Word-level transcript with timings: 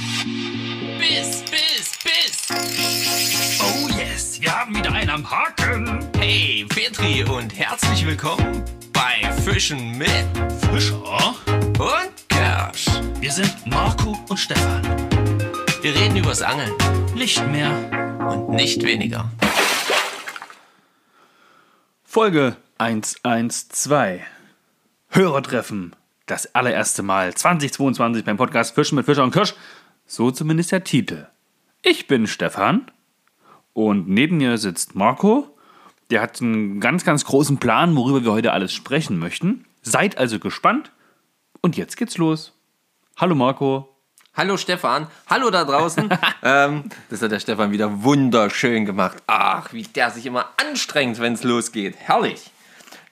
Biss, 0.00 1.44
Biss, 1.50 1.92
Biss. 2.02 3.58
Oh 3.60 3.88
yes, 3.98 4.40
wir 4.40 4.50
haben 4.58 4.74
wieder 4.74 4.90
einen 4.92 5.10
am 5.10 5.30
Haken. 5.30 6.08
Hey, 6.18 6.64
Petri 6.68 7.22
und 7.24 7.54
herzlich 7.58 8.06
willkommen 8.06 8.64
bei 8.94 9.30
Fischen 9.42 9.98
mit 9.98 10.08
Fischer. 10.72 11.34
und 11.78 12.28
Kersch. 12.30 12.86
Wir 13.20 13.30
sind 13.30 13.54
Marco 13.66 14.18
und 14.30 14.38
Stefan. 14.38 14.82
Wir 15.82 15.94
reden 15.94 16.16
übers 16.16 16.40
Angeln 16.40 16.72
Nicht 17.14 17.46
mehr. 17.48 17.70
und 18.30 18.48
nicht 18.50 18.82
weniger. 18.82 19.30
Folge 22.04 22.56
112. 22.78 24.22
Hörertreffen. 25.10 25.94
Das 26.24 26.54
allererste 26.54 27.02
Mal 27.02 27.34
2022 27.34 28.24
beim 28.24 28.36
Podcast 28.38 28.74
Fischen 28.74 28.96
mit 28.96 29.04
Fischer 29.04 29.24
und 29.24 29.32
Kirsch. 29.32 29.52
So 30.12 30.32
zumindest 30.32 30.72
der 30.72 30.82
Titel. 30.82 31.28
Ich 31.82 32.08
bin 32.08 32.26
Stefan 32.26 32.90
und 33.74 34.08
neben 34.08 34.38
mir 34.38 34.58
sitzt 34.58 34.96
Marco. 34.96 35.56
Der 36.10 36.20
hat 36.20 36.42
einen 36.42 36.80
ganz, 36.80 37.04
ganz 37.04 37.24
großen 37.24 37.58
Plan, 37.58 37.94
worüber 37.94 38.24
wir 38.24 38.32
heute 38.32 38.50
alles 38.50 38.72
sprechen 38.72 39.20
möchten. 39.20 39.66
Seid 39.82 40.18
also 40.18 40.40
gespannt 40.40 40.90
und 41.60 41.76
jetzt 41.76 41.96
geht's 41.96 42.18
los. 42.18 42.58
Hallo 43.18 43.36
Marco. 43.36 43.88
Hallo 44.34 44.56
Stefan, 44.56 45.06
hallo 45.28 45.48
da 45.48 45.64
draußen. 45.64 46.08
ähm, 46.42 46.86
das 47.08 47.22
hat 47.22 47.30
der 47.30 47.38
Stefan 47.38 47.70
wieder 47.70 48.02
wunderschön 48.02 48.86
gemacht. 48.86 49.22
Ach, 49.28 49.72
wie 49.72 49.84
der 49.84 50.10
sich 50.10 50.26
immer 50.26 50.46
anstrengt, 50.56 51.20
wenn 51.20 51.34
es 51.34 51.44
losgeht. 51.44 51.94
Herrlich. 51.96 52.49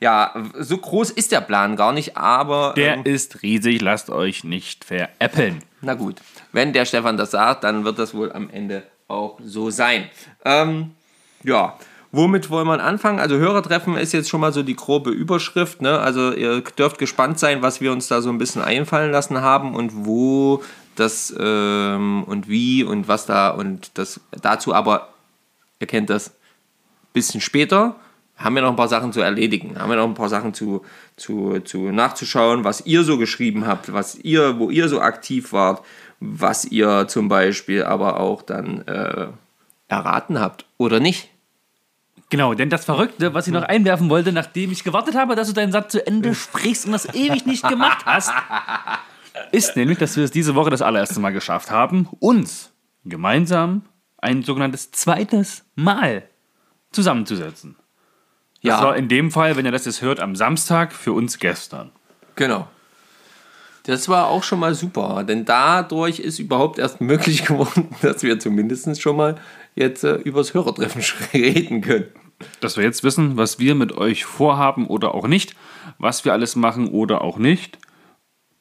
Ja, 0.00 0.32
so 0.58 0.78
groß 0.78 1.10
ist 1.10 1.32
der 1.32 1.40
Plan 1.40 1.74
gar 1.76 1.92
nicht, 1.92 2.16
aber 2.16 2.74
Der 2.76 2.94
ähm, 2.94 3.04
ist 3.04 3.42
riesig, 3.42 3.80
lasst 3.80 4.10
euch 4.10 4.44
nicht 4.44 4.84
veräppeln. 4.84 5.62
na 5.80 5.94
gut. 5.94 6.16
Wenn 6.52 6.72
der 6.72 6.84
Stefan 6.84 7.16
das 7.16 7.32
sagt, 7.32 7.64
dann 7.64 7.84
wird 7.84 7.98
das 7.98 8.14
wohl 8.14 8.32
am 8.32 8.48
Ende 8.50 8.84
auch 9.08 9.38
so 9.42 9.70
sein. 9.70 10.08
Ähm, 10.44 10.92
ja, 11.42 11.76
womit 12.12 12.48
wollen 12.50 12.66
wir 12.68 12.82
anfangen? 12.82 13.18
Also 13.18 13.36
Hörertreffen 13.36 13.96
ist 13.96 14.12
jetzt 14.12 14.28
schon 14.28 14.40
mal 14.40 14.52
so 14.52 14.62
die 14.62 14.76
grobe 14.76 15.10
Überschrift. 15.10 15.82
Ne? 15.82 15.98
Also 15.98 16.32
ihr 16.32 16.60
dürft 16.60 16.98
gespannt 16.98 17.38
sein, 17.38 17.62
was 17.62 17.80
wir 17.80 17.90
uns 17.92 18.06
da 18.08 18.20
so 18.22 18.28
ein 18.30 18.38
bisschen 18.38 18.62
einfallen 18.62 19.10
lassen 19.10 19.40
haben 19.40 19.74
und 19.74 20.06
wo 20.06 20.62
das 20.94 21.34
ähm, 21.38 22.24
und 22.24 22.48
wie 22.48 22.84
und 22.84 23.08
was 23.08 23.26
da 23.26 23.50
und 23.50 23.90
das 23.94 24.20
dazu 24.30 24.74
aber, 24.74 25.08
ihr 25.80 25.86
kennt 25.86 26.10
das, 26.10 26.32
bisschen 27.12 27.40
später 27.40 27.96
haben 28.38 28.54
wir 28.54 28.62
noch 28.62 28.70
ein 28.70 28.76
paar 28.76 28.88
Sachen 28.88 29.12
zu 29.12 29.20
erledigen, 29.20 29.78
haben 29.78 29.90
wir 29.90 29.96
noch 29.96 30.04
ein 30.06 30.14
paar 30.14 30.28
Sachen 30.28 30.54
zu, 30.54 30.84
zu, 31.16 31.58
zu 31.60 31.90
nachzuschauen, 31.90 32.64
was 32.64 32.86
ihr 32.86 33.02
so 33.02 33.18
geschrieben 33.18 33.66
habt, 33.66 33.92
was 33.92 34.14
ihr, 34.14 34.58
wo 34.58 34.70
ihr 34.70 34.88
so 34.88 35.00
aktiv 35.00 35.52
wart, 35.52 35.84
was 36.20 36.64
ihr 36.64 37.08
zum 37.08 37.28
Beispiel 37.28 37.82
aber 37.82 38.20
auch 38.20 38.42
dann 38.42 38.86
äh, 38.86 39.26
erraten 39.88 40.40
habt 40.40 40.66
oder 40.76 41.00
nicht. 41.00 41.30
Genau, 42.30 42.54
denn 42.54 42.68
das 42.68 42.84
Verrückte, 42.84 43.34
was 43.34 43.46
ich 43.46 43.52
noch 43.52 43.62
einwerfen 43.62 44.10
wollte, 44.10 44.32
nachdem 44.32 44.70
ich 44.70 44.84
gewartet 44.84 45.14
habe, 45.14 45.34
dass 45.34 45.48
du 45.48 45.54
deinen 45.54 45.72
Satz 45.72 45.92
zu 45.92 46.06
Ende 46.06 46.34
sprichst 46.34 46.86
und 46.86 46.92
das 46.92 47.12
ewig 47.14 47.46
nicht 47.46 47.66
gemacht 47.66 48.04
hast, 48.04 48.32
ist 49.50 49.76
nämlich, 49.76 49.98
dass 49.98 50.16
wir 50.16 50.24
es 50.24 50.30
diese 50.30 50.54
Woche 50.54 50.70
das 50.70 50.82
allererste 50.82 51.20
Mal 51.20 51.32
geschafft 51.32 51.70
haben, 51.70 52.08
uns 52.20 52.70
gemeinsam 53.04 53.82
ein 54.18 54.42
sogenanntes 54.42 54.90
zweites 54.90 55.64
Mal 55.74 56.24
zusammenzusetzen. 56.92 57.76
Das 58.62 58.82
war 58.82 58.96
in 58.96 59.08
dem 59.08 59.30
Fall, 59.30 59.56
wenn 59.56 59.64
ihr 59.64 59.72
das 59.72 59.84
jetzt 59.84 60.02
hört, 60.02 60.20
am 60.20 60.34
Samstag 60.34 60.92
für 60.92 61.12
uns 61.12 61.38
gestern. 61.38 61.90
Genau. 62.34 62.68
Das 63.84 64.08
war 64.08 64.28
auch 64.28 64.42
schon 64.42 64.60
mal 64.60 64.74
super, 64.74 65.24
denn 65.24 65.46
dadurch 65.46 66.18
ist 66.18 66.38
überhaupt 66.38 66.78
erst 66.78 67.00
möglich 67.00 67.44
geworden, 67.44 67.88
dass 68.02 68.22
wir 68.22 68.38
zumindest 68.38 69.00
schon 69.00 69.16
mal 69.16 69.36
jetzt 69.74 70.04
äh, 70.04 70.16
übers 70.16 70.52
Hörertreffen 70.54 71.02
reden 71.32 71.80
können. 71.80 72.06
Dass 72.60 72.76
wir 72.76 72.84
jetzt 72.84 73.02
wissen, 73.02 73.36
was 73.36 73.58
wir 73.58 73.74
mit 73.74 73.96
euch 73.96 74.24
vorhaben 74.24 74.86
oder 74.86 75.14
auch 75.14 75.26
nicht, 75.26 75.56
was 75.98 76.24
wir 76.24 76.32
alles 76.32 76.54
machen 76.54 76.88
oder 76.88 77.22
auch 77.22 77.38
nicht. 77.38 77.78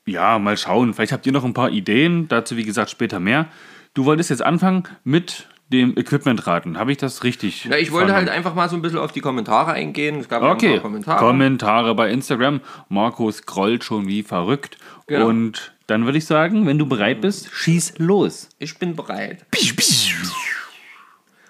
Ja, 0.06 0.40
mal 0.40 0.58
schauen. 0.58 0.94
Vielleicht 0.94 1.12
habt 1.12 1.26
ihr 1.26 1.34
noch 1.34 1.44
ein 1.44 1.54
paar 1.54 1.70
Ideen. 1.70 2.28
Dazu, 2.30 2.56
wie 2.56 2.64
gesagt, 2.64 2.90
später 2.90 3.20
mehr. 3.20 3.48
Du 3.94 4.06
wolltest 4.06 4.30
jetzt 4.30 4.42
anfangen 4.42 4.84
mit 5.04 5.50
dem 5.70 5.98
Equipment-Raten. 5.98 6.78
Habe 6.78 6.92
ich 6.92 6.98
das 6.98 7.24
richtig? 7.24 7.66
Ja, 7.66 7.76
ich 7.76 7.92
wollte 7.92 8.08
vernommen? 8.08 8.28
halt 8.28 8.30
einfach 8.30 8.56
mal 8.56 8.70
so 8.70 8.76
ein 8.76 8.82
bisschen 8.82 9.00
auf 9.00 9.12
die 9.12 9.22
Kommentare 9.22 9.74
eingehen. 9.74 10.20
Es 10.20 10.30
gab 10.30 10.42
ja 10.42 10.52
Okay, 10.52 10.74
paar 10.74 10.82
Kommentare. 10.82 11.20
Kommentare 11.20 11.96
bei 11.96 12.10
Instagram. 12.10 12.62
Marco 12.90 13.30
scrollt 13.32 13.84
schon 13.84 14.08
wie 14.08 14.24
verrückt. 14.24 14.78
Genau. 15.08 15.28
Und 15.28 15.74
dann 15.88 16.06
würde 16.06 16.18
ich 16.18 16.26
sagen, 16.26 16.66
wenn 16.66 16.78
du 16.78 16.86
bereit 16.86 17.22
bist, 17.22 17.50
schieß 17.52 17.96
los. 17.98 18.50
Ich 18.60 18.78
bin 18.78 18.96
bereit. 18.96 19.46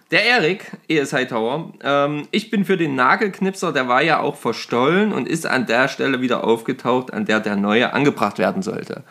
Der 0.09 0.25
Erik, 0.25 0.71
ES 0.87 1.11
Hightower, 1.11 1.73
ähm, 1.83 2.27
ich 2.31 2.49
bin 2.49 2.63
für 2.63 2.77
den 2.77 2.95
Nagelknipser, 2.95 3.73
der 3.73 3.89
war 3.89 4.01
ja 4.01 4.21
auch 4.21 4.37
verstollen 4.37 5.11
und 5.11 5.27
ist 5.27 5.45
an 5.45 5.65
der 5.65 5.89
Stelle 5.89 6.21
wieder 6.21 6.45
aufgetaucht, 6.45 7.11
an 7.11 7.25
der 7.25 7.41
der 7.41 7.57
neue 7.57 7.91
angebracht 7.91 8.39
werden 8.39 8.61
sollte. 8.61 9.03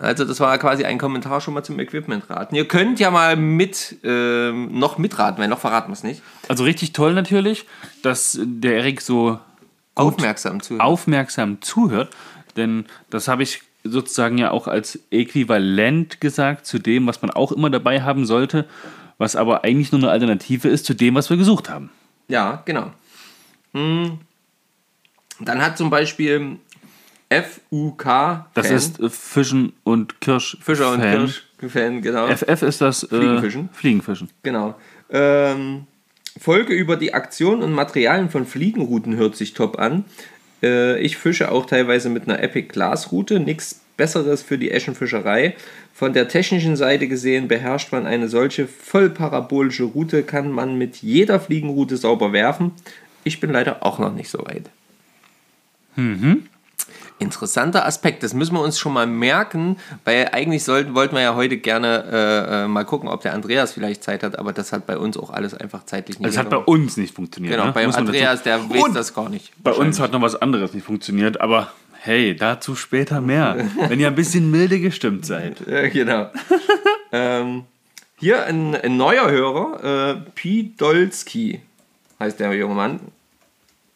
Also 0.00 0.24
das 0.24 0.40
war 0.40 0.56
quasi 0.58 0.84
ein 0.84 0.98
Kommentar 0.98 1.40
schon 1.40 1.52
mal 1.52 1.62
zum 1.62 1.78
Equipmentraten. 1.78 2.56
Ihr 2.56 2.66
könnt 2.66 3.00
ja 3.00 3.10
mal 3.10 3.36
mit, 3.36 3.96
ähm, 4.02 4.78
noch 4.78 4.96
mitraten, 4.96 5.38
weil 5.38 5.48
noch 5.48 5.58
verraten 5.58 5.88
wir 5.88 5.92
es 5.92 6.02
nicht. 6.02 6.22
Also 6.48 6.64
richtig 6.64 6.92
toll 6.92 7.12
natürlich, 7.12 7.66
dass 8.02 8.38
der 8.42 8.76
Erik 8.76 9.02
so 9.02 9.38
Aufmerksam 9.94 10.62
zu. 10.62 10.78
aufmerksam 10.78 11.60
zuhört, 11.60 12.10
denn 12.56 12.86
das 13.10 13.28
habe 13.28 13.42
ich 13.42 13.62
sozusagen 13.84 14.38
ja 14.38 14.50
auch 14.50 14.68
als 14.68 14.98
äquivalent 15.10 16.20
gesagt 16.20 16.66
zu 16.66 16.78
dem, 16.78 17.06
was 17.06 17.20
man 17.20 17.30
auch 17.30 17.52
immer 17.52 17.68
dabei 17.70 18.02
haben 18.02 18.24
sollte, 18.24 18.66
was 19.18 19.36
aber 19.36 19.64
eigentlich 19.64 19.92
nur 19.92 20.00
eine 20.00 20.10
Alternative 20.10 20.68
ist 20.68 20.86
zu 20.86 20.94
dem, 20.94 21.14
was 21.14 21.28
wir 21.28 21.36
gesucht 21.36 21.68
haben. 21.68 21.90
Ja, 22.28 22.62
genau. 22.64 22.92
Hm. 23.72 24.18
Dann 25.40 25.62
hat 25.62 25.78
zum 25.78 25.90
Beispiel 25.90 26.58
FUK, 27.30 28.46
Das 28.54 28.70
ist 28.70 28.98
äh, 28.98 29.08
Fischen 29.08 29.72
und 29.84 30.20
Kirsch. 30.20 30.56
Fischer 30.60 30.92
und. 30.92 31.00
Kirsch, 31.00 31.44
Fan, 31.68 32.02
genau. 32.02 32.26
FF 32.26 32.62
ist 32.62 32.80
das 32.80 33.04
äh, 33.04 33.08
Fliegenfischen. 33.08 33.68
Fliegenfischen. 33.72 34.30
Genau. 34.42 34.74
Ähm, 35.10 35.86
Folge 36.38 36.74
über 36.74 36.96
die 36.96 37.14
Aktion 37.14 37.62
und 37.62 37.72
Materialien 37.72 38.30
von 38.30 38.46
Fliegenrouten 38.46 39.16
hört 39.16 39.36
sich 39.36 39.54
top 39.54 39.78
an. 39.78 40.04
Äh, 40.62 40.98
ich 41.00 41.16
fische 41.18 41.52
auch 41.52 41.66
teilweise 41.66 42.08
mit 42.08 42.28
einer 42.28 42.42
Epic 42.42 42.68
Glasroute. 42.68 43.38
Nichts 43.38 43.80
Besseres 43.96 44.42
für 44.42 44.58
die 44.58 44.70
Eschenfischerei. 44.70 45.54
Von 45.94 46.14
der 46.14 46.28
technischen 46.28 46.76
Seite 46.76 47.06
gesehen 47.06 47.46
beherrscht 47.48 47.92
man 47.92 48.06
eine 48.06 48.28
solche 48.28 48.66
vollparabolische 48.66 49.84
Route, 49.84 50.22
kann 50.22 50.50
man 50.50 50.78
mit 50.78 50.96
jeder 50.96 51.38
Fliegenroute 51.38 51.96
sauber 51.96 52.32
werfen. 52.32 52.72
Ich 53.22 53.38
bin 53.38 53.50
leider 53.50 53.84
auch 53.84 53.98
noch 53.98 54.14
nicht 54.14 54.30
so 54.30 54.38
weit. 54.46 54.70
Interessanter 57.20 57.86
Aspekt, 57.86 58.22
das 58.22 58.34
müssen 58.34 58.54
wir 58.54 58.62
uns 58.62 58.78
schon 58.78 58.92
mal 58.92 59.06
merken, 59.06 59.76
weil 60.04 60.30
eigentlich 60.32 60.64
sollten, 60.64 60.94
wollten 60.94 61.14
wir 61.14 61.22
ja 61.22 61.34
heute 61.34 61.58
gerne 61.58 62.04
äh, 62.10 62.64
äh, 62.64 62.68
mal 62.68 62.84
gucken, 62.84 63.08
ob 63.08 63.20
der 63.22 63.34
Andreas 63.34 63.72
vielleicht 63.72 64.02
Zeit 64.02 64.22
hat, 64.22 64.38
aber 64.38 64.52
das 64.52 64.72
hat 64.72 64.86
bei 64.86 64.96
uns 64.98 65.16
auch 65.16 65.30
alles 65.30 65.54
einfach 65.54 65.84
zeitlich 65.84 66.18
nicht 66.18 66.28
Das 66.28 66.36
hat 66.38 66.50
bei 66.50 66.56
uns 66.56 66.96
nicht 66.96 67.14
funktioniert. 67.14 67.52
Genau, 67.54 67.66
ne? 67.66 67.72
dazu- 67.74 67.98
Andreas, 67.98 68.42
der 68.42 68.68
weiß 68.68 68.82
Und 68.82 68.96
das 68.96 69.14
gar 69.14 69.28
nicht. 69.28 69.52
Bei 69.62 69.72
uns 69.72 70.00
hat 70.00 70.12
noch 70.12 70.22
was 70.22 70.34
anderes 70.40 70.74
nicht 70.74 70.84
funktioniert, 70.84 71.40
aber 71.40 71.70
hey, 72.00 72.34
dazu 72.34 72.74
später 72.74 73.20
mehr. 73.20 73.56
wenn 73.88 74.00
ihr 74.00 74.06
ein 74.08 74.14
bisschen 74.14 74.50
milde 74.50 74.80
gestimmt 74.80 75.26
seid. 75.26 75.56
Ja, 75.66 75.88
genau. 75.88 76.30
ähm, 77.12 77.64
hier 78.16 78.44
ein, 78.46 78.74
ein 78.74 78.96
neuer 78.96 79.30
Hörer, 79.30 80.14
äh, 80.14 80.30
Pidolski 80.34 81.60
heißt 82.18 82.40
der 82.40 82.52
junge 82.54 82.74
Mann. 82.74 83.00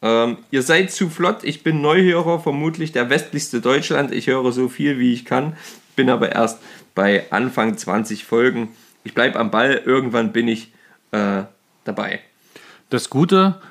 Ähm, 0.04 0.36
ihr 0.50 0.62
seid 0.62 0.92
zu 0.92 1.08
flott, 1.08 1.44
ich 1.44 1.62
bin 1.62 1.80
Neuhörer, 1.80 2.38
vermutlich 2.38 2.92
der 2.92 3.08
westlichste 3.08 3.62
Deutschland. 3.62 4.12
Ich 4.12 4.26
höre 4.26 4.52
so 4.52 4.68
viel, 4.68 4.98
wie 4.98 5.14
ich 5.14 5.24
kann, 5.24 5.56
bin 5.96 6.10
aber 6.10 6.30
erst 6.30 6.60
bei 6.94 7.24
Anfang 7.30 7.78
20 7.78 8.26
Folgen. 8.26 8.68
Ich 9.02 9.14
bleibe 9.14 9.40
am 9.40 9.50
Ball, 9.50 9.80
irgendwann 9.86 10.32
bin 10.32 10.46
ich 10.46 10.72
äh, 11.12 11.44
dabei. 11.84 12.20
Das 12.90 13.08
Gute, 13.08 13.62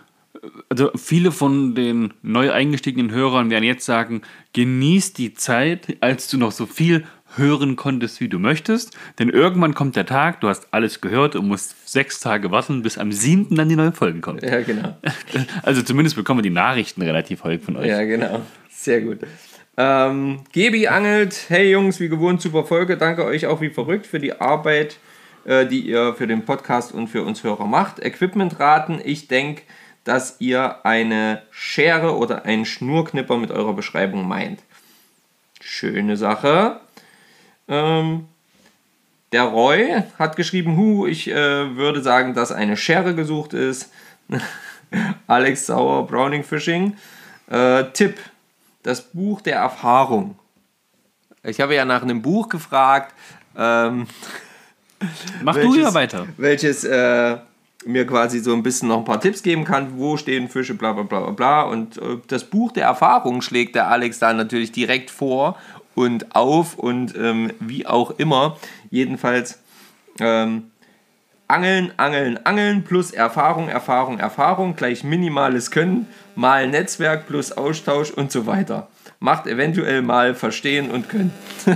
also 0.69 0.89
viele 0.95 1.31
von 1.31 1.75
den 1.75 2.15
neu 2.23 2.51
eingestiegenen 2.51 3.11
Hörern 3.11 3.51
werden 3.51 3.63
jetzt 3.63 3.85
sagen, 3.85 4.23
genieß 4.53 5.13
die 5.13 5.35
Zeit, 5.35 5.97
als 6.01 6.29
du 6.29 6.39
noch 6.39 6.51
so 6.51 6.65
viel 6.65 7.05
hören 7.37 7.75
konntest, 7.75 8.19
wie 8.19 8.29
du 8.29 8.39
möchtest. 8.39 8.97
Denn 9.19 9.29
irgendwann 9.29 9.73
kommt 9.73 9.95
der 9.95 10.05
Tag, 10.05 10.41
du 10.41 10.49
hast 10.49 10.67
alles 10.71 11.01
gehört 11.01 11.35
und 11.35 11.47
musst 11.47 11.89
sechs 11.89 12.19
Tage 12.19 12.51
warten, 12.51 12.83
bis 12.83 12.97
am 12.97 13.11
siebten 13.11 13.55
dann 13.55 13.69
die 13.69 13.75
neue 13.75 13.91
Folge 13.91 14.19
kommt. 14.19 14.43
Ja, 14.43 14.61
genau. 14.61 14.97
Also 15.63 15.81
zumindest 15.81 16.15
bekommen 16.15 16.39
wir 16.39 16.43
die 16.43 16.49
Nachrichten 16.49 17.01
relativ 17.01 17.43
häufig 17.43 17.63
von 17.63 17.77
euch. 17.77 17.87
Ja, 17.87 18.03
genau. 18.03 18.41
Sehr 18.69 19.01
gut. 19.01 19.19
Ähm, 19.77 20.41
Gebi 20.51 20.87
angelt. 20.87 21.45
Hey 21.47 21.71
Jungs, 21.71 21.99
wie 21.99 22.09
gewohnt, 22.09 22.41
super 22.41 22.63
Folge. 22.63 22.97
Danke 22.97 23.25
euch 23.25 23.47
auch 23.47 23.61
wie 23.61 23.69
verrückt 23.69 24.05
für 24.05 24.19
die 24.19 24.39
Arbeit, 24.39 24.97
äh, 25.45 25.65
die 25.65 25.81
ihr 25.81 26.13
für 26.13 26.27
den 26.27 26.45
Podcast 26.45 26.93
und 26.93 27.07
für 27.07 27.23
uns 27.23 27.43
Hörer 27.43 27.65
macht. 27.65 27.99
Equipmentraten. 27.99 29.01
Ich 29.03 29.27
denke, 29.27 29.63
dass 30.03 30.35
ihr 30.39 30.85
eine 30.85 31.41
Schere 31.49 32.15
oder 32.17 32.45
einen 32.45 32.65
Schnurknipper 32.65 33.37
mit 33.37 33.51
eurer 33.51 33.73
Beschreibung 33.73 34.27
meint. 34.27 34.59
Schöne 35.61 36.17
Sache. 36.17 36.79
Ähm, 37.73 38.25
der 39.31 39.43
Roy 39.43 40.03
hat 40.19 40.35
geschrieben, 40.35 40.77
hu, 40.77 41.07
ich 41.07 41.27
äh, 41.29 41.75
würde 41.75 42.01
sagen, 42.03 42.33
dass 42.35 42.51
eine 42.51 42.77
Schere 42.77 43.15
gesucht 43.15 43.53
ist. 43.53 43.89
Alex 45.27 45.65
Sauer, 45.65 46.05
Browning 46.05 46.43
Fishing. 46.43 46.95
Äh, 47.49 47.85
Tipp, 47.93 48.19
das 48.83 49.01
Buch 49.01 49.41
der 49.41 49.55
Erfahrung. 49.55 50.35
Ich 51.43 51.59
habe 51.59 51.73
ja 51.75 51.83
nach 51.83 52.03
einem 52.03 52.21
Buch 52.21 52.47
gefragt, 52.47 53.13
ähm, 53.57 54.07
Mach 55.43 55.55
du 55.55 55.61
welches- 55.63 55.83
ja 55.83 55.93
weiter. 55.93 56.27
welches 56.37 56.83
äh, 56.83 57.37
mir 57.85 58.07
quasi 58.07 58.39
so 58.39 58.53
ein 58.53 58.63
bisschen 58.63 58.87
noch 58.87 58.99
ein 58.99 59.05
paar 59.05 59.19
Tipps 59.19 59.43
geben 59.43 59.65
kann, 59.65 59.97
wo 59.97 60.15
stehen 60.15 60.47
Fische, 60.47 60.73
bla 60.75 60.93
bla 60.93 61.03
bla 61.03 61.19
bla 61.21 61.31
bla. 61.31 61.61
Und 61.63 61.97
äh, 61.97 62.17
das 62.27 62.43
Buch 62.45 62.71
der 62.71 62.85
Erfahrung 62.85 63.41
schlägt 63.41 63.75
der 63.75 63.87
Alex 63.89 64.19
da 64.19 64.31
natürlich 64.31 64.71
direkt 64.71 65.09
vor 65.09 65.57
und 65.95 66.35
auf 66.35 66.75
und 66.75 67.15
ähm, 67.15 67.51
wie 67.59 67.85
auch 67.85 68.11
immer. 68.17 68.57
Jedenfalls 68.89 69.59
ähm, 70.19 70.71
Angeln, 71.47 71.91
Angeln, 71.97 72.43
Angeln 72.45 72.83
plus 72.83 73.11
Erfahrung, 73.11 73.69
Erfahrung, 73.69 74.19
Erfahrung 74.19 74.75
gleich 74.75 75.03
minimales 75.03 75.71
Können 75.71 76.07
mal 76.35 76.67
Netzwerk 76.67 77.27
plus 77.27 77.51
Austausch 77.51 78.11
und 78.11 78.31
so 78.31 78.45
weiter. 78.45 78.87
Macht 79.19 79.47
eventuell 79.47 80.01
mal 80.01 80.35
Verstehen 80.35 80.89
und 80.91 81.09
Können. 81.09 81.33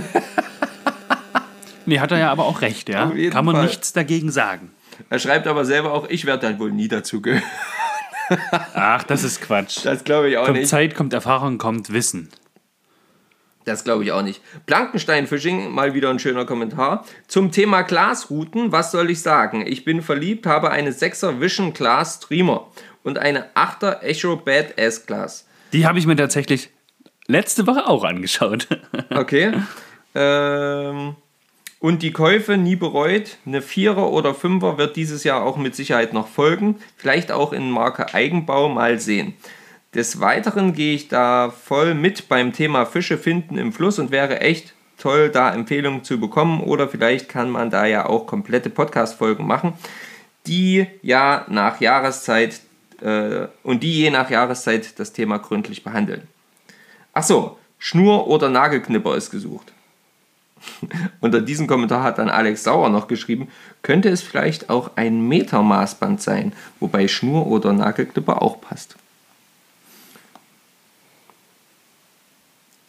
Nee, 1.88 2.00
hat 2.00 2.12
er 2.12 2.18
ja 2.18 2.30
aber 2.30 2.44
auch 2.44 2.60
recht, 2.60 2.90
ja. 2.90 3.10
Kann 3.30 3.46
man 3.46 3.54
Fall. 3.54 3.64
nichts 3.64 3.94
dagegen 3.94 4.30
sagen. 4.30 4.72
Er 5.08 5.18
schreibt 5.18 5.46
aber 5.46 5.64
selber 5.64 5.94
auch, 5.94 6.06
ich 6.10 6.26
werde 6.26 6.46
dann 6.46 6.58
wohl 6.58 6.70
nie 6.70 6.86
dazu 6.86 7.22
gehören. 7.22 7.42
Ach, 8.74 9.02
das 9.04 9.24
ist 9.24 9.40
Quatsch. 9.40 9.86
Das 9.86 10.04
glaube 10.04 10.28
ich 10.28 10.36
auch 10.36 10.44
Kommt 10.44 10.58
nicht. 10.58 10.68
Zeit, 10.68 10.94
kommt 10.94 11.14
Erfahrung, 11.14 11.56
kommt 11.56 11.90
Wissen. 11.90 12.28
Das 13.64 13.84
glaube 13.84 14.04
ich 14.04 14.12
auch 14.12 14.22
nicht. 14.22 14.40
Blankenstein-Fishing, 14.66 15.70
mal 15.70 15.92
wieder 15.92 16.08
ein 16.10 16.18
schöner 16.18 16.46
Kommentar. 16.46 17.04
Zum 17.26 17.52
Thema 17.52 17.82
Glasrouten, 17.82 18.72
was 18.72 18.92
soll 18.92 19.10
ich 19.10 19.20
sagen? 19.20 19.64
Ich 19.66 19.84
bin 19.84 20.00
verliebt, 20.00 20.46
habe 20.46 20.70
eine 20.70 20.90
6er 20.90 21.40
Vision 21.40 21.74
Glass 21.74 22.20
Streamer 22.22 22.66
und 23.04 23.18
eine 23.18 23.46
8er 23.54 24.00
Echo 24.02 24.36
Badass 24.36 25.06
Glass. 25.06 25.46
Die 25.72 25.86
habe 25.86 25.98
ich 25.98 26.06
mir 26.06 26.16
tatsächlich 26.16 26.70
letzte 27.26 27.66
Woche 27.66 27.86
auch 27.86 28.04
angeschaut. 28.04 28.68
Okay. 29.10 29.52
ähm, 30.14 31.16
und 31.80 32.02
die 32.02 32.12
Käufe 32.12 32.56
nie 32.56 32.76
bereut. 32.76 33.36
Eine 33.46 33.60
4er 33.60 34.06
oder 34.06 34.32
5er 34.32 34.78
wird 34.78 34.96
dieses 34.96 35.24
Jahr 35.24 35.42
auch 35.42 35.56
mit 35.56 35.74
Sicherheit 35.74 36.12
noch 36.12 36.28
folgen. 36.28 36.76
Vielleicht 36.96 37.30
auch 37.30 37.52
in 37.52 37.70
Marke 37.70 38.14
Eigenbau 38.14 38.68
mal 38.68 38.98
sehen. 38.98 39.34
Des 39.98 40.20
Weiteren 40.20 40.74
gehe 40.74 40.94
ich 40.94 41.08
da 41.08 41.50
voll 41.50 41.92
mit 41.92 42.28
beim 42.28 42.52
Thema 42.52 42.86
Fische 42.86 43.18
finden 43.18 43.58
im 43.58 43.72
Fluss 43.72 43.98
und 43.98 44.12
wäre 44.12 44.40
echt 44.40 44.72
toll, 44.96 45.28
da 45.28 45.52
Empfehlungen 45.52 46.04
zu 46.04 46.20
bekommen. 46.20 46.60
Oder 46.60 46.88
vielleicht 46.88 47.28
kann 47.28 47.50
man 47.50 47.68
da 47.68 47.84
ja 47.84 48.06
auch 48.06 48.24
komplette 48.24 48.70
Podcast-Folgen 48.70 49.44
machen, 49.44 49.72
die 50.46 50.86
ja 51.02 51.44
nach 51.48 51.80
Jahreszeit 51.80 52.60
äh, 53.00 53.48
und 53.64 53.82
die 53.82 53.92
je 53.92 54.10
nach 54.10 54.30
Jahreszeit 54.30 55.00
das 55.00 55.12
Thema 55.12 55.38
gründlich 55.38 55.82
behandeln. 55.82 56.28
Ach 57.12 57.24
so, 57.24 57.58
Schnur 57.80 58.28
oder 58.28 58.50
Nagelknipper 58.50 59.16
ist 59.16 59.32
gesucht. 59.32 59.72
Unter 61.20 61.40
diesem 61.40 61.66
Kommentar 61.66 62.04
hat 62.04 62.18
dann 62.18 62.30
Alex 62.30 62.62
Sauer 62.62 62.88
noch 62.88 63.08
geschrieben, 63.08 63.48
könnte 63.82 64.10
es 64.10 64.22
vielleicht 64.22 64.70
auch 64.70 64.92
ein 64.94 65.26
Metermaßband 65.26 66.22
sein, 66.22 66.52
wobei 66.78 67.08
Schnur 67.08 67.48
oder 67.48 67.72
Nagelknipper 67.72 68.40
auch 68.42 68.60
passt. 68.60 68.94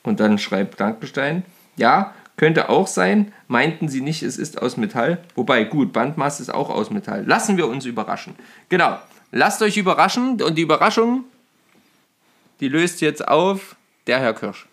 Und 0.04 0.20
dann 0.20 0.38
schreibt 0.38 0.78
Blankenstein, 0.78 1.44
ja, 1.76 2.14
könnte 2.38 2.70
auch 2.70 2.88
sein, 2.88 3.34
meinten 3.48 3.90
sie 3.90 4.02
nicht, 4.02 4.24
es 4.24 4.38
ist 4.38 4.62
aus 4.62 4.78
Metall. 4.78 5.22
Wobei, 5.36 5.66
gut, 5.66 5.92
Bandmaß 5.92 6.40
ist 6.40 6.54
auch 6.54 6.70
aus 6.70 6.90
Metall. 6.90 7.26
Lassen 7.26 7.58
wir 7.58 7.68
uns 7.68 7.86
überraschen. 7.86 8.36
Genau, 8.70 8.98
lasst 9.32 9.62
euch 9.62 9.78
überraschen 9.78 10.42
und 10.42 10.58
die 10.58 10.62
Überraschung, 10.62 11.26
die 12.62 12.70
löst 12.70 13.02
jetzt 13.02 13.28
auf 13.28 13.76
der 14.08 14.20
Herr 14.20 14.34
Kirsch. 14.34 14.68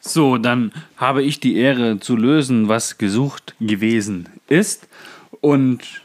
So, 0.00 0.38
dann 0.38 0.72
habe 0.96 1.22
ich 1.22 1.40
die 1.40 1.56
Ehre 1.56 2.00
zu 2.00 2.16
lösen, 2.16 2.68
was 2.68 2.98
gesucht 2.98 3.54
gewesen 3.60 4.28
ist. 4.48 4.88
Und 5.40 6.02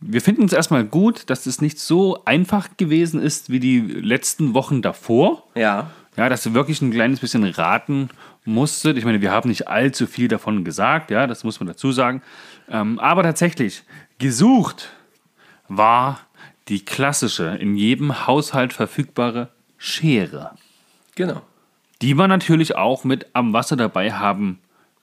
wir 0.00 0.20
finden 0.20 0.44
es 0.44 0.52
erstmal 0.52 0.84
gut, 0.84 1.30
dass 1.30 1.46
es 1.46 1.60
nicht 1.60 1.78
so 1.80 2.22
einfach 2.24 2.76
gewesen 2.76 3.20
ist 3.20 3.50
wie 3.50 3.60
die 3.60 3.80
letzten 3.80 4.54
Wochen 4.54 4.82
davor. 4.82 5.44
Ja. 5.54 5.90
Ja, 6.18 6.28
dass 6.28 6.42
du 6.42 6.52
wirklich 6.52 6.82
ein 6.82 6.90
kleines 6.90 7.20
bisschen 7.20 7.44
raten 7.44 8.10
musstet. 8.44 8.98
Ich 8.98 9.04
meine, 9.04 9.20
wir 9.20 9.30
haben 9.30 9.48
nicht 9.48 9.68
allzu 9.68 10.06
viel 10.06 10.28
davon 10.28 10.64
gesagt, 10.64 11.10
ja, 11.12 11.26
das 11.26 11.44
muss 11.44 11.60
man 11.60 11.68
dazu 11.68 11.92
sagen. 11.92 12.22
Ähm, 12.68 12.98
aber 12.98 13.22
tatsächlich, 13.22 13.84
gesucht 14.18 14.90
war 15.68 16.20
die 16.68 16.84
klassische, 16.84 17.56
in 17.60 17.76
jedem 17.76 18.26
Haushalt 18.26 18.72
verfügbare 18.72 19.50
Schere 19.76 20.56
Genau. 21.14 21.40
die 22.02 22.14
man 22.14 22.28
natürlich 22.30 22.74
auch 22.74 23.04
mit 23.04 23.26
am 23.32 23.52
Wasser 23.52 23.76
dabei 23.76 24.12
haben 24.12 24.58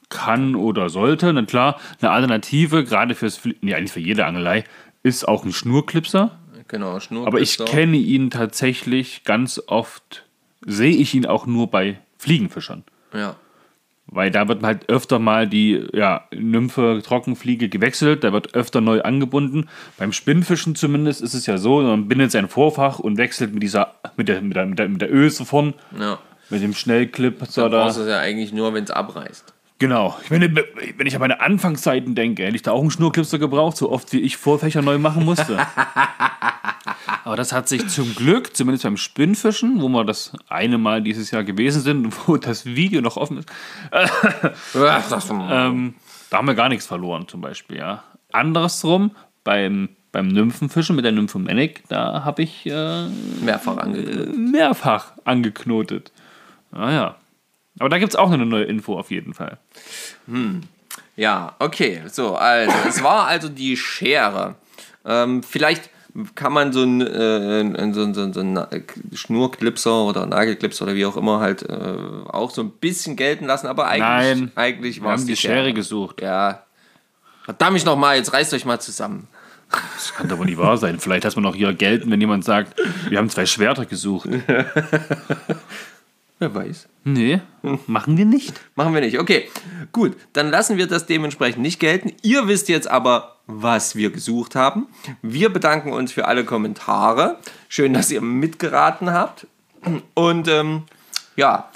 kann 0.10 0.56
oder 0.56 0.90
sollte. 0.90 1.32
Na 1.32 1.44
klar, 1.44 1.80
eine 2.02 2.12
Alternative, 2.12 2.84
gerade 2.84 3.16
fürs, 3.16 3.40
nee, 3.62 3.74
eigentlich 3.74 3.92
für 3.94 4.00
jede 4.02 4.26
Angelei, 4.26 4.66
ist 5.02 5.28
auch 5.28 5.46
ein 5.46 5.54
Schnurklipser. 5.54 6.38
Genau, 6.68 7.00
Schnur. 7.00 7.26
Aber 7.26 7.40
ich 7.40 7.58
kenne 7.58 7.98
ihn 7.98 8.30
tatsächlich 8.32 9.24
ganz 9.24 9.62
oft, 9.68 10.25
sehe 10.66 10.96
ich 10.96 11.14
ihn 11.14 11.26
auch 11.26 11.46
nur 11.46 11.70
bei 11.70 12.00
Fliegenfischern. 12.18 12.84
Ja. 13.14 13.36
Weil 14.08 14.30
da 14.30 14.48
wird 14.48 14.62
halt 14.62 14.88
öfter 14.90 15.18
mal 15.18 15.48
die 15.48 15.88
ja, 15.92 16.26
Nymphe, 16.34 17.02
Trockenfliege 17.04 17.70
gewechselt, 17.70 18.24
da 18.24 18.34
wird 18.34 18.54
öfter 18.54 18.80
neu 18.80 19.02
angebunden. 19.02 19.68
Beim 19.98 20.12
Spinnfischen 20.12 20.76
zumindest 20.76 21.22
ist 21.22 21.34
es 21.34 21.48
ja 21.48 21.58
so, 21.58 21.82
man 21.82 22.08
bindet 22.08 22.32
sein 22.32 22.48
Vorfach 22.48 23.00
und 23.00 23.18
wechselt 23.18 23.54
mit 23.54 23.64
dieser, 23.64 23.96
mit 24.16 24.28
der, 24.28 24.42
mit 24.42 24.56
der, 24.56 24.66
mit 24.68 24.80
der, 24.80 24.90
mit 24.90 25.02
der 25.02 25.14
Öse 25.14 25.44
von, 25.46 25.74
ja. 26.00 26.20
mit 26.50 26.62
dem 26.62 26.74
Schnellclip. 26.74 27.40
Da 27.40 27.46
So, 27.48 27.68
brauchst 27.68 27.98
du 27.98 28.02
es 28.02 28.10
ja 28.10 28.20
eigentlich 28.20 28.54
nur, 28.54 28.74
wenn 28.76 28.84
es 28.84 28.92
abreißt. 28.92 29.54
Genau. 29.80 30.18
Ich 30.24 30.30
meine, 30.30 30.56
wenn 30.56 31.08
ich 31.08 31.16
an 31.16 31.20
meine 31.20 31.42
Anfangszeiten 31.42 32.16
denke, 32.16 32.44
hätte 32.44 32.56
ich 32.56 32.62
da 32.62 32.72
auch 32.72 32.82
einen 32.82 32.92
Schnurklipser 32.92 33.40
gebraucht, 33.40 33.76
so 33.76 33.92
oft 33.92 34.14
wie 34.14 34.22
ich 34.22 34.38
Vorfächer 34.38 34.82
neu 34.82 35.00
machen 35.00 35.26
musste. 35.26 35.58
Aber 37.24 37.36
das 37.36 37.52
hat 37.52 37.68
sich 37.68 37.88
zum 37.88 38.16
Glück, 38.16 38.56
zumindest 38.56 38.84
beim 38.84 38.98
Spinnfischen, 38.98 39.82
wo 39.82 39.90
wir 39.90 40.04
das 40.04 40.34
eine 40.48 40.78
Mal 40.78 41.02
dieses 41.02 41.32
Jahr 41.32 41.44
gewesen 41.44 41.82
sind, 41.82 42.14
wo 42.28 42.38
das 42.38 42.66
Video 42.66 43.02
noch 43.02 43.18
offen 43.18 43.40
ist, 43.40 43.50
ähm, 44.76 45.96
da 46.30 46.38
haben 46.38 46.48
wir 46.48 46.56
gar 46.56 46.70
nichts 46.70 46.86
verloren 46.86 47.28
zum 47.28 47.42
Beispiel. 47.42 47.78
Ja. 47.78 48.04
Andersrum, 48.32 49.12
beim, 49.44 49.90
beim 50.12 50.28
Nymphenfischen 50.28 50.96
mit 50.96 51.06
der 51.06 51.12
Nymphomanic, 51.12 51.84
da 51.88 52.24
habe 52.24 52.44
ich 52.44 52.66
äh, 52.66 53.08
Mehrfach 53.42 53.78
angeknüpft. 53.78 54.38
mehrfach 54.38 55.14
angeknotet. 55.24 56.12
Naja. 56.72 57.16
Aber 57.80 57.90
da 57.90 57.98
gibt 57.98 58.14
es 58.14 58.16
auch 58.16 58.32
eine 58.32 58.46
neue 58.46 58.64
Info 58.64 58.98
auf 58.98 59.12
jeden 59.12 59.34
Fall. 59.34 59.58
Ja, 61.18 61.56
okay. 61.60 62.04
So, 62.08 62.36
also, 62.36 62.74
es 62.88 63.04
war 63.04 63.28
also 63.28 63.50
die 63.50 63.76
Schere. 63.76 64.56
Ähm, 65.06 65.44
vielleicht 65.44 65.90
kann 66.36 66.54
man 66.54 66.72
so 66.74 66.82
einen 66.84 67.02
äh, 67.02 67.94
so, 67.94 68.04
ein- 68.04 68.14
so, 68.14 68.32
so 68.34 68.40
einen 68.40 68.60
Schnurklipser 69.14 70.04
oder 70.06 70.26
Nagelklipser 70.26 70.86
oder 70.86 70.96
wie 70.96 71.06
auch 71.06 71.18
immer 71.18 71.40
halt 71.40 71.64
äh, 71.70 71.96
auch 72.28 72.52
so 72.52 72.62
ein 72.62 72.72
bisschen 72.72 73.16
gelten 73.16 73.46
lassen, 73.46 73.68
aber 73.68 73.88
eigentlich, 73.88 74.00
Nein, 74.40 74.52
eigentlich 74.56 74.96
Wir 74.98 75.04
war 75.04 75.16
es 75.16 75.22
haben 75.22 75.28
die 75.28 75.36
Schere 75.36 75.74
gesucht. 75.74 76.22
Ja. 76.22 76.64
Verdammt 77.44 77.86
noch 77.86 77.98
mal, 77.98 78.16
jetzt 78.18 78.34
reißt 78.34 78.54
euch 78.54 78.66
mal 78.66 78.80
zusammen. 78.80 79.28
Das 79.96 80.14
kann 80.14 80.28
doch 80.30 80.38
wohl 80.38 80.46
nicht 80.46 80.58
wahr 80.58 80.78
sein. 80.78 81.00
Vielleicht 81.00 81.24
lässt 81.26 81.36
man 81.36 81.46
auch 81.46 81.56
hier 81.56 81.74
gelten, 81.74 82.10
wenn 82.12 82.22
jemand 82.22 82.46
sagt, 82.46 82.80
wir 83.10 83.18
haben 83.18 83.30
zwei 83.30 83.46
Schwerter 83.46 83.86
gesucht. 83.86 84.30
Wer 86.40 86.54
weiß. 86.54 86.88
Nee, 87.06 87.40
machen 87.88 88.18
wir 88.18 88.26
nicht. 88.26 88.60
Machen 88.76 88.94
wir 88.94 89.02
nicht. 89.02 89.20
Okay, 89.20 89.50
gut. 89.92 90.18
Dann 90.34 90.50
lassen 90.50 90.78
wir 90.78 90.88
das 90.88 91.06
dementsprechend 91.06 91.62
nicht 91.62 91.80
gelten. 91.80 92.12
Ihr 92.24 92.48
wisst 92.48 92.68
jetzt 92.68 92.90
aber, 92.90 93.35
was 93.48 93.96
wir 93.96 94.12
gesucht 94.12 94.56
haben. 94.56 94.88
Wir 95.22 95.52
bedanken 95.52 95.94
uns 95.94 96.12
für 96.12 96.26
alle 96.28 96.46
Kommentare. 96.46 97.40
Schön, 97.70 97.94
dass 97.94 98.12
ihr 98.12 98.22
mitgeraten 98.22 99.12
habt. 99.12 99.48
Und 100.14 100.48
ähm, 100.48 100.84
ja, 101.36 101.70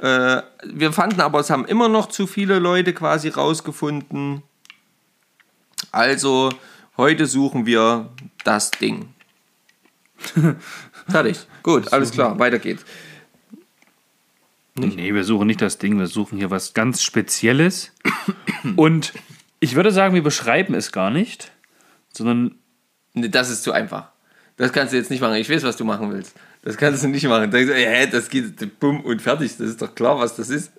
äh, 0.00 0.42
wir 0.64 0.92
fanden 0.92 1.20
aber, 1.20 1.40
es 1.40 1.50
haben 1.50 1.64
immer 1.64 1.88
noch 1.88 2.08
zu 2.08 2.26
viele 2.26 2.58
Leute 2.58 2.92
quasi 2.92 3.28
rausgefunden. 3.28 4.42
Also, 5.90 6.50
heute 6.96 7.26
suchen 7.26 7.66
wir 7.66 8.10
das 8.44 8.70
Ding. 8.70 9.08
Fertig. 11.08 11.46
Gut, 11.62 11.92
alles 11.92 12.10
klar, 12.10 12.38
weiter 12.38 12.58
geht's. 12.58 12.84
Nee, 14.74 15.12
wir 15.12 15.24
suchen 15.24 15.46
nicht 15.48 15.60
das 15.60 15.78
Ding, 15.78 15.98
wir 15.98 16.06
suchen 16.06 16.38
hier 16.38 16.50
was 16.50 16.74
ganz 16.74 17.02
Spezielles. 17.02 17.92
Und 18.76 19.12
ich 19.60 19.74
würde 19.74 19.90
sagen, 19.90 20.14
wir 20.14 20.22
beschreiben 20.22 20.74
es 20.74 20.92
gar 20.92 21.10
nicht, 21.10 21.52
sondern 22.12 22.54
Nee, 23.14 23.28
das 23.28 23.50
ist 23.50 23.62
zu 23.64 23.72
einfach. 23.72 24.08
Das 24.56 24.72
kannst 24.72 24.92
du 24.92 24.96
jetzt 24.96 25.10
nicht 25.10 25.20
machen. 25.20 25.34
Ich 25.36 25.50
weiß, 25.50 25.62
was 25.62 25.76
du 25.76 25.84
machen 25.84 26.12
willst. 26.12 26.34
Das 26.62 26.76
kannst 26.76 27.02
du 27.02 27.08
nicht 27.08 27.26
machen. 27.26 27.50
Da, 27.50 27.58
hä, 27.58 28.06
das 28.10 28.28
geht 28.28 28.78
bumm 28.80 29.00
und 29.00 29.22
fertig. 29.22 29.56
Das 29.56 29.68
ist 29.68 29.80
doch 29.82 29.94
klar, 29.94 30.18
was 30.18 30.36
das 30.36 30.50
ist. 30.50 30.72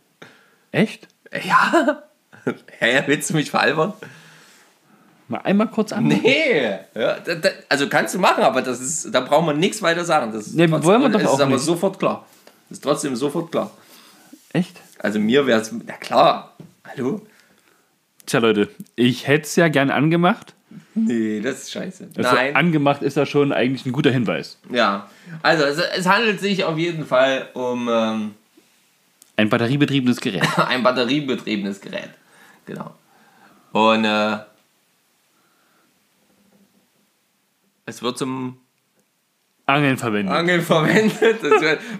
echt? 0.71 1.07
Ja. 1.45 2.03
Hä, 2.79 3.03
willst 3.07 3.29
du 3.29 3.33
mich 3.36 3.51
veralbern? 3.51 3.93
Mal 5.27 5.39
einmal 5.41 5.67
kurz 5.67 5.91
an. 5.91 6.05
Nee, 6.07 6.79
ja, 6.95 7.19
da, 7.19 7.36
da, 7.36 7.50
also 7.67 7.88
kannst 7.88 8.15
du 8.15 8.19
machen, 8.19 8.43
aber 8.43 8.62
das 8.63 8.79
ist, 8.79 9.13
da 9.13 9.19
braucht 9.19 9.45
man 9.45 9.59
nichts 9.59 9.81
weiter 9.81 10.03
sagen. 10.05 10.31
Das 10.31 10.48
ist 10.48 10.55
Nee, 10.55 10.69
wollen 10.71 11.01
wir 11.01 11.09
doch 11.09 11.19
es 11.19 11.27
auch 11.27 11.36
ist 11.36 11.41
aber 11.41 11.51
nicht. 11.51 11.63
sofort 11.63 12.00
klar. 12.00 12.25
Das 12.69 12.77
ist 12.77 12.83
trotzdem 12.83 13.15
sofort 13.15 13.51
klar. 13.51 13.69
Echt? 14.53 14.75
Also 15.00 15.19
mir 15.19 15.45
wäre 15.45 15.62
es, 15.62 15.71
na 15.71 15.93
klar, 15.98 16.55
hallo? 16.88 17.21
Tja, 18.29 18.39
Leute, 18.39 18.69
ich 18.95 19.25
hätte 19.27 19.45
es 19.48 19.55
ja 19.55 19.69
gern 19.69 19.89
angemacht. 19.89 20.53
Nee, 20.93 21.39
das 21.41 21.63
ist 21.63 21.71
scheiße. 21.71 22.09
Also 22.15 22.36
Nein. 22.36 22.55
angemacht 22.55 23.01
ist 23.01 23.17
ja 23.17 23.25
schon 23.25 23.51
eigentlich 23.51 23.88
ein 23.88 23.91
guter 23.91 24.12
Hinweis. 24.12 24.59
Ja, 24.71 25.09
also 25.41 25.63
es, 25.63 25.77
es 25.79 26.07
handelt 26.07 26.39
sich 26.39 26.63
auf 26.63 26.77
jeden 26.77 27.07
Fall 27.07 27.50
um 27.55 27.89
ähm, 27.91 28.36
Ein 29.36 29.50
batteriebetriebenes 29.50 30.21
Gerät. 30.21 30.43
ein 30.57 30.83
batteriebetriebenes 30.83 31.81
Gerät. 31.81 32.09
Genau. 32.67 32.93
Und 33.71 34.05
äh, 34.05 34.38
es 37.88 38.03
wird 38.03 38.19
zum 38.19 38.57
Angeln 39.65 39.98
verwendet. 39.98 40.36
Angeln 40.36 40.62
verwendet. 40.62 41.39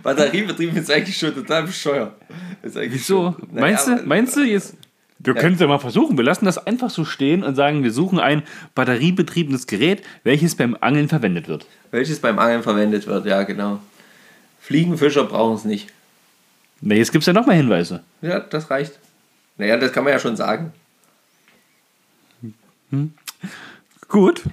Batteriebetrieben 0.04 0.78
ist 0.78 0.92
eigentlich 0.92 1.18
schon 1.18 1.34
total 1.34 1.64
bescheuert. 1.64 2.14
Wieso? 2.62 3.32
schon- 3.34 3.48
Naja, 3.52 3.62
Meinst 3.62 3.88
du, 3.88 3.96
meinst 4.06 4.36
du 4.36 4.42
jetzt? 4.42 4.76
Wir 5.20 5.34
können 5.34 5.56
es 5.56 5.62
ja 5.62 5.68
mal 5.68 5.80
versuchen. 5.80 6.18
Wir 6.18 6.24
lassen 6.24 6.46
das 6.46 6.66
einfach 6.66 6.90
so 6.90 7.04
stehen 7.04 7.44
und 7.44 7.56
sagen, 7.56 7.84
wir 7.84 7.92
suchen 7.92 8.20
ein 8.20 8.44
batteriebetriebenes 8.74 9.68
Gerät, 9.68 10.02
welches 10.24 10.56
beim 10.56 10.78
Angeln 10.80 11.10
verwendet 11.10 11.50
wird. 11.50 11.66
Welches 11.92 12.20
beim 12.20 12.40
Angeln 12.40 12.64
verwendet 12.64 13.06
wird, 13.06 13.26
ja 13.26 13.44
genau. 13.44 13.80
Fliegenfischer 14.62 15.26
brauchen 15.26 15.56
es 15.56 15.66
nicht. 15.66 15.90
Na, 16.82 16.96
jetzt 16.96 17.12
gibt 17.12 17.24
es 17.24 17.26
ja 17.26 17.34
noch 17.34 17.46
mal 17.46 17.56
Hinweise. 17.56 18.02
Ja, 18.22 18.40
das 18.40 18.72
reicht. 18.72 18.98
Naja, 19.58 19.76
das 19.76 19.92
kann 19.92 20.06
man 20.06 20.14
ja 20.14 20.20
schon 20.20 20.38
sagen. 20.38 20.72
Gut. 24.08 24.44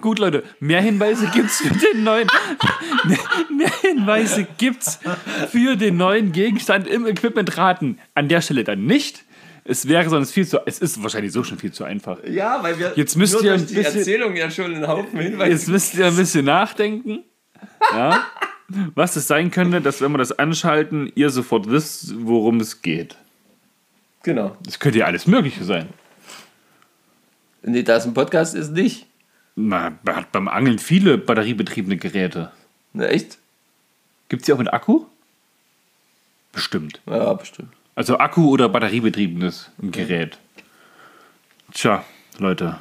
Gut, 0.00 0.20
Leute, 0.20 0.44
mehr 0.60 0.80
Hinweise 0.80 1.26
gibt's 1.34 1.60
für 1.60 1.74
den 1.74 2.04
neuen. 2.04 2.28
mehr, 3.54 3.70
Hinweise 3.80 4.46
gibt's 4.56 5.00
für 5.50 5.76
den 5.76 5.96
neuen 5.96 6.30
Gegenstand 6.30 6.86
im 6.86 7.04
Equipmentraten. 7.06 7.98
An 8.14 8.28
der 8.28 8.40
Stelle 8.40 8.62
dann 8.62 8.84
nicht. 8.84 9.24
Es 9.64 9.88
wäre 9.88 10.08
sonst 10.08 10.30
viel 10.32 10.46
zu. 10.46 10.60
Es 10.66 10.78
ist 10.78 11.02
wahrscheinlich 11.02 11.32
so 11.32 11.42
schon 11.42 11.58
viel 11.58 11.72
zu 11.72 11.82
einfach. 11.84 12.18
Ja, 12.24 12.62
weil 12.62 12.78
wir 12.78 12.92
Jetzt 12.94 13.16
müsst 13.16 13.42
ihr 13.42 13.52
ein 13.54 13.66
die 13.66 13.74
bisschen- 13.74 13.98
Erzählung 13.98 14.36
ja 14.36 14.50
schon 14.50 14.72
einen 14.74 14.86
Haufen 14.86 15.18
Hinweise 15.18 15.50
Jetzt 15.50 15.68
müsst 15.68 15.94
ihr 15.96 16.06
ein 16.06 16.16
bisschen 16.16 16.44
nachdenken. 16.44 17.24
Ja. 17.92 18.24
Was 18.94 19.16
es 19.16 19.26
sein 19.26 19.50
könnte, 19.50 19.80
dass 19.80 20.00
wenn 20.00 20.12
wir 20.12 20.18
das 20.18 20.38
anschalten, 20.38 21.10
ihr 21.16 21.30
sofort 21.30 21.68
wisst, 21.70 22.14
worum 22.24 22.60
es 22.60 22.82
geht. 22.82 23.16
Genau. 24.22 24.56
Das 24.64 24.78
könnte 24.78 24.98
ja 25.00 25.06
alles 25.06 25.26
Mögliche 25.26 25.64
sein. 25.64 25.88
Nee, 27.62 27.82
da 27.82 27.96
es 27.96 28.04
ein 28.06 28.14
Podcast 28.14 28.54
ist, 28.54 28.70
nicht. 28.70 29.06
Man 29.58 29.98
hat 30.06 30.30
beim 30.30 30.46
Angeln 30.46 30.78
viele 30.78 31.18
batteriebetriebene 31.18 31.96
Geräte. 31.96 32.52
Na, 32.92 33.06
echt? 33.06 33.38
Gibt 34.28 34.42
es 34.42 34.46
die 34.46 34.52
auch 34.52 34.58
mit 34.58 34.72
Akku? 34.72 35.06
Bestimmt. 36.52 37.00
Ja, 37.06 37.34
bestimmt. 37.34 37.72
Also 37.96 38.18
Akku 38.18 38.50
oder 38.50 38.68
batteriebetriebenes 38.68 39.72
Gerät. 39.80 40.38
Tja, 41.72 42.04
Leute. 42.38 42.78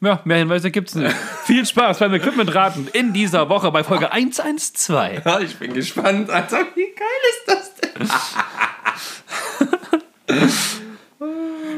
Ja, 0.00 0.20
mehr 0.24 0.38
Hinweise 0.38 0.70
gibt's 0.70 0.94
nicht. 0.94 1.16
Viel 1.44 1.66
Spaß 1.66 1.98
beim 1.98 2.14
Equipmentraten 2.14 2.86
in 2.92 3.12
dieser 3.12 3.48
Woche 3.48 3.72
bei 3.72 3.82
Folge 3.82 4.12
112. 4.12 5.24
Ja, 5.24 5.40
ich 5.40 5.56
bin 5.56 5.74
gespannt. 5.74 6.30
Also, 6.30 6.58
wie 6.76 6.94
geil 6.94 7.08
ist 7.28 7.48
das 7.48 7.74
denn? 7.74 8.08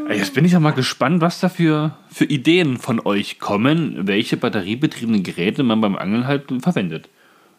Ey, 0.09 0.19
Jetzt 0.19 0.35
bin 0.35 0.45
ich 0.45 0.53
ja 0.53 0.61
mal 0.61 0.73
gespannt, 0.73 1.21
was 1.21 1.41
da 1.41 1.49
für, 1.49 1.97
für 2.11 2.25
Ideen 2.25 2.77
von 2.79 3.01
euch 3.05 3.39
kommen, 3.39 4.07
welche 4.07 4.37
batteriebetriebenen 4.37 5.23
Geräte 5.23 5.63
man 5.63 5.81
beim 5.81 5.97
Angeln 5.97 6.27
halt 6.27 6.53
verwendet. 6.61 7.09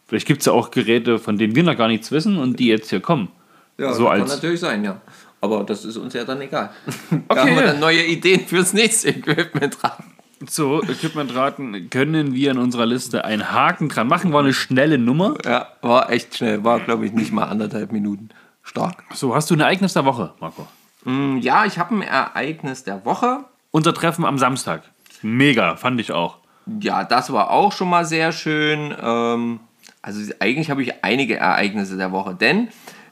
Vielleicht 0.08 0.28
gibt 0.28 0.42
es 0.42 0.46
ja 0.46 0.54
auch 0.54 0.70
Geräte, 0.72 1.20
von 1.20 1.38
denen 1.38 1.56
wir 1.56 1.64
noch 1.64 1.78
gar 1.78 1.88
nichts 1.88 2.12
wissen 2.12 2.38
und 2.38 2.60
die 2.60 2.68
jetzt 2.68 2.90
hier 2.90 3.00
kommen. 3.00 3.30
Ja, 3.78 3.94
so 3.94 4.06
kann 4.06 4.22
als 4.22 4.30
natürlich 4.36 4.60
sein, 4.60 4.84
ja. 4.84 5.02
Aber 5.42 5.64
das 5.64 5.84
ist 5.86 5.98
uns 5.98 6.14
ja 6.14 6.24
dann 6.26 6.42
egal. 6.42 6.70
da 7.10 7.18
Okay. 7.30 7.40
haben 7.40 7.56
wir 7.56 7.64
dann 7.64 7.80
neue 7.80 8.04
Ideen 8.06 8.42
fürs 8.46 8.74
nächste 8.74 9.10
Equipment 9.10 9.78
dran. 9.82 9.92
so 10.48 10.84
Equipmentraten 10.84 11.90
können 11.90 12.34
wir 12.34 12.52
in 12.52 12.58
unserer 12.58 12.86
Liste 12.86 13.26
einen 13.26 13.52
Haken 13.52 13.90
dran 13.90 14.08
machen. 14.08 14.32
War 14.34 14.42
eine 14.42 14.54
schnelle 14.54 14.98
Nummer. 14.98 15.36
Ja, 15.46 15.68
war 15.82 16.10
echt 16.12 16.38
schnell. 16.38 16.64
War, 16.64 16.80
glaube 16.82 17.06
ich, 17.06 17.14
nicht 17.14 17.32
mal 17.32 17.46
anderthalb 17.46 17.92
Minuten. 17.92 18.30
Stark. 18.62 19.04
So, 19.14 19.34
hast 19.36 19.50
du 19.50 19.56
ein 19.56 19.60
Ereignis 19.62 19.94
der 19.94 20.06
Woche, 20.06 20.34
Marco? 20.40 20.68
Mm, 21.04 21.38
Ja, 21.38 21.66
ich 21.66 21.78
habe 21.78 21.96
ein 21.96 22.02
Ereignis 22.02 22.84
der 22.84 23.06
Woche. 23.06 23.46
Unser 23.72 23.94
Treffen 23.94 24.26
am 24.26 24.38
Samstag. 24.38 24.84
Mega, 25.22 25.76
fand 25.76 26.00
ich 26.00 26.12
auch. 26.12 26.38
Ja, 26.80 27.04
das 27.04 27.32
war 27.34 27.50
auch 27.52 27.72
schon 27.72 27.90
mal 27.90 28.06
sehr 28.06 28.32
schön. 28.32 28.96
Ähm, 29.02 29.60
also 30.02 30.34
eigentlich 30.40 30.70
habe 30.70 30.84
ich 30.84 31.04
einige 31.04 31.38
Ereignisse 31.38 31.98
der 31.98 32.12
Woche, 32.12 32.36
denn 32.36 32.70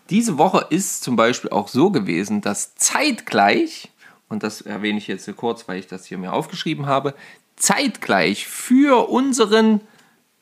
diese 0.09 0.37
Woche 0.37 0.67
ist 0.69 1.03
zum 1.03 1.15
Beispiel 1.15 1.49
auch 1.51 1.67
so 1.69 1.89
gewesen, 1.89 2.41
dass 2.41 2.75
zeitgleich, 2.75 3.89
und 4.27 4.43
das 4.43 4.61
erwähne 4.61 4.97
ich 4.97 5.07
jetzt 5.07 5.33
kurz, 5.37 5.67
weil 5.67 5.79
ich 5.79 5.87
das 5.87 6.05
hier 6.05 6.17
mir 6.17 6.33
aufgeschrieben 6.33 6.85
habe, 6.85 7.13
zeitgleich 7.55 8.47
für 8.47 9.09
unseren 9.09 9.81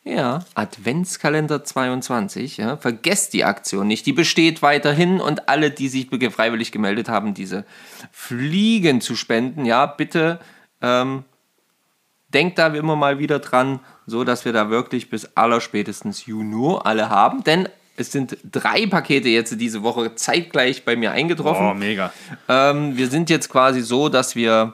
ja, 0.10 0.46
Adventskalender 0.56 1.64
22, 1.64 2.58
ja, 2.58 2.78
vergesst 2.78 3.34
die 3.34 3.44
Aktion 3.44 3.88
nicht, 3.88 4.06
die 4.06 4.14
besteht 4.14 4.62
weiterhin 4.62 5.22
und 5.22 5.50
alle, 5.50 5.72
die 5.72 5.88
sich 5.88 6.10
freiwillig 6.32 6.72
gemeldet 6.72 7.10
haben, 7.10 7.34
diese 7.34 7.66
Fliegen 8.12 9.02
zu 9.02 9.16
spenden, 9.16 9.66
ja, 9.66 9.86
bitte 9.86 10.40
ähm, 10.82 11.24
denkt 12.34 12.58
da 12.58 12.68
immer 12.68 12.96
mal 12.96 13.20
wieder 13.20 13.40
dran, 13.40 13.80
so 14.06 14.24
dass 14.24 14.46
wir 14.46 14.54
da 14.54 14.70
wirklich 14.70 15.10
bis 15.10 15.26
allerspätestens 15.36 16.26
Juni 16.26 16.78
alle 16.84 17.10
haben, 17.10 17.44
denn 17.44 17.68
es 17.98 18.12
sind 18.12 18.38
drei 18.50 18.88
Pakete 18.88 19.28
jetzt 19.28 19.60
diese 19.60 19.84
Woche 19.84 20.16
zeitgleich 20.16 20.86
bei 20.86 20.96
mir 20.96 21.12
eingetroffen. 21.12 21.68
Oh, 21.68 21.74
mega. 21.74 22.14
Ähm, 22.48 22.96
wir 22.98 23.08
sind 23.08 23.30
jetzt 23.30 23.50
quasi 23.50 23.82
so, 23.82 24.08
dass 24.08 24.36
wir 24.36 24.74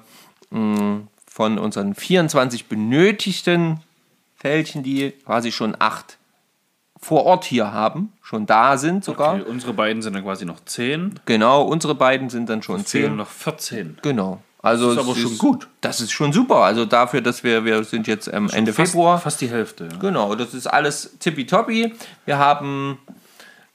mh, 0.52 1.02
von 1.26 1.58
unseren 1.58 1.96
24 1.96 2.68
benötigten 2.68 3.82
Fältchen, 4.46 4.84
die 4.84 5.12
quasi 5.26 5.52
schon 5.52 5.76
acht 5.80 6.18
vor 7.02 7.26
Ort 7.26 7.46
hier 7.46 7.74
haben, 7.74 8.14
schon 8.22 8.46
da 8.46 8.78
sind 8.78 9.04
sogar. 9.04 9.34
Okay, 9.34 9.44
unsere 9.50 9.74
beiden 9.74 10.04
sind 10.04 10.14
dann 10.14 10.24
quasi 10.24 10.46
noch 10.46 10.64
10. 10.64 11.20
Genau, 11.26 11.64
unsere 11.64 11.96
beiden 11.96 12.30
sind 12.30 12.48
dann 12.48 12.62
schon 12.62 12.86
zehn. 12.86 13.16
noch 13.16 13.28
14. 13.28 13.98
Genau. 14.04 14.44
Also 14.62 14.94
Das 14.94 15.04
ist 15.04 15.10
aber 15.10 15.20
schon 15.20 15.38
gut. 15.40 15.68
Das 15.82 16.00
ist 16.00 16.12
schon 16.12 16.32
super. 16.32 16.58
Also 16.58 16.86
dafür, 16.86 17.22
dass 17.22 17.44
wir, 17.44 17.66
wir 17.66 17.84
sind 17.86 18.06
jetzt 18.06 18.28
ähm, 18.28 18.48
Ende 18.54 18.72
fast, 18.72 18.92
Februar. 18.92 19.20
Fast 19.20 19.42
die 19.42 19.50
Hälfte. 19.50 19.90
Ja. 19.92 19.98
Genau, 19.98 20.36
das 20.36 20.54
ist 20.54 20.68
alles 20.68 21.18
tippitoppi. 21.20 21.96
Wir 22.26 22.38
haben, 22.38 23.00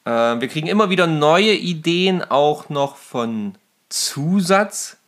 äh, 0.04 0.10
wir 0.10 0.46
kriegen 0.46 0.68
immer 0.68 0.88
wieder 0.88 1.08
neue 1.08 1.52
Ideen 1.52 2.22
auch 2.22 2.68
noch 2.68 2.94
von 2.94 3.56
Zusatz. 3.88 4.98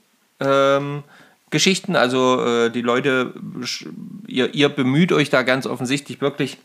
Ähm, 0.40 1.04
Geschichten, 1.52 1.94
also 1.94 2.44
äh, 2.44 2.70
die 2.70 2.80
Leute, 2.80 3.34
ihr, 4.26 4.52
ihr 4.52 4.68
bemüht 4.68 5.12
euch 5.12 5.30
da 5.30 5.42
ganz 5.42 5.66
offensichtlich 5.66 6.20
wirklich 6.20 6.58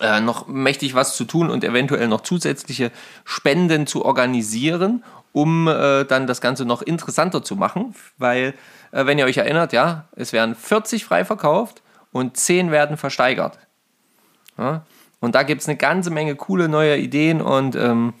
äh, 0.00 0.20
noch 0.20 0.46
mächtig 0.46 0.94
was 0.94 1.16
zu 1.16 1.24
tun 1.24 1.50
und 1.50 1.64
eventuell 1.64 2.06
noch 2.06 2.20
zusätzliche 2.20 2.92
Spenden 3.24 3.88
zu 3.88 4.04
organisieren, 4.04 5.02
um 5.32 5.66
äh, 5.66 6.04
dann 6.04 6.28
das 6.28 6.40
Ganze 6.40 6.64
noch 6.64 6.82
interessanter 6.82 7.42
zu 7.42 7.56
machen. 7.56 7.94
Weil, 8.18 8.54
äh, 8.92 9.06
wenn 9.06 9.18
ihr 9.18 9.24
euch 9.24 9.38
erinnert, 9.38 9.72
ja, 9.72 10.04
es 10.14 10.32
werden 10.32 10.54
40 10.54 11.04
frei 11.04 11.24
verkauft 11.24 11.82
und 12.12 12.36
10 12.36 12.70
werden 12.70 12.96
versteigert. 12.96 13.58
Ja? 14.56 14.84
Und 15.18 15.34
da 15.34 15.42
gibt 15.42 15.62
es 15.62 15.68
eine 15.68 15.76
ganze 15.76 16.10
Menge 16.10 16.36
coole 16.36 16.68
neue 16.68 16.96
Ideen 16.96 17.40
und, 17.40 17.74
ähm, 17.76 18.14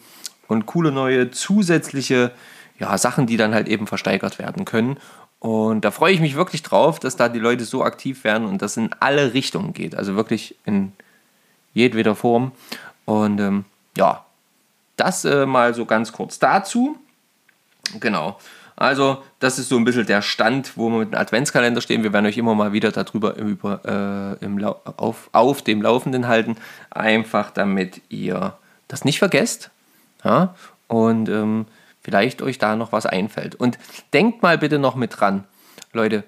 und 0.48 0.66
coole 0.66 0.90
neue 0.90 1.30
zusätzliche 1.30 2.32
ja, 2.80 2.96
Sachen, 2.98 3.26
die 3.26 3.36
dann 3.36 3.54
halt 3.54 3.68
eben 3.68 3.86
versteigert 3.86 4.38
werden 4.38 4.64
können. 4.64 4.98
Und 5.40 5.86
da 5.86 5.90
freue 5.90 6.12
ich 6.12 6.20
mich 6.20 6.36
wirklich 6.36 6.62
drauf, 6.62 7.00
dass 7.00 7.16
da 7.16 7.28
die 7.28 7.38
Leute 7.38 7.64
so 7.64 7.82
aktiv 7.82 8.24
werden 8.24 8.46
und 8.46 8.60
das 8.60 8.76
in 8.76 8.90
alle 9.00 9.32
Richtungen 9.32 9.72
geht. 9.72 9.94
Also 9.94 10.14
wirklich 10.14 10.54
in 10.66 10.92
jedweder 11.72 12.14
Form. 12.14 12.52
Und 13.06 13.40
ähm, 13.40 13.64
ja, 13.96 14.24
das 14.96 15.24
äh, 15.24 15.46
mal 15.46 15.74
so 15.74 15.86
ganz 15.86 16.12
kurz 16.12 16.38
dazu. 16.38 16.98
Genau. 17.98 18.38
Also, 18.76 19.22
das 19.40 19.58
ist 19.58 19.68
so 19.68 19.76
ein 19.76 19.84
bisschen 19.84 20.06
der 20.06 20.22
Stand, 20.22 20.76
wo 20.76 20.88
wir 20.88 21.00
mit 21.00 21.12
dem 21.12 21.18
Adventskalender 21.18 21.82
stehen. 21.82 22.02
Wir 22.02 22.14
werden 22.14 22.24
euch 22.24 22.38
immer 22.38 22.54
mal 22.54 22.72
wieder 22.72 22.92
darüber 22.92 23.36
über, 23.36 24.38
äh, 24.40 24.44
im 24.44 24.62
auf, 24.64 25.28
auf 25.32 25.62
dem 25.62 25.82
Laufenden 25.82 26.28
halten. 26.28 26.56
Einfach 26.90 27.50
damit 27.50 28.00
ihr 28.08 28.54
das 28.88 29.04
nicht 29.04 29.18
vergesst. 29.18 29.70
Ja? 30.24 30.54
Und 30.86 31.28
ähm, 31.28 31.66
vielleicht 32.00 32.42
euch 32.42 32.58
da 32.58 32.76
noch 32.76 32.92
was 32.92 33.06
einfällt. 33.06 33.54
Und 33.54 33.78
denkt 34.12 34.42
mal 34.42 34.58
bitte 34.58 34.78
noch 34.78 34.94
mit 34.94 35.20
dran, 35.20 35.44
Leute, 35.92 36.24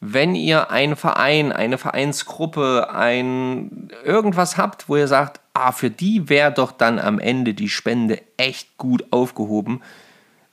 wenn 0.00 0.34
ihr 0.34 0.70
einen 0.70 0.96
Verein, 0.96 1.52
eine 1.52 1.76
Vereinsgruppe, 1.76 2.88
ein 2.92 3.90
irgendwas 4.04 4.56
habt, 4.56 4.88
wo 4.88 4.96
ihr 4.96 5.08
sagt, 5.08 5.40
ah, 5.54 5.72
für 5.72 5.90
die 5.90 6.28
wäre 6.28 6.52
doch 6.52 6.70
dann 6.70 6.98
am 6.98 7.18
Ende 7.18 7.54
die 7.54 7.68
Spende 7.68 8.20
echt 8.36 8.78
gut 8.78 9.04
aufgehoben, 9.10 9.82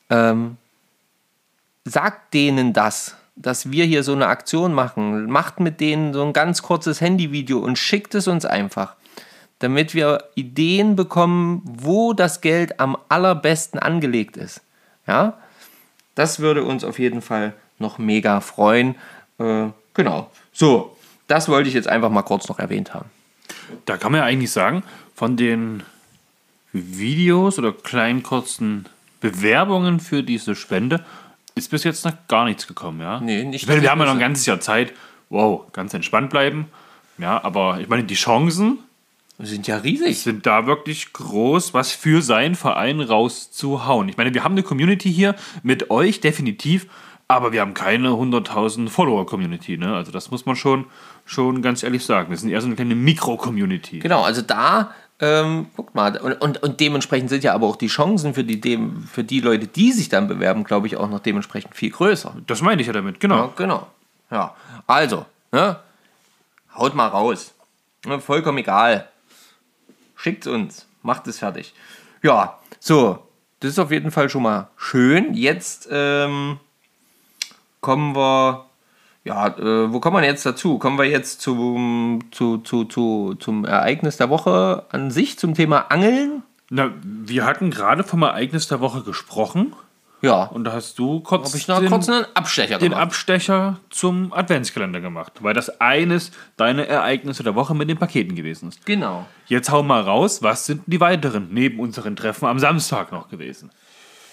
ähm, 0.10 0.58
sagt 1.84 2.34
denen 2.34 2.74
das, 2.74 3.16
dass 3.36 3.70
wir 3.70 3.86
hier 3.86 4.04
so 4.04 4.14
eine 4.14 4.28
Aktion 4.28 4.74
machen. 4.74 5.30
Macht 5.30 5.60
mit 5.60 5.80
denen 5.80 6.14
so 6.14 6.24
ein 6.24 6.34
ganz 6.34 6.64
kurzes 6.64 7.00
Handyvideo 7.02 7.60
und 7.60 7.78
schickt 7.78 8.16
es 8.16 8.28
uns 8.28 8.46
einfach, 8.46 8.96
damit 9.66 9.96
wir 9.96 10.26
Ideen 10.36 10.96
bekommen, 10.96 11.64
wo 11.66 12.14
das 12.14 12.42
Geld 12.42 12.80
am 12.80 12.96
allerbesten 13.10 13.80
angelegt 13.80 14.38
ist. 14.38 14.62
Ja, 15.08 15.40
das 16.14 16.40
würde 16.40 16.64
uns 16.64 16.84
auf 16.84 17.00
jeden 17.00 17.24
Fall 17.24 17.54
noch 17.80 17.98
mega 17.98 18.42
freuen. 18.42 18.94
Äh, 19.40 19.70
genau. 19.96 20.30
So, 20.54 20.96
das 21.26 21.50
wollte 21.50 21.68
ich 21.68 21.74
jetzt 21.74 21.88
einfach 21.88 22.12
mal 22.12 22.22
kurz 22.22 22.48
noch 22.48 22.60
erwähnt 22.60 22.94
haben. 22.94 23.10
Da 23.86 23.98
kann 23.98 24.12
man 24.12 24.22
ja 24.22 24.26
eigentlich 24.26 24.52
sagen, 24.52 24.84
von 25.16 25.36
den 25.36 25.82
Videos 26.72 27.58
oder 27.58 27.72
kleinen 27.74 28.22
kurzen 28.22 28.86
Bewerbungen 29.20 30.00
für 30.00 30.22
diese 30.22 30.54
Spende 30.54 31.04
ist 31.56 31.72
bis 31.72 31.84
jetzt 31.84 32.06
noch 32.06 32.14
gar 32.28 32.46
nichts 32.46 32.68
gekommen, 32.68 33.02
ja? 33.02 33.20
Nee, 33.20 33.44
nicht 33.46 33.64
Ich 33.64 33.68
meine, 33.68 33.82
wir 33.82 33.90
haben 33.90 34.00
ja 34.00 34.06
noch 34.06 34.14
ein 34.14 34.20
ganzes 34.20 34.46
Jahr 34.46 34.60
Zeit. 34.60 34.94
Wow, 35.30 35.72
ganz 35.74 35.92
entspannt 35.96 36.30
bleiben. 36.30 36.68
Ja, 37.18 37.44
aber 37.44 37.80
ich 37.80 37.88
meine, 37.88 38.04
die 38.04 38.14
Chancen 38.14 38.78
sind 39.40 39.68
ja 39.68 39.78
riesig. 39.78 40.22
sind 40.22 40.46
da 40.46 40.66
wirklich 40.66 41.12
groß, 41.14 41.74
was 41.74 41.92
für 41.92 42.22
seinen 42.22 42.56
Verein 42.56 43.02
rauszuhauen. 43.02 44.08
Ich 44.10 44.18
meine, 44.18 44.34
wir 44.34 44.44
haben 44.44 44.54
eine 44.54 44.64
Community 44.64 45.12
hier 45.12 45.36
mit 45.64 45.90
euch, 45.90 46.22
definitiv, 46.22 46.88
aber 47.28 47.52
wir 47.52 47.62
haben 47.62 47.74
keine 47.74 48.10
100.000 48.10 48.90
Follower-Community. 48.90 49.78
Ne? 49.78 49.94
Also 49.96 50.12
das 50.12 50.32
muss 50.32 50.46
man 50.46 50.56
schon, 50.56 50.86
schon 51.26 51.62
ganz 51.62 51.84
ehrlich 51.84 52.06
sagen. 52.06 52.30
Wir 52.30 52.38
sind 52.38 52.50
eher 52.50 52.62
so 52.62 52.68
eine 52.68 52.76
kleine 52.76 52.96
Mikro-Community. 52.96 54.00
Genau, 54.00 54.24
also 54.24 54.42
da, 54.42 54.92
ähm, 55.20 55.68
guckt 55.76 55.96
mal, 55.96 56.18
und, 56.18 56.34
und, 56.34 56.62
und 56.64 56.80
dementsprechend 56.80 57.30
sind 57.30 57.44
ja 57.44 57.54
aber 57.54 57.68
auch 57.68 57.78
die 57.78 57.88
Chancen 57.88 58.34
für 58.34 58.44
die, 58.44 58.62
dem, 58.62 59.04
für 59.04 59.24
die 59.24 59.40
Leute, 59.40 59.68
die 59.68 59.92
sich 59.92 60.10
dann 60.10 60.28
bewerben, 60.28 60.64
glaube 60.64 60.88
ich, 60.88 60.98
auch 60.98 61.10
noch 61.10 61.20
dementsprechend 61.20 61.76
viel 61.76 61.90
größer. 61.90 62.36
Das 62.48 62.62
meine 62.62 62.82
ich 62.82 62.88
ja 62.88 62.94
damit, 62.94 63.20
genau. 63.20 63.36
Ja, 63.36 63.54
genau. 63.56 63.88
Ja, 64.32 64.56
also, 64.88 65.26
ne, 65.52 65.78
haut 66.76 66.96
mal 66.96 67.08
raus. 67.08 67.54
Ne, 68.06 68.20
vollkommen 68.20 68.60
egal. 68.60 69.08
Schickt 70.26 70.48
uns, 70.48 70.88
macht 71.04 71.28
es 71.28 71.38
fertig. 71.38 71.76
Ja, 72.24 72.58
so, 72.80 73.20
das 73.60 73.74
ist 73.74 73.78
auf 73.78 73.92
jeden 73.92 74.10
Fall 74.10 74.28
schon 74.28 74.42
mal 74.42 74.70
schön. 74.76 75.36
Jetzt 75.36 75.88
ähm, 75.92 76.58
kommen 77.80 78.16
wir, 78.16 78.66
ja, 79.24 79.50
äh, 79.50 79.94
wo 79.94 80.00
kommen 80.00 80.18
wir 80.18 80.28
jetzt 80.28 80.44
dazu? 80.44 80.80
Kommen 80.80 80.98
wir 80.98 81.06
jetzt 81.06 81.42
zum, 81.42 82.22
zu, 82.32 82.58
zu, 82.58 82.86
zu, 82.86 83.36
zum 83.36 83.66
Ereignis 83.66 84.18
der 84.18 84.32
Woche 84.32 84.88
an 84.90 85.12
sich, 85.12 85.38
zum 85.38 85.54
Thema 85.54 85.92
Angeln? 85.92 86.42
Na, 86.72 86.92
wir 87.04 87.46
hatten 87.46 87.70
gerade 87.70 88.04
vom 88.04 88.24
Ereignis 88.24 88.68
der 88.68 88.80
Woche 88.80 89.04
gesprochen 89.04 89.76
Ja, 90.26 90.44
und 90.46 90.64
da 90.64 90.74
hast 90.74 90.98
du 90.98 91.20
kurz 91.20 91.54
ich 91.54 91.68
noch 91.68 91.80
den, 91.80 91.90
kurz 91.90 92.10
einen 92.10 92.26
Abstecher 92.34 92.78
den 92.80 92.90
gemacht. 92.90 93.02
Abstecher 93.04 93.78
zum 93.90 94.34
Adventskalender 94.34 95.00
gemacht, 95.02 95.34
weil 95.42 95.54
das 95.54 95.80
eines 95.82 96.32
deiner 96.58 96.86
Ereignisse 96.88 97.44
der 97.44 97.56
Woche 97.56 97.76
mit 97.76 97.90
den 97.90 97.98
Paketen 97.98 98.36
gewesen 98.36 98.70
ist. 98.70 98.86
genau. 98.86 99.26
Jetzt 99.48 99.70
hau 99.70 99.84
mal 99.84 100.02
raus, 100.02 100.42
was 100.42 100.66
sind 100.66 100.82
die 100.88 101.00
weiteren 101.00 101.50
neben 101.52 101.80
unseren 101.80 102.16
Treffen 102.16 102.48
am 102.48 102.58
Samstag 102.58 103.12
noch 103.12 103.30
gewesen? 103.30 103.70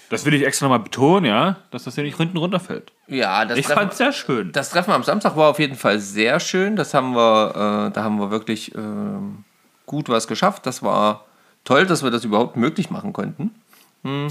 Das 0.09 0.25
will 0.25 0.33
ich 0.33 0.45
extra 0.45 0.65
nochmal 0.65 0.79
betonen, 0.79 1.25
ja, 1.25 1.57
dass 1.71 1.83
das 1.85 1.95
hier 1.95 2.03
nicht 2.03 2.17
hinten 2.17 2.37
runterfällt. 2.37 2.91
Ja, 3.07 3.45
das 3.45 3.57
Ich 3.57 3.65
Treffen- 3.65 3.79
fand's 3.79 3.97
sehr 3.97 4.11
schön. 4.11 4.51
Das 4.51 4.69
Treffen 4.71 4.91
am 4.91 5.03
Samstag 5.03 5.35
war 5.35 5.49
auf 5.49 5.59
jeden 5.59 5.75
Fall 5.75 5.99
sehr 5.99 6.39
schön. 6.39 6.75
Das 6.75 6.93
haben 6.93 7.13
wir, 7.15 7.87
äh, 7.89 7.91
da 7.93 8.03
haben 8.03 8.17
wir 8.19 8.29
wirklich 8.31 8.73
ähm, 8.75 9.43
gut 9.85 10.09
was 10.09 10.27
geschafft. 10.27 10.65
Das 10.65 10.81
war 10.83 11.25
toll, 11.63 11.85
dass 11.85 12.03
wir 12.03 12.11
das 12.11 12.25
überhaupt 12.25 12.57
möglich 12.57 12.89
machen 12.91 13.13
konnten. 13.13 13.51
Hm. 14.03 14.27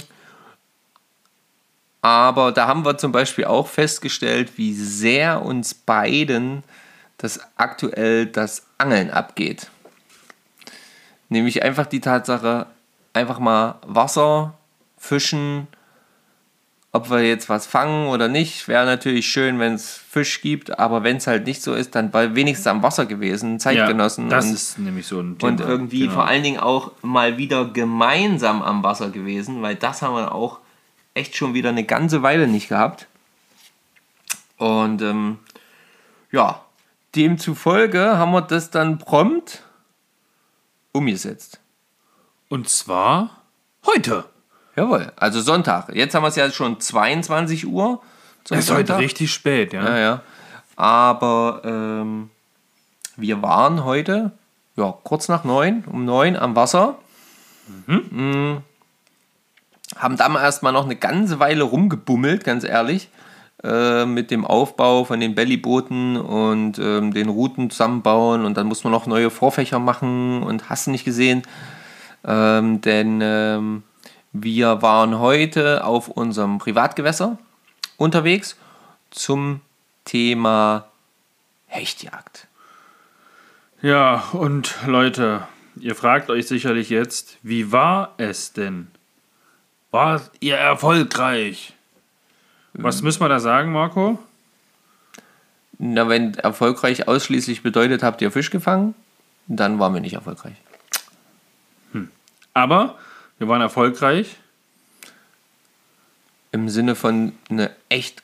Aber 2.03 2.51
da 2.51 2.67
haben 2.67 2.85
wir 2.85 2.99
zum 2.99 3.13
Beispiel 3.13 3.45
auch 3.45 3.69
festgestellt, 3.69 4.53
wie 4.57 4.75
sehr 4.75 5.43
uns 5.43 5.73
beiden 5.73 6.65
das 7.17 7.41
aktuell 7.57 8.27
das 8.27 8.67
Angeln 8.77 9.11
abgeht. 9.11 9.71
Nämlich 11.29 11.63
einfach 11.63 11.87
die 11.87 12.01
Tatsache, 12.01 12.67
einfach 13.13 13.39
mal 13.39 13.77
Wasser, 13.87 14.55
Fischen, 14.99 15.69
ob 16.91 17.09
wir 17.09 17.23
jetzt 17.23 17.49
was 17.49 17.67
fangen 17.67 18.09
oder 18.09 18.29
nicht, 18.29 18.69
wäre 18.69 18.85
natürlich 18.85 19.27
schön, 19.27 19.59
wenn 19.59 19.75
es 19.75 19.97
Fisch 19.97 20.43
gibt, 20.43 20.79
aber 20.79 21.03
wenn 21.05 21.17
es 21.17 21.27
halt 21.27 21.47
nicht 21.47 21.63
so 21.63 21.73
ist, 21.73 21.95
dann 21.95 22.11
bei 22.11 22.35
wenigstens 22.35 22.67
am 22.67 22.83
Wasser 22.83 23.07
gewesen, 23.07 23.59
Zeitgenossen 23.59 24.29
das 24.29 24.47
und, 24.47 24.53
ist 24.53 24.79
nämlich 24.79 25.07
so 25.07 25.21
ein 25.21 25.39
Thema. 25.39 25.53
und 25.53 25.61
irgendwie 25.61 26.01
genau. 26.01 26.13
vor 26.13 26.27
allen 26.27 26.43
Dingen 26.43 26.61
auch 26.61 26.91
mal 27.01 27.39
wieder 27.39 27.65
gemeinsam 27.65 28.61
am 28.61 28.83
Wasser 28.83 29.09
gewesen, 29.09 29.63
weil 29.63 29.77
das 29.77 30.03
haben 30.03 30.15
wir 30.15 30.35
auch 30.35 30.59
echt 31.15 31.37
schon 31.37 31.55
wieder 31.55 31.71
eine 31.71 31.85
ganze 31.85 32.23
Weile 32.23 32.47
nicht 32.47 32.69
gehabt. 32.69 33.07
Und 34.57 35.03
ähm, 35.03 35.39
ja, 36.31 36.61
demzufolge 37.15 38.17
haben 38.17 38.33
wir 38.33 38.43
das 38.43 38.71
dann 38.71 38.99
prompt 38.99 39.63
umgesetzt. 40.93 41.61
Und 42.49 42.69
zwar 42.69 43.43
heute. 43.87 44.25
Jawohl, 44.77 45.13
also 45.17 45.41
Sonntag. 45.41 45.95
Jetzt 45.95 46.15
haben 46.15 46.23
wir 46.23 46.29
es 46.29 46.37
ja 46.37 46.51
schon 46.51 46.81
22 46.81 47.67
Uhr. 47.67 48.03
zum 48.45 48.57
Es 48.57 48.65
ist 48.65 48.71
heute 48.71 48.99
richtig 48.99 49.33
spät, 49.33 49.73
ja. 49.73 49.85
Ja, 49.85 49.99
ja. 49.99 50.23
Aber 50.77 51.61
ähm, 51.65 52.31
wir 53.17 53.43
waren 53.43 53.85
heute, 53.85 54.33
ja, 54.77 54.95
kurz 55.05 55.29
nach 55.29 55.45
neun, 55.45 55.85
um 55.87 56.05
neun 56.05 56.37
am 56.37 56.57
Wasser. 56.57 56.99
Mm. 57.87 58.59
Haben 59.97 60.17
dann 60.17 60.35
erstmal 60.35 60.73
noch 60.73 60.85
eine 60.85 60.97
ganze 60.97 61.39
Weile 61.39 61.65
rumgebummelt, 61.65 62.45
ganz 62.45 62.65
ehrlich. 62.65 63.09
äh, 63.63 64.05
Mit 64.05 64.31
dem 64.31 64.45
Aufbau 64.45 65.05
von 65.05 65.21
den 65.21 65.35
Bellybooten 65.35 66.17
und 66.17 66.79
ähm, 66.79 67.15
den 67.15 67.29
Routen 67.29 67.71
zusammenbauen. 67.71 68.45
Und 68.45 68.57
dann 68.57 68.67
muss 68.67 68.85
man 68.85 68.93
noch 68.93 69.07
neue 69.07 69.31
Vorfächer 69.31 69.79
machen 69.79 70.43
und 70.43 70.69
hast 70.69 70.87
du 70.87 70.91
nicht 70.91 71.05
gesehen. 71.05 71.43
Ähm, 72.25 72.81
denn 72.81 73.21
ähm, 73.23 73.83
wir 74.33 74.81
waren 74.83 75.19
heute 75.19 75.85
auf 75.85 76.09
unserem 76.09 76.59
Privatgewässer 76.59 77.39
unterwegs 77.97 78.57
zum 79.11 79.61
Thema 80.05 80.87
Hechtjagd. 81.67 82.49
Ja, 83.83 84.25
und 84.33 84.77
Leute, 84.87 85.47
ihr 85.77 85.95
fragt 85.95 86.31
euch 86.31 86.47
sicherlich 86.47 86.89
jetzt, 86.91 87.39
wie 87.43 87.73
war 87.73 88.15
es 88.17 88.53
denn? 88.53 88.89
War 89.93 90.23
ihr 90.41 90.57
erfolgreich? 90.57 91.75
Was 92.73 93.03
müssen 93.03 93.21
wir 93.21 93.29
da 93.29 93.39
sagen, 93.39 93.73
Marco? 93.73 94.19
Na, 95.79 96.09
wenn 96.09 96.35
erfolgreich 96.35 97.07
ausschließlich 97.07 97.63
bedeutet, 97.63 98.03
habt 98.03 98.23
ihr 98.23 98.33
Fisch 98.33 98.51
gefangen, 98.51 98.95
dann 99.47 99.79
waren 99.79 99.93
wir 99.93 100.01
nicht 100.01 100.15
erfolgreich. 100.15 100.55
Aber 102.55 102.99
wir 103.39 103.49
waren 103.49 103.61
erfolgreich. 103.61 104.37
Im 106.53 106.69
Sinne 106.69 106.95
von 106.95 107.33
eine 107.49 107.71
echt 107.89 108.23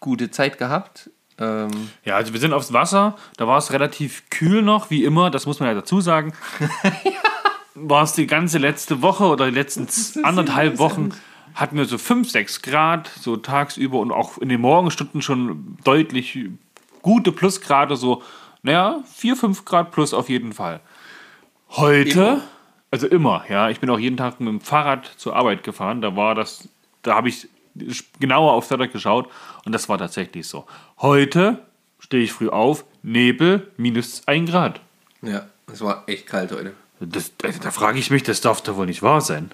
gute 0.00 0.30
Zeit 0.30 0.58
gehabt. 0.58 1.10
Ähm, 1.38 1.90
Ja, 2.04 2.16
also 2.16 2.32
wir 2.32 2.40
sind 2.40 2.52
aufs 2.52 2.72
Wasser, 2.72 3.16
da 3.36 3.46
war 3.46 3.58
es 3.58 3.72
relativ 3.72 4.28
kühl 4.30 4.62
noch, 4.62 4.90
wie 4.90 5.04
immer, 5.04 5.30
das 5.30 5.46
muss 5.46 5.60
man 5.60 5.68
ja 5.68 5.74
dazu 5.74 6.00
sagen. 6.00 6.32
War 7.82 8.02
es 8.02 8.12
die 8.12 8.26
ganze 8.26 8.58
letzte 8.58 9.02
Woche 9.02 9.24
oder 9.24 9.46
die 9.46 9.54
letzten 9.54 9.88
anderthalb 10.24 10.78
Wochen 10.78 11.10
hatten 11.54 11.76
wir 11.76 11.84
so 11.86 11.98
5, 11.98 12.30
6 12.30 12.62
Grad, 12.62 13.10
so 13.20 13.36
tagsüber 13.36 13.98
und 13.98 14.12
auch 14.12 14.38
in 14.38 14.48
den 14.48 14.60
Morgenstunden 14.60 15.22
schon 15.22 15.76
deutlich 15.82 16.38
gute 17.02 17.32
Plusgrade, 17.32 17.96
so, 17.96 18.22
naja, 18.62 19.02
4, 19.12 19.36
5 19.36 19.64
Grad 19.64 19.90
plus 19.90 20.14
auf 20.14 20.28
jeden 20.28 20.52
Fall. 20.52 20.80
Heute, 21.70 22.20
Immer? 22.20 22.40
also 22.90 23.06
immer, 23.08 23.44
ja, 23.48 23.70
ich 23.70 23.80
bin 23.80 23.90
auch 23.90 23.98
jeden 23.98 24.16
Tag 24.16 24.40
mit 24.40 24.48
dem 24.48 24.60
Fahrrad 24.60 25.06
zur 25.16 25.34
Arbeit 25.34 25.64
gefahren, 25.64 26.00
da 26.00 26.14
war 26.16 26.34
das, 26.34 26.68
da 27.02 27.16
habe 27.16 27.28
ich 27.28 27.48
genauer 28.20 28.52
aufs 28.52 28.70
Wetter 28.70 28.88
geschaut 28.88 29.28
und 29.64 29.72
das 29.72 29.88
war 29.88 29.98
tatsächlich 29.98 30.46
so. 30.46 30.66
Heute 30.98 31.58
stehe 31.98 32.22
ich 32.22 32.32
früh 32.32 32.48
auf, 32.48 32.84
Nebel, 33.02 33.70
minus 33.76 34.22
1 34.26 34.50
Grad. 34.50 34.80
ja, 35.22 35.46
es 35.72 35.80
war 35.80 36.04
echt 36.06 36.26
kalt 36.26 36.52
heute. 36.52 36.74
Das, 37.00 37.32
also 37.42 37.60
da 37.60 37.70
frage 37.70 37.98
ich 37.98 38.10
mich, 38.10 38.22
das 38.22 38.40
darf 38.40 38.60
doch 38.62 38.76
wohl 38.76 38.86
nicht 38.86 39.02
wahr 39.02 39.20
sein. 39.20 39.50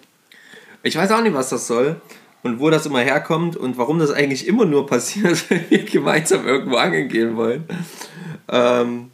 Ich 0.83 0.97
weiß 0.97 1.11
auch 1.13 1.23
nicht, 1.23 1.35
was 1.35 1.51
das 1.51 1.67
soll 1.67 2.01
und 2.43 2.61
wo 2.61 2.71
das 2.71 2.87
immer 2.87 3.01
herkommt 3.01 3.57
und 3.57 3.79
warum 3.79 3.99
das 3.99 4.11
eigentlich 4.11 4.47
immer 4.47 4.65
nur 4.65 4.87
passiert, 4.87 5.49
wenn 5.51 5.71
wir 5.71 5.85
gemeinsam 5.85 6.47
irgendwo 6.47 6.77
angeln 6.77 7.09
gehen 7.09 7.37
wollen. 7.37 7.65
Ähm, 8.49 9.11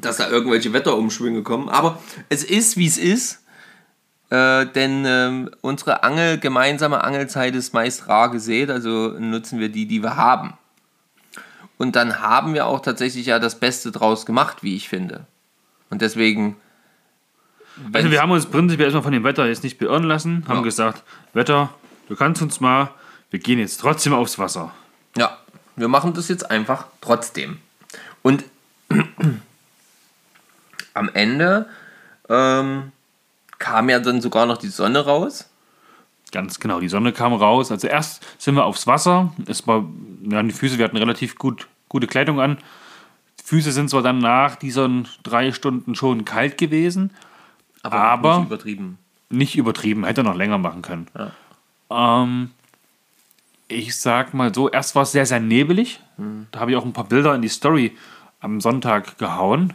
dass 0.00 0.18
da 0.18 0.28
irgendwelche 0.28 0.72
Wetterumschwünge 0.72 1.42
kommen. 1.42 1.68
Aber 1.68 2.00
es 2.28 2.44
ist, 2.44 2.76
wie 2.76 2.86
es 2.86 2.98
ist. 2.98 3.42
Äh, 4.30 4.66
denn 4.66 5.04
ähm, 5.06 5.50
unsere 5.62 6.02
Angel, 6.02 6.38
gemeinsame 6.38 7.02
Angelzeit 7.02 7.54
ist 7.54 7.72
meist 7.72 8.08
rar 8.08 8.30
gesät, 8.30 8.70
also 8.70 9.08
nutzen 9.18 9.58
wir 9.58 9.70
die, 9.70 9.86
die 9.86 10.02
wir 10.02 10.16
haben. 10.16 10.52
Und 11.78 11.96
dann 11.96 12.20
haben 12.20 12.52
wir 12.52 12.66
auch 12.66 12.80
tatsächlich 12.80 13.26
ja 13.26 13.38
das 13.38 13.58
Beste 13.58 13.90
draus 13.90 14.26
gemacht, 14.26 14.62
wie 14.62 14.76
ich 14.76 14.88
finde. 14.88 15.26
Und 15.90 16.02
deswegen. 16.02 16.56
Also 17.92 18.10
wir 18.10 18.20
haben 18.20 18.32
uns 18.32 18.46
prinzipiell 18.46 18.86
erstmal 18.86 19.04
von 19.04 19.12
dem 19.12 19.24
Wetter 19.24 19.46
jetzt 19.46 19.62
nicht 19.62 19.78
beirren 19.78 20.02
lassen, 20.04 20.44
haben 20.48 20.56
Ja. 20.58 20.62
gesagt, 20.62 21.02
Wetter, 21.32 21.72
du 22.08 22.16
kannst 22.16 22.42
uns 22.42 22.60
mal, 22.60 22.90
wir 23.30 23.38
gehen 23.38 23.58
jetzt 23.60 23.80
trotzdem 23.80 24.12
aufs 24.14 24.38
Wasser. 24.38 24.72
Ja, 25.16 25.38
wir 25.76 25.86
machen 25.88 26.12
das 26.12 26.28
jetzt 26.28 26.50
einfach 26.50 26.86
trotzdem. 27.00 27.58
Und 28.22 28.44
am 30.94 31.08
Ende 31.14 31.66
ähm, 32.28 32.92
kam 33.58 33.88
ja 33.88 34.00
dann 34.00 34.20
sogar 34.20 34.46
noch 34.46 34.58
die 34.58 34.68
Sonne 34.68 35.04
raus. 35.04 35.48
Ganz 36.32 36.60
genau, 36.60 36.80
die 36.80 36.88
Sonne 36.88 37.12
kam 37.12 37.32
raus. 37.32 37.70
Also 37.70 37.86
erst 37.88 38.22
sind 38.38 38.54
wir 38.54 38.64
aufs 38.64 38.86
Wasser. 38.86 39.32
Es 39.46 39.66
war, 39.66 39.84
ja, 40.28 40.42
die 40.42 40.52
Füße, 40.52 40.76
wir 40.78 40.84
hatten 40.84 40.96
relativ 40.96 41.36
gut, 41.36 41.68
gute 41.88 42.06
Kleidung 42.06 42.40
an. 42.40 42.58
Füße 43.48 43.72
sind 43.72 43.88
zwar 43.88 44.02
dann 44.02 44.18
nach 44.18 44.56
diesen 44.56 45.08
drei 45.22 45.52
Stunden 45.52 45.94
schon 45.94 46.26
kalt 46.26 46.58
gewesen, 46.58 47.12
Aber- 47.82 48.38
nicht 48.40 48.46
übertrieben. 48.48 48.98
nicht 49.30 49.56
übertrieben, 49.56 50.04
hätte 50.04 50.22
noch 50.22 50.34
länger 50.34 50.58
machen 50.58 50.82
können. 50.82 51.06
Ähm, 51.88 52.50
ich 53.68 53.96
sag 53.96 54.34
mal 54.34 54.54
so, 54.54 54.68
erst 54.68 54.94
war 54.94 55.04
es 55.04 55.12
sehr, 55.12 55.24
sehr 55.24 55.40
nebelig. 55.40 55.98
Da 56.52 56.60
habe 56.60 56.72
ich 56.72 56.76
auch 56.76 56.84
ein 56.84 56.92
paar 56.92 57.04
Bilder 57.08 57.34
in 57.34 57.40
die 57.40 57.48
Story 57.48 57.96
am 58.40 58.60
Sonntag 58.60 59.16
gehauen. 59.16 59.72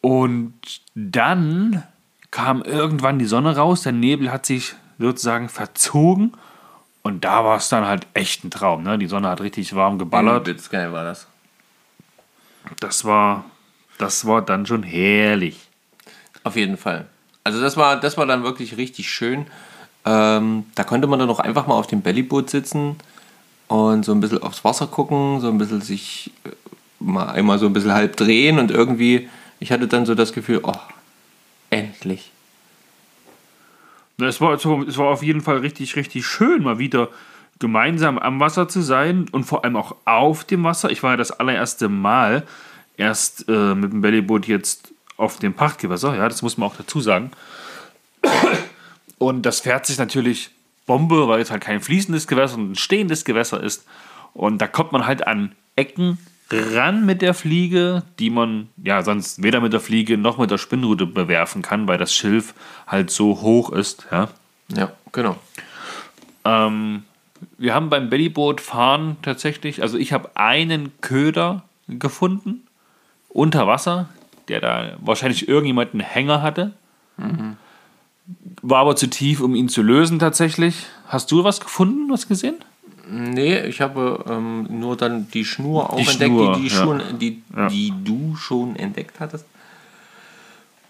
Und 0.00 0.54
dann 0.96 1.84
kam 2.32 2.62
irgendwann 2.62 3.20
die 3.20 3.26
Sonne 3.26 3.56
raus, 3.56 3.82
der 3.82 3.92
Nebel 3.92 4.32
hat 4.32 4.44
sich 4.44 4.74
sozusagen 4.98 5.48
verzogen. 5.48 6.32
Und 7.02 7.24
da 7.24 7.44
war 7.44 7.58
es 7.58 7.68
dann 7.68 7.86
halt 7.86 8.08
echt 8.14 8.42
ein 8.44 8.50
Traum. 8.50 8.82
Ne? 8.82 8.98
Die 8.98 9.06
Sonne 9.06 9.28
hat 9.28 9.40
richtig 9.40 9.74
warm 9.76 9.98
geballert. 9.98 10.48
Übelst 10.48 10.70
geil 10.70 10.92
war 10.92 11.04
das. 11.04 11.28
Das 12.80 13.04
war, 13.04 13.44
das 13.98 14.26
war 14.26 14.42
dann 14.42 14.66
schon 14.66 14.82
herrlich. 14.82 15.58
Auf 16.44 16.56
jeden 16.56 16.76
Fall. 16.76 17.06
Also 17.44 17.60
das 17.60 17.76
war, 17.76 17.98
das 18.00 18.16
war 18.16 18.26
dann 18.26 18.42
wirklich 18.42 18.76
richtig 18.76 19.10
schön. 19.10 19.46
Ähm, 20.04 20.64
da 20.74 20.84
konnte 20.84 21.06
man 21.06 21.18
dann 21.18 21.30
auch 21.30 21.40
einfach 21.40 21.66
mal 21.66 21.74
auf 21.74 21.86
dem 21.86 22.00
Bellyboot 22.02 22.48
sitzen 22.50 22.96
und 23.68 24.04
so 24.04 24.12
ein 24.12 24.20
bisschen 24.20 24.42
aufs 24.42 24.64
Wasser 24.64 24.86
gucken, 24.86 25.40
so 25.40 25.48
ein 25.48 25.58
bisschen 25.58 25.80
sich 25.82 26.32
äh, 26.44 26.50
mal 27.00 27.28
einmal 27.30 27.58
so 27.58 27.66
ein 27.66 27.72
bisschen 27.72 27.92
halb 27.92 28.16
drehen 28.16 28.58
und 28.58 28.70
irgendwie, 28.70 29.28
ich 29.58 29.72
hatte 29.72 29.88
dann 29.88 30.06
so 30.06 30.14
das 30.14 30.32
Gefühl, 30.32 30.60
oh, 30.62 30.72
endlich. 31.70 32.30
Es 34.18 34.40
war, 34.40 34.58
so- 34.58 34.82
es 34.82 34.98
war 34.98 35.08
auf 35.08 35.22
jeden 35.22 35.40
Fall 35.40 35.58
richtig, 35.58 35.96
richtig 35.96 36.26
schön, 36.26 36.62
mal 36.62 36.78
wieder 36.78 37.08
gemeinsam 37.60 38.18
am 38.18 38.40
Wasser 38.40 38.68
zu 38.68 38.80
sein 38.80 39.26
und 39.30 39.44
vor 39.44 39.64
allem 39.64 39.76
auch 39.76 39.94
auf 40.04 40.44
dem 40.44 40.64
Wasser. 40.64 40.90
Ich 40.90 41.02
war 41.02 41.12
ja 41.12 41.16
das 41.16 41.30
allererste 41.30 41.88
Mal 41.88 42.44
erst 42.96 43.48
äh, 43.48 43.74
mit 43.74 43.92
dem 43.92 44.00
Bellyboot 44.00 44.46
jetzt 44.46 44.92
auf 45.16 45.38
dem 45.38 45.54
Pachtgewässer, 45.54 46.16
ja, 46.16 46.28
das 46.28 46.42
muss 46.42 46.56
man 46.56 46.68
auch 46.68 46.76
dazu 46.76 47.00
sagen. 47.00 47.30
Und 49.18 49.42
das 49.42 49.60
fährt 49.60 49.86
sich 49.86 49.98
natürlich 49.98 50.50
Bombe, 50.86 51.28
weil 51.28 51.40
es 51.40 51.50
halt 51.50 51.62
kein 51.62 51.80
fließendes 51.80 52.26
Gewässer, 52.26 52.54
sondern 52.54 52.72
ein 52.72 52.76
stehendes 52.76 53.24
Gewässer 53.24 53.62
ist. 53.62 53.86
Und 54.32 54.58
da 54.58 54.66
kommt 54.66 54.92
man 54.92 55.06
halt 55.06 55.26
an 55.26 55.52
Ecken 55.76 56.18
ran 56.50 57.06
mit 57.06 57.22
der 57.22 57.34
Fliege, 57.34 58.02
die 58.18 58.30
man 58.30 58.68
ja 58.82 59.02
sonst 59.02 59.42
weder 59.42 59.60
mit 59.60 59.72
der 59.72 59.80
Fliege 59.80 60.18
noch 60.18 60.38
mit 60.38 60.50
der 60.50 60.58
Spinnrute 60.58 61.06
bewerfen 61.06 61.62
kann, 61.62 61.86
weil 61.86 61.98
das 61.98 62.14
Schilf 62.14 62.54
halt 62.86 63.10
so 63.10 63.40
hoch 63.40 63.70
ist. 63.70 64.06
Ja. 64.10 64.30
Ja, 64.68 64.92
genau. 65.12 65.36
Ähm, 66.44 67.04
wir 67.58 67.74
haben 67.74 67.90
beim 67.90 68.10
Bellyboot 68.10 68.60
fahren 68.60 69.16
tatsächlich, 69.22 69.82
also 69.82 69.98
ich 69.98 70.12
habe 70.12 70.30
einen 70.34 70.92
Köder 71.00 71.62
gefunden 71.88 72.62
unter 73.28 73.66
Wasser, 73.66 74.08
der 74.48 74.60
da 74.60 74.92
wahrscheinlich 75.00 75.48
irgendjemand 75.48 75.92
einen 75.94 76.00
Hänger 76.00 76.42
hatte. 76.42 76.72
War 78.62 78.80
aber 78.80 78.96
zu 78.96 79.08
tief, 79.08 79.40
um 79.40 79.54
ihn 79.54 79.68
zu 79.68 79.82
lösen 79.82 80.18
tatsächlich. 80.18 80.86
Hast 81.06 81.30
du 81.32 81.44
was 81.44 81.60
gefunden, 81.60 82.10
was 82.10 82.28
gesehen? 82.28 82.56
Nee, 83.08 83.60
ich 83.66 83.80
habe 83.80 84.24
ähm, 84.28 84.66
nur 84.80 84.96
dann 84.96 85.28
die 85.30 85.44
Schnur 85.44 85.90
auch 85.92 85.96
Die 85.96 86.06
entdeckt, 86.08 86.30
Schnur, 86.30 86.54
die, 86.56 86.62
die, 86.62 86.68
ja. 86.68 86.74
schon, 86.74 87.02
die, 87.18 87.42
Ja. 87.56 87.66
die 87.68 87.92
du 88.04 88.36
schon 88.36 88.76
entdeckt 88.76 89.18
hattest. 89.18 89.44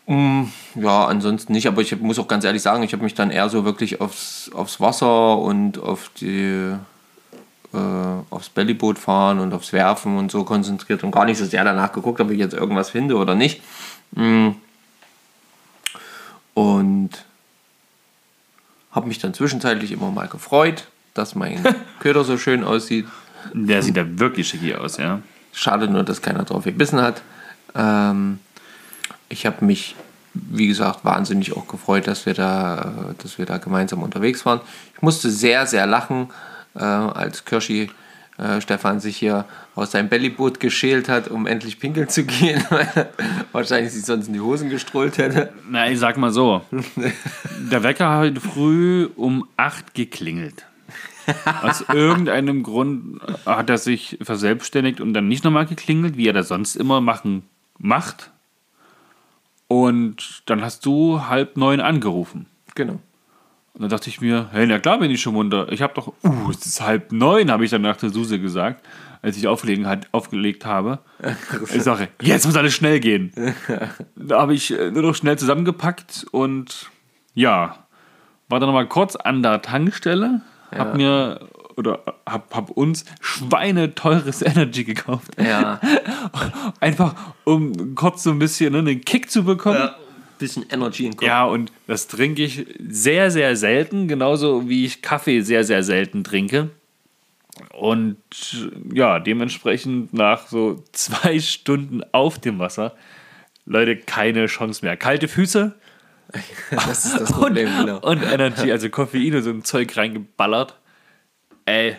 Mm, 0.06 0.44
ja, 0.74 1.06
ansonsten 1.06 1.52
nicht, 1.52 1.68
aber 1.68 1.82
ich 1.82 1.98
muss 2.00 2.18
auch 2.18 2.28
ganz 2.28 2.44
ehrlich 2.44 2.62
sagen, 2.62 2.82
ich 2.82 2.92
habe 2.92 3.04
mich 3.04 3.14
dann 3.14 3.30
eher 3.30 3.48
so 3.48 3.64
wirklich 3.64 4.00
aufs, 4.00 4.50
aufs 4.54 4.80
Wasser 4.80 5.38
und 5.38 5.78
auf 5.78 6.10
die 6.20 6.74
äh, 7.72 7.78
aufs 8.30 8.48
Bellyboot 8.48 8.98
fahren 8.98 9.38
und 9.38 9.52
aufs 9.52 9.72
Werfen 9.72 10.18
und 10.18 10.30
so 10.30 10.44
konzentriert 10.44 11.04
und 11.04 11.12
gar 11.12 11.24
nicht 11.24 11.38
so 11.38 11.44
sehr 11.44 11.64
danach 11.64 11.92
geguckt, 11.92 12.20
ob 12.20 12.30
ich 12.30 12.38
jetzt 12.38 12.54
irgendwas 12.54 12.90
finde 12.90 13.16
oder 13.16 13.34
nicht. 13.34 13.62
Mm. 14.12 14.50
Und 16.54 17.10
habe 18.90 19.06
mich 19.06 19.18
dann 19.18 19.34
zwischenzeitlich 19.34 19.92
immer 19.92 20.10
mal 20.10 20.26
gefreut, 20.26 20.88
dass 21.14 21.34
mein 21.34 21.62
Köder 22.00 22.24
so 22.24 22.36
schön 22.36 22.64
aussieht. 22.64 23.06
Der 23.54 23.82
sieht 23.82 23.96
da 23.96 24.18
wirklich 24.18 24.48
schick 24.48 24.74
aus, 24.74 24.96
ja. 24.96 25.22
Schade 25.52 25.88
nur, 25.88 26.02
dass 26.02 26.22
keiner 26.22 26.44
drauf 26.44 26.64
gebissen 26.64 27.00
hat. 27.00 27.22
Ähm, 27.74 28.40
ich 29.30 29.46
habe 29.46 29.64
mich, 29.64 29.96
wie 30.34 30.66
gesagt, 30.66 31.04
wahnsinnig 31.04 31.56
auch 31.56 31.66
gefreut, 31.66 32.06
dass 32.06 32.26
wir 32.26 32.34
da, 32.34 33.10
äh, 33.10 33.22
dass 33.22 33.38
wir 33.38 33.46
da 33.46 33.56
gemeinsam 33.56 34.02
unterwegs 34.02 34.44
waren. 34.44 34.60
Ich 34.94 35.00
musste 35.00 35.30
sehr, 35.30 35.66
sehr 35.66 35.86
lachen, 35.86 36.28
äh, 36.74 36.80
als 36.80 37.46
Kirschi 37.46 37.90
äh, 38.36 38.60
Stefan 38.60 39.00
sich 39.00 39.16
hier 39.16 39.44
aus 39.74 39.92
seinem 39.92 40.08
Bellyboot 40.08 40.60
geschält 40.60 41.08
hat, 41.08 41.28
um 41.28 41.46
endlich 41.46 41.78
pinkeln 41.78 42.08
zu 42.08 42.24
gehen, 42.24 42.62
weil 42.70 42.88
er 42.94 43.10
wahrscheinlich 43.52 43.92
sich 43.92 44.04
sonst 44.04 44.26
in 44.26 44.34
die 44.34 44.40
Hosen 44.40 44.68
gestrollt 44.68 45.18
hätte. 45.18 45.52
Na, 45.68 45.90
ich 45.90 45.98
sag 45.98 46.16
mal 46.16 46.32
so. 46.32 46.62
Der 47.70 47.82
Wecker 47.82 48.10
hat 48.10 48.18
heute 48.18 48.40
früh 48.40 49.08
um 49.16 49.46
8 49.56 49.94
geklingelt. 49.94 50.64
Aus 51.62 51.84
irgendeinem 51.92 52.64
Grund 52.64 53.20
hat 53.46 53.70
er 53.70 53.78
sich 53.78 54.18
verselbstständigt 54.20 55.00
und 55.00 55.14
dann 55.14 55.28
nicht 55.28 55.44
nochmal 55.44 55.66
geklingelt, 55.66 56.16
wie 56.16 56.26
er 56.26 56.32
das 56.32 56.48
sonst 56.48 56.74
immer 56.74 57.00
machen 57.00 57.44
macht. 57.78 58.32
Und 59.70 60.42
dann 60.46 60.62
hast 60.62 60.84
du 60.84 61.28
halb 61.28 61.56
neun 61.56 61.80
angerufen. 61.80 62.46
Genau. 62.74 62.94
Und 63.72 63.82
dann 63.82 63.88
dachte 63.88 64.10
ich 64.10 64.20
mir, 64.20 64.48
hey, 64.50 64.66
na 64.66 64.80
klar 64.80 64.98
bin 64.98 65.12
ich 65.12 65.22
schon 65.22 65.34
munter. 65.34 65.70
Ich 65.70 65.80
habe 65.80 65.94
doch, 65.94 66.08
uh, 66.24 66.50
es 66.50 66.66
ist 66.66 66.80
halb 66.80 67.12
neun, 67.12 67.52
habe 67.52 67.64
ich 67.64 67.70
dann 67.70 67.82
nach 67.82 67.96
der 67.96 68.10
Suse 68.10 68.40
gesagt, 68.40 68.84
als 69.22 69.36
ich 69.36 69.46
aufgelegen 69.46 69.86
hat, 69.86 70.08
aufgelegt 70.10 70.66
habe. 70.66 70.98
Ich 71.72 71.84
sage, 71.84 72.08
jetzt 72.20 72.46
muss 72.46 72.56
alles 72.56 72.74
schnell 72.74 72.98
gehen. 72.98 73.32
Da 74.16 74.40
habe 74.40 74.54
ich 74.54 74.76
äh, 74.76 74.90
nur 74.90 75.02
noch 75.02 75.14
schnell 75.14 75.38
zusammengepackt 75.38 76.26
und 76.32 76.90
ja, 77.34 77.86
war 78.48 78.58
dann 78.58 78.68
nochmal 78.68 78.88
kurz 78.88 79.14
an 79.14 79.40
der 79.44 79.62
Tankstelle, 79.62 80.40
hab 80.72 80.96
mir 80.96 81.48
oder 81.76 82.02
hab, 82.26 82.54
hab 82.54 82.70
uns 82.70 83.04
schweineteures 83.20 84.42
Energy 84.42 84.84
gekauft. 84.84 85.30
Ja, 85.38 85.80
Einfach 86.80 87.14
um 87.44 87.94
kurz 87.94 88.22
so 88.22 88.30
ein 88.30 88.38
bisschen 88.38 88.72
ne, 88.72 88.78
einen 88.78 89.00
Kick 89.02 89.30
zu 89.30 89.44
bekommen. 89.44 89.78
ja. 89.78 89.96
bisschen 90.38 90.66
Energy 90.70 91.04
in 91.04 91.12
den 91.12 91.16
Kopf. 91.18 91.26
Ja, 91.26 91.44
und 91.44 91.72
das 91.86 92.08
trinke 92.08 92.42
ich 92.42 92.66
sehr, 92.88 93.30
sehr 93.30 93.56
selten, 93.56 94.08
genauso 94.08 94.68
wie 94.68 94.84
ich 94.84 95.02
Kaffee 95.02 95.40
sehr, 95.42 95.64
sehr 95.64 95.82
selten 95.82 96.24
trinke. 96.24 96.70
Und 97.72 98.16
ja, 98.92 99.18
dementsprechend 99.18 100.14
nach 100.14 100.46
so 100.46 100.82
zwei 100.92 101.40
Stunden 101.40 102.02
auf 102.12 102.38
dem 102.38 102.58
Wasser, 102.58 102.94
Leute, 103.66 103.96
keine 103.96 104.46
Chance 104.46 104.84
mehr. 104.84 104.96
Kalte 104.96 105.28
Füße 105.28 105.74
Das 106.70 107.04
ist 107.04 107.20
das 107.20 107.30
und, 107.30 107.40
Problem, 107.40 107.68
genau. 107.78 107.98
und 107.98 108.22
Energy, 108.22 108.70
also 108.70 108.88
Koffein 108.88 109.34
und 109.34 109.42
so 109.42 109.50
ein 109.50 109.64
Zeug 109.64 109.96
reingeballert. 109.96 110.76
Ey, 111.70 111.96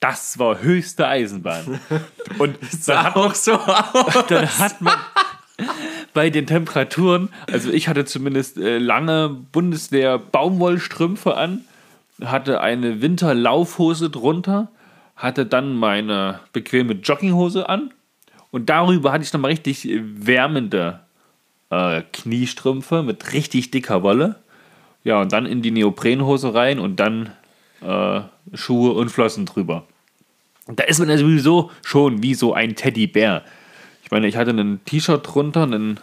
das 0.00 0.38
war 0.38 0.62
höchste 0.62 1.06
Eisenbahn. 1.06 1.80
Und 2.38 2.56
dann 2.86 3.02
hat, 3.04 3.16
Auch 3.16 3.34
so 3.34 3.52
aus. 3.52 4.26
dann 4.28 4.46
hat 4.58 4.80
man 4.80 4.94
bei 6.14 6.30
den 6.30 6.46
Temperaturen, 6.46 7.28
also 7.52 7.70
ich 7.70 7.88
hatte 7.88 8.06
zumindest 8.06 8.56
äh, 8.56 8.78
lange 8.78 9.28
Bundeswehr 9.28 10.18
Baumwollstrümpfe 10.18 11.36
an, 11.36 11.64
hatte 12.24 12.62
eine 12.62 13.02
Winterlaufhose 13.02 14.08
drunter, 14.08 14.68
hatte 15.14 15.44
dann 15.44 15.74
meine 15.74 16.40
bequeme 16.54 16.94
Jogginghose 16.94 17.68
an 17.68 17.92
und 18.50 18.70
darüber 18.70 19.12
hatte 19.12 19.24
ich 19.24 19.32
nochmal 19.34 19.50
richtig 19.50 19.86
wärmende 19.90 21.00
äh, 21.68 22.00
Kniestrümpfe 22.14 23.02
mit 23.02 23.34
richtig 23.34 23.70
dicker 23.70 24.02
Wolle. 24.02 24.36
Ja, 25.04 25.20
und 25.20 25.32
dann 25.32 25.44
in 25.44 25.60
die 25.60 25.70
Neoprenhose 25.70 26.54
rein 26.54 26.78
und 26.78 26.96
dann 26.98 27.30
äh, 27.80 28.20
Schuhe 28.54 28.92
und 28.92 29.10
Flossen 29.10 29.46
drüber. 29.46 29.86
Da 30.66 30.84
ist 30.84 30.98
man 30.98 31.08
ja 31.08 31.16
sowieso 31.16 31.70
schon 31.84 32.22
wie 32.22 32.34
so 32.34 32.52
ein 32.52 32.74
Teddybär. 32.74 33.44
Ich 34.02 34.10
meine, 34.10 34.26
ich 34.26 34.36
hatte 34.36 34.50
ein 34.50 34.84
T-Shirt 34.84 35.26
drunter, 35.26 35.62
einen 35.62 36.00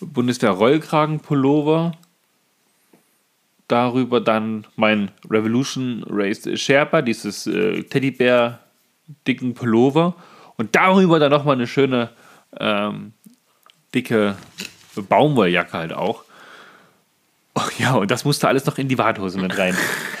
Bundeswehr-Rollkragen-Pullover. 0.00 1.92
Darüber 3.68 4.20
dann 4.20 4.66
mein 4.76 5.10
Revolution 5.28 6.04
Race 6.08 6.48
Sherpa, 6.54 7.02
dieses 7.02 7.46
äh, 7.46 7.82
Teddybär-dicken 7.84 9.54
Pullover. 9.54 10.14
Und 10.56 10.74
darüber 10.74 11.18
dann 11.18 11.30
nochmal 11.30 11.54
eine 11.54 11.66
schöne 11.66 12.10
ähm, 12.58 13.12
dicke 13.94 14.36
Baumwolljacke 14.96 15.72
halt 15.72 15.92
auch. 15.92 16.24
Oh, 17.54 17.68
ja, 17.78 17.94
und 17.94 18.10
das 18.10 18.24
musste 18.24 18.48
alles 18.48 18.66
noch 18.66 18.78
in 18.78 18.88
die 18.88 18.98
Warthose 18.98 19.38
mit 19.38 19.56
rein. 19.56 19.76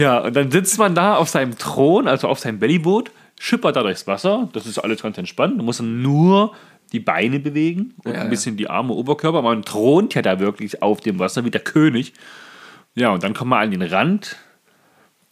Ja, 0.00 0.18
und 0.20 0.34
dann 0.34 0.50
sitzt 0.50 0.78
man 0.78 0.94
da 0.94 1.16
auf 1.16 1.28
seinem 1.28 1.58
Thron, 1.58 2.08
also 2.08 2.26
auf 2.26 2.38
seinem 2.38 2.58
Bellyboot, 2.58 3.10
schippert 3.38 3.76
da 3.76 3.82
durchs 3.82 4.06
Wasser. 4.06 4.48
Das 4.54 4.66
ist 4.66 4.78
alles 4.78 5.02
ganz 5.02 5.18
entspannt. 5.18 5.58
Da 5.58 5.62
muss 5.62 5.80
man 5.80 6.00
nur 6.00 6.54
die 6.92 7.00
Beine 7.00 7.38
bewegen 7.38 7.94
und 8.04 8.12
Ja, 8.12 8.20
ein 8.20 8.24
ja. 8.24 8.30
bisschen 8.30 8.56
die 8.56 8.70
Arme, 8.70 8.94
Oberkörper. 8.94 9.42
Man 9.42 9.62
thront 9.62 10.14
ja 10.14 10.22
da 10.22 10.40
wirklich 10.40 10.82
auf 10.82 11.00
dem 11.00 11.18
Wasser 11.18 11.44
wie 11.44 11.50
der 11.50 11.60
König. 11.60 12.14
Ja, 12.94 13.10
und 13.10 13.22
dann 13.22 13.34
kommt 13.34 13.50
man 13.50 13.62
an 13.62 13.70
den 13.70 13.82
Rand, 13.82 14.36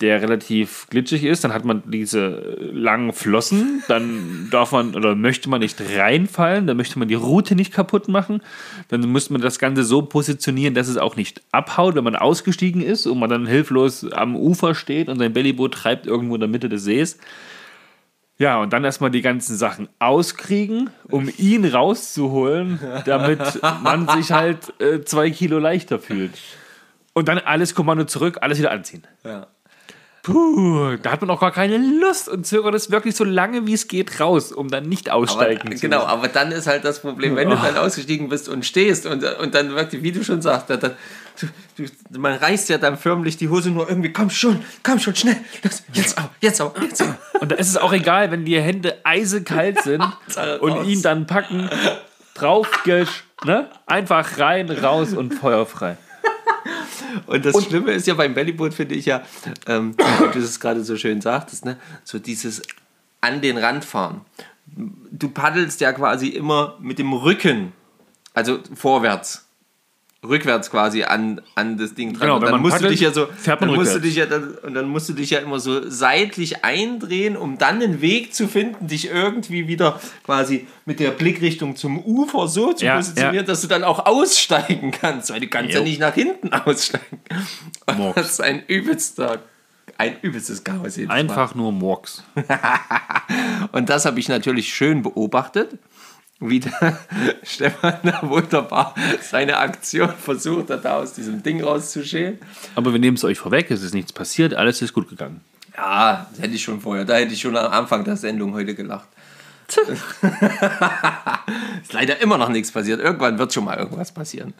der 0.00 0.22
relativ 0.22 0.87
glitschig 0.90 1.24
ist. 1.24 1.42
Dann 1.44 1.52
hat 1.52 1.64
man 1.64 1.82
diese 1.87 2.56
langen 2.72 3.12
Flossen. 3.12 3.82
Dann 3.88 4.48
darf 4.50 4.72
man 4.72 4.94
oder 4.94 5.14
möchte 5.14 5.48
man 5.48 5.61
nicht 5.61 5.80
reinfallen. 5.80 6.66
Dann 6.66 6.76
möchte 6.76 6.98
man 6.98 7.08
die 7.08 7.14
Route 7.14 7.54
nicht 7.54 7.72
kaputt 7.72 8.08
machen. 8.08 8.42
Dann 8.88 9.00
muss 9.08 9.30
man 9.30 9.40
das 9.40 9.58
Ganze 9.58 9.82
so 9.82 10.02
positionieren, 10.02 10.74
dass 10.74 10.88
es 10.88 10.98
auch 10.98 11.16
nicht 11.16 11.42
abhaut, 11.50 11.96
wenn 11.96 12.04
man 12.04 12.16
ausgestiegen 12.16 12.80
ist 12.80 13.06
und 13.06 13.18
man 13.18 13.30
dann 13.30 13.46
hilflos 13.46 14.11
am 14.12 14.37
Ufer 14.37 14.74
steht 14.74 15.08
und 15.08 15.18
sein 15.18 15.32
Bellyboot 15.32 15.74
treibt 15.74 16.06
irgendwo 16.06 16.34
in 16.34 16.40
der 16.40 16.48
Mitte 16.48 16.68
des 16.68 16.84
Sees. 16.84 17.18
Ja, 18.38 18.61
und 18.61 18.72
dann 18.72 18.84
erstmal 18.84 19.11
die 19.11 19.20
ganzen 19.20 19.56
Sachen 19.56 19.88
auskriegen, 19.98 20.90
um 21.11 21.28
ihn 21.38 21.64
rauszuholen, 21.64 22.78
damit 23.04 23.40
man 23.82 24.06
sich 24.08 24.30
halt 24.30 24.80
äh, 24.80 25.02
zwei 25.02 25.30
Kilo 25.30 25.58
leichter 25.58 25.98
fühlt. 25.98 26.38
Und 27.14 27.26
dann 27.26 27.38
alles 27.38 27.74
Kommando 27.74 28.04
zurück, 28.04 28.38
alles 28.40 28.58
wieder 28.58 28.70
anziehen. 28.70 29.02
Ja. 29.24 29.48
Puh, 30.28 30.96
da 31.02 31.12
hat 31.12 31.22
man 31.22 31.30
auch 31.30 31.40
gar 31.40 31.52
keine 31.52 31.78
Lust 31.78 32.28
und 32.28 32.46
zögert 32.46 32.74
es 32.74 32.90
wirklich 32.90 33.16
so 33.16 33.24
lange 33.24 33.66
wie 33.66 33.72
es 33.72 33.88
geht 33.88 34.20
raus, 34.20 34.52
um 34.52 34.68
dann 34.68 34.86
nicht 34.86 35.08
Aber, 35.08 35.22
aussteigen 35.22 35.74
zu 35.74 35.80
genau, 35.80 36.00
müssen. 36.00 36.10
aber 36.10 36.28
dann 36.28 36.52
ist 36.52 36.66
halt 36.66 36.84
das 36.84 37.00
Problem, 37.00 37.34
wenn 37.34 37.48
du 37.48 37.56
dann 37.56 37.78
ausgestiegen 37.78 38.28
bist 38.28 38.46
und 38.46 38.66
stehst 38.66 39.06
und, 39.06 39.24
und 39.24 39.54
dann 39.54 39.74
wirklich, 39.74 40.02
wie 40.02 40.12
du 40.12 40.22
schon 40.22 40.42
sagst, 40.42 40.68
dann, 40.68 40.80
du, 41.40 41.46
du, 41.78 42.20
man 42.20 42.34
reißt 42.34 42.68
ja 42.68 42.76
dann 42.76 42.98
förmlich 42.98 43.38
die 43.38 43.48
Hose 43.48 43.70
nur 43.70 43.88
irgendwie, 43.88 44.12
komm 44.12 44.28
schon, 44.28 44.62
komm 44.82 44.98
schon, 44.98 45.16
schnell, 45.16 45.36
los, 45.64 45.82
jetzt 45.94 46.18
auch, 46.18 46.28
jetzt 46.42 46.60
auch, 46.60 46.74
jetzt 46.78 47.02
auch. 47.02 47.40
Und 47.40 47.50
da 47.50 47.56
ist 47.56 47.70
es 47.70 47.78
auch 47.78 47.94
egal, 47.94 48.30
wenn 48.30 48.44
die 48.44 48.60
Hände 48.60 48.98
eisekalt 49.04 49.82
sind 49.82 50.04
und 50.60 50.84
ihn 50.86 51.00
dann 51.00 51.26
packen, 51.26 51.70
drauf, 52.34 52.68
ne? 53.46 53.70
Einfach 53.86 54.38
rein, 54.38 54.68
raus 54.68 55.14
und 55.14 55.32
feuerfrei. 55.32 55.96
Und 57.26 57.44
das 57.44 57.64
Schlimme 57.64 57.92
ist 57.92 58.06
ja 58.06 58.14
beim 58.14 58.34
Bellyboot, 58.34 58.74
finde 58.74 58.94
ich 58.94 59.06
ja, 59.06 59.22
ähm, 59.66 59.96
wie 59.96 60.32
du 60.32 60.38
es 60.38 60.60
gerade 60.60 60.84
so 60.84 60.96
schön 60.96 61.20
sagtest, 61.20 61.64
ne? 61.64 61.76
so 62.04 62.18
dieses 62.18 62.62
an 63.20 63.40
den 63.40 63.58
Rand 63.58 63.84
fahren. 63.84 64.22
Du 65.10 65.30
paddelst 65.30 65.80
ja 65.80 65.92
quasi 65.92 66.28
immer 66.28 66.76
mit 66.80 66.98
dem 66.98 67.12
Rücken, 67.12 67.72
also 68.34 68.60
vorwärts, 68.74 69.47
rückwärts 70.26 70.70
quasi 70.70 71.04
an, 71.04 71.40
an 71.54 71.76
das 71.78 71.94
Ding 71.94 72.12
dran. 72.12 72.22
Genau, 72.22 72.37
und 72.37 72.42
dann 72.42 72.61
musst 72.61 72.74
du 72.74 72.78
paddelt, 72.78 72.92
dich 72.92 73.00
ja 73.02 73.12
so, 73.12 73.28
dann 73.44 73.74
musst 73.74 73.94
du 73.94 74.00
dich 74.00 74.16
ja 74.16 74.26
dann, 74.26 74.54
und 74.62 74.74
dann 74.74 74.88
musst 74.88 75.09
du 75.09 75.12
dich 75.12 75.31
ja 75.31 75.38
immer 75.38 75.61
so 75.61 75.88
seitlich 75.88 76.64
eindrehen, 76.64 77.37
um 77.37 77.57
dann 77.57 77.81
einen 77.81 78.00
Weg 78.00 78.35
zu 78.35 78.48
finden, 78.48 78.88
dich 78.88 79.09
irgendwie 79.11 79.68
wieder 79.68 80.00
quasi 80.24 80.66
mit 80.87 80.98
der 80.98 81.12
Blickrichtung 81.12 81.76
zum 81.76 81.98
Ufer 82.00 82.48
so 82.48 82.72
zu 82.72 82.85
Ja, 82.85 82.96
positionieren, 82.96 83.35
ja. 83.37 83.42
dass 83.44 83.61
du 83.61 83.68
dann 83.68 83.85
auch 83.85 84.07
aussteigen 84.07 84.90
kannst, 84.90 85.31
weil 85.31 85.40
du 85.40 85.46
kannst 85.46 85.72
ja 85.72 85.78
Jo. 85.78 85.85
nicht 85.85 86.00
nach 86.00 86.14
hinten 86.14 86.52
aussteigen. 86.52 87.20
Das 88.14 88.33
ist 88.33 88.40
ein 88.40 88.64
übelster, 88.66 89.38
ein 89.96 90.16
übelstes 90.20 90.62
Chaos. 90.64 90.98
Einfach 91.09 91.54
nur 91.54 91.72
Murks. 91.72 92.22
Und 93.72 93.88
das 93.88 94.04
habe 94.04 94.20
ich 94.20 94.28
natürlich 94.28 94.72
schön 94.74 95.02
beobachtet, 95.02 95.78
wie 96.40 96.61
der 96.61 96.98
Stefan 97.42 97.98
da 98.03 98.20
wunderbar 98.22 98.94
seine 99.20 99.59
Aktion 99.59 100.11
versucht 100.11 100.70
hat, 100.70 100.85
da 100.85 100.96
aus 100.96 101.14
diesem 101.14 101.42
Ding 101.42 101.62
rauszuschälen. 101.62 102.38
Aber 102.74 102.92
wir 102.92 103.01
nehmen 103.01 103.16
es 103.16 103.24
euch 103.24 103.38
vorweg, 103.38 103.70
es 103.70 103.83
ist 103.83 103.94
nichts 103.94 104.12
passiert, 104.12 104.55
alles 104.55 104.81
ist 104.83 104.92
gut 104.92 105.09
gegangen. 105.09 105.40
Ja, 105.77 106.27
das 106.31 106.42
hätte 106.42 106.55
ich 106.55 106.62
schon 106.62 106.81
vorher, 106.81 107.05
da 107.05 107.16
hätte 107.16 107.33
ich 107.33 107.40
schon 107.40 107.57
am 107.57 107.72
Anfang 107.72 108.05
der 108.05 108.16
Sendung 108.16 108.55
heute 108.55 108.74
gelacht. 108.74 109.09
ist 111.83 111.92
leider 111.92 112.22
immer 112.22 112.38
noch 112.38 112.48
nichts 112.48 112.72
passiert. 112.72 113.01
Irgendwann 113.01 113.38
wird 113.38 113.53
schon 113.53 113.64
mal 113.64 113.77
irgendwas 113.77 114.12
passieren. 114.12 114.55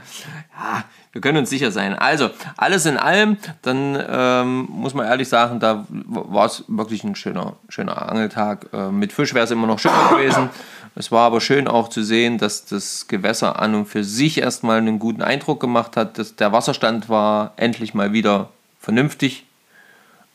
Ja, 0.55 0.85
wir 1.13 1.23
können 1.23 1.39
uns 1.39 1.49
sicher 1.49 1.71
sein. 1.71 1.95
Also, 1.95 2.29
alles 2.59 2.85
in 2.85 2.99
allem, 2.99 3.39
dann 3.63 3.99
ähm, 4.07 4.69
muss 4.71 4.93
man 4.93 5.07
ehrlich 5.07 5.29
sagen, 5.29 5.61
da 5.61 5.87
war 5.89 6.45
es 6.45 6.65
wirklich 6.69 7.05
ein 7.05 7.15
schöner, 7.15 7.57
schöner 7.71 8.11
Angeltag. 8.11 8.67
Äh, 8.75 8.91
mit 8.91 9.13
Fisch 9.13 9.33
wäre 9.33 9.47
es 9.47 9.51
immer 9.51 9.67
noch 9.67 9.79
schöner 9.79 10.11
gewesen. 10.11 10.51
Es 10.99 11.13
war 11.13 11.27
aber 11.27 11.41
schön 11.41 11.69
auch 11.69 11.89
zu 11.89 12.03
sehen, 12.03 12.39
dass 12.39 12.65
das 12.65 13.07
Gewässer 13.07 13.61
an 13.63 13.77
und 13.77 13.87
für 13.87 14.03
sich 14.03 14.39
erstmal 14.39 14.79
einen 14.79 14.99
guten 14.99 15.23
Eindruck 15.23 15.61
gemacht 15.61 15.97
hat. 15.97 16.19
Dass 16.19 16.35
der 16.35 16.51
Wasserstand 16.51 17.09
war 17.09 17.53
endlich 17.55 17.95
mal 17.95 18.13
wieder 18.13 18.49
vernünftig. 18.81 19.47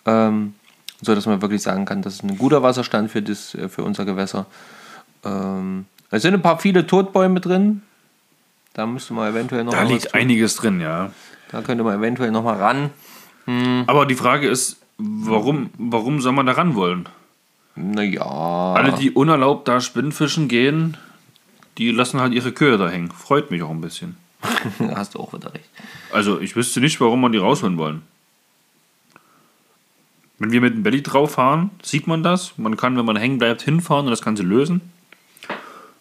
Ähm, 0.05 0.53
so 1.01 1.15
dass 1.15 1.25
man 1.25 1.41
wirklich 1.41 1.61
sagen 1.61 1.83
kann, 1.83 2.01
das 2.01 2.13
ist 2.13 2.23
ein 2.23 2.37
guter 2.37 2.63
Wasserstand 2.63 3.11
für, 3.11 3.21
das, 3.21 3.53
äh, 3.55 3.67
für 3.67 3.83
unser 3.83 4.05
Gewässer. 4.05 4.45
Ähm, 5.25 5.85
es 6.11 6.21
sind 6.21 6.33
ein 6.33 6.41
paar 6.41 6.59
viele 6.59 6.87
Totbäume 6.87 7.41
drin. 7.41 7.81
Da 8.73 8.85
müsste 8.85 9.13
man 9.13 9.29
eventuell 9.33 9.65
noch 9.65 9.73
Da 9.73 9.83
mal 9.83 9.91
liegt 9.91 10.11
tun. 10.11 10.21
einiges 10.21 10.55
drin, 10.55 10.79
ja. 10.79 11.11
Da 11.51 11.61
könnte 11.61 11.83
man 11.83 11.99
eventuell 11.99 12.31
noch 12.31 12.43
mal 12.43 12.55
ran. 12.55 12.89
Aber 13.87 14.05
die 14.05 14.15
Frage 14.15 14.47
ist, 14.47 14.77
warum, 14.97 15.71
warum 15.77 16.21
soll 16.21 16.31
man 16.31 16.45
da 16.45 16.53
ran 16.53 16.73
wollen? 16.73 17.09
Naja. 17.75 18.23
Alle, 18.73 18.93
die 18.93 19.11
unerlaubt 19.11 19.67
da 19.67 19.81
Spinnfischen 19.81 20.47
gehen, 20.47 20.97
die 21.77 21.91
lassen 21.91 22.19
halt 22.19 22.33
ihre 22.33 22.51
Kühe 22.51 22.77
da 22.77 22.89
hängen. 22.89 23.11
Freut 23.11 23.51
mich 23.51 23.63
auch 23.63 23.71
ein 23.71 23.81
bisschen. 23.81 24.17
hast 24.95 25.15
du 25.15 25.19
auch 25.19 25.33
wieder 25.33 25.53
recht. 25.53 25.69
Also 26.11 26.39
ich 26.39 26.55
wüsste 26.55 26.81
nicht, 26.81 26.99
warum 26.99 27.21
man 27.21 27.31
die 27.31 27.37
rausholen 27.37 27.77
wollen. 27.77 28.03
Wenn 30.39 30.51
wir 30.51 30.61
mit 30.61 30.73
dem 30.73 30.83
Belly 30.83 31.01
drauf 31.01 31.33
fahren, 31.33 31.71
sieht 31.81 32.07
man 32.07 32.21
das. 32.21 32.57
Man 32.57 32.75
kann, 32.75 32.97
wenn 32.97 33.05
man 33.05 33.15
hängen 33.15 33.37
bleibt, 33.37 33.61
hinfahren 33.61 34.05
und 34.05 34.11
das 34.11 34.21
Ganze 34.21 34.43
lösen. 34.43 34.81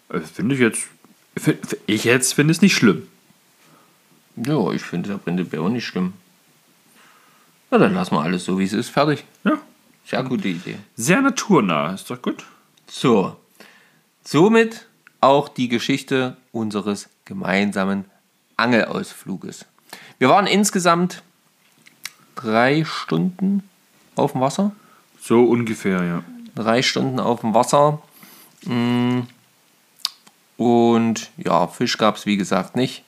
Äh, 0.09 0.21
Finde 0.21 0.55
ich 0.55 0.61
jetzt. 0.61 0.89
Ich 1.87 2.05
jetzt 2.05 2.35
finde 2.35 2.53
es 2.53 2.61
nicht 2.61 2.75
schlimm. 2.75 3.07
Ja, 4.37 4.71
ich 4.73 4.83
finde 4.83 5.11
der 5.11 5.17
Brindebär 5.17 5.63
auch 5.63 5.69
nicht 5.69 5.87
schlimm. 5.87 6.13
Na, 7.71 7.79
dann 7.79 7.95
lassen 7.95 8.15
wir 8.15 8.23
alles 8.23 8.45
so, 8.45 8.59
wie 8.59 8.65
es 8.65 8.73
ist. 8.73 8.91
Fertig. 8.91 9.25
Ja. 9.45 9.59
Sehr 10.05 10.23
gute 10.23 10.49
Idee. 10.49 10.79
Sehr 10.97 11.21
naturnah, 11.21 11.95
ist 11.95 12.11
doch 12.11 12.21
gut. 12.21 12.45
So, 12.87 13.37
somit 14.25 14.87
auch 15.21 15.49
die 15.49 15.69
Geschichte 15.69 16.37
unseres 16.51 17.09
gemeinsamen 17.25 18.05
Angelausfluges. 18.57 19.65
Wir 20.19 20.29
waren 20.29 20.47
insgesamt 20.47 21.23
drei 22.35 22.85
Stunden 22.85 23.63
auf 24.17 24.33
dem 24.33 24.41
Wasser. 24.41 24.73
So 25.21 25.45
ungefähr, 25.45 26.05
ja. 26.05 26.25
Drei 26.55 26.83
Stunden 26.83 27.21
auf 27.21 27.41
dem 27.41 27.55
Wasser. 27.55 28.03
Mm. 28.65 29.21
Und 30.57 31.31
ja, 31.39 31.67
Fisch 31.67 31.97
gab 31.99 32.17
es 32.17 32.27
wie 32.27 32.37
gesagt 32.37 32.77
nicht. 32.77 33.05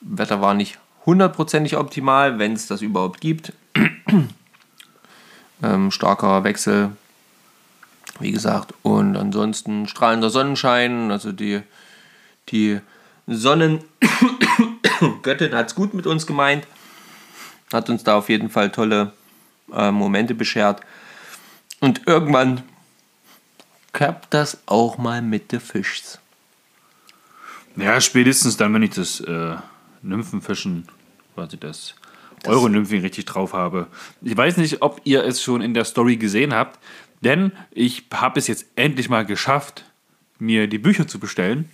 Wetter 0.00 0.40
war 0.40 0.54
nicht 0.54 0.78
hundertprozentig 1.04 1.76
optimal, 1.76 2.38
wenn 2.38 2.54
es 2.54 2.66
das 2.66 2.82
überhaupt 2.82 3.20
gibt. 3.20 3.52
Ähm, 5.62 5.90
starker 5.90 6.44
Wechsel, 6.44 6.92
wie 8.18 8.32
gesagt. 8.32 8.74
Und 8.82 9.16
ansonsten 9.16 9.86
strahlender 9.88 10.30
Sonnenschein. 10.30 11.10
Also 11.10 11.32
die, 11.32 11.62
die 12.48 12.80
Sonnengöttin 13.26 13.84
hat 15.52 15.68
es 15.68 15.74
gut 15.74 15.94
mit 15.94 16.06
uns 16.06 16.26
gemeint. 16.26 16.66
Hat 17.72 17.88
uns 17.88 18.04
da 18.04 18.16
auf 18.16 18.28
jeden 18.28 18.50
Fall 18.50 18.70
tolle 18.70 19.12
äh, 19.72 19.90
Momente 19.90 20.34
beschert. 20.34 20.80
Und 21.80 22.02
irgendwann 22.06 22.62
klappt 23.92 24.34
das 24.34 24.58
auch 24.66 24.98
mal 24.98 25.22
mit 25.22 25.52
den 25.52 25.60
Fischs. 25.60 26.18
Ja, 27.76 28.00
spätestens 28.00 28.56
dann, 28.56 28.74
wenn 28.74 28.82
ich 28.82 28.90
das 28.90 29.20
äh, 29.20 29.56
Nymphenfischen, 30.02 30.88
quasi 31.34 31.58
das 31.58 31.94
Euro-Nymphing 32.46 33.02
richtig 33.02 33.26
drauf 33.26 33.52
habe. 33.52 33.86
Ich 34.22 34.36
weiß 34.36 34.56
nicht, 34.56 34.82
ob 34.82 35.00
ihr 35.04 35.24
es 35.24 35.42
schon 35.42 35.60
in 35.60 35.74
der 35.74 35.84
Story 35.84 36.16
gesehen 36.16 36.54
habt, 36.54 36.78
denn 37.22 37.52
ich 37.70 38.04
habe 38.12 38.38
es 38.38 38.46
jetzt 38.46 38.66
endlich 38.76 39.08
mal 39.08 39.26
geschafft, 39.26 39.84
mir 40.38 40.66
die 40.66 40.78
Bücher 40.78 41.06
zu 41.06 41.18
bestellen. 41.18 41.68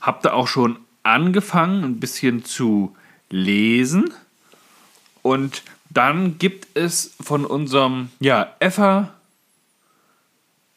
Hab 0.00 0.22
da 0.22 0.32
auch 0.32 0.48
schon 0.48 0.78
angefangen, 1.02 1.84
ein 1.84 2.00
bisschen 2.00 2.44
zu 2.44 2.94
lesen. 3.30 4.12
Und 5.22 5.62
dann 5.90 6.38
gibt 6.38 6.76
es 6.76 7.14
von 7.20 7.44
unserem, 7.44 8.10
ja, 8.20 8.54
Effa, 8.60 9.14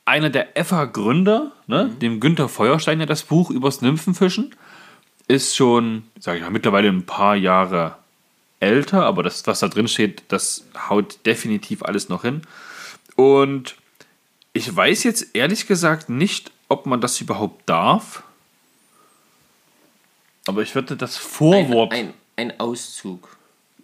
einer 0.06 0.30
der 0.30 0.56
EFA-Gründer, 0.56 1.52
ne, 1.68 1.90
dem 2.02 2.20
Günther 2.20 2.48
Feuerstein, 2.48 3.00
ja 3.00 3.06
das 3.06 3.24
Buch 3.24 3.50
übers 3.50 3.82
Nymphenfischen, 3.82 4.56
ist 5.28 5.56
schon, 5.56 6.04
sage 6.20 6.38
ich 6.38 6.44
mal, 6.44 6.52
mittlerweile 6.52 6.90
ein 6.90 7.06
paar 7.06 7.36
Jahre 7.36 7.98
älter, 8.66 9.06
aber 9.06 9.24
das, 9.24 9.46
was 9.48 9.60
da 9.60 9.68
drin 9.68 9.88
steht, 9.88 10.24
das 10.30 10.66
haut 10.90 11.26
definitiv 11.26 11.84
alles 11.84 12.10
noch 12.10 12.24
hin. 12.24 12.42
Und 13.16 13.76
ich 14.54 14.74
weiß 14.74 15.04
jetzt 15.04 15.36
ehrlich 15.36 15.68
gesagt 15.68 16.10
nicht, 16.10 16.52
ob 16.68 16.86
man 16.86 17.00
das 17.00 17.22
überhaupt 17.22 17.70
darf. 17.70 18.24
Aber 20.48 20.62
ich 20.62 20.76
würde 20.76 20.98
das 20.98 21.18
Vorwort. 21.18 21.94
Ein, 21.94 22.14
ein 22.36 22.60
Auszug. 22.60 23.38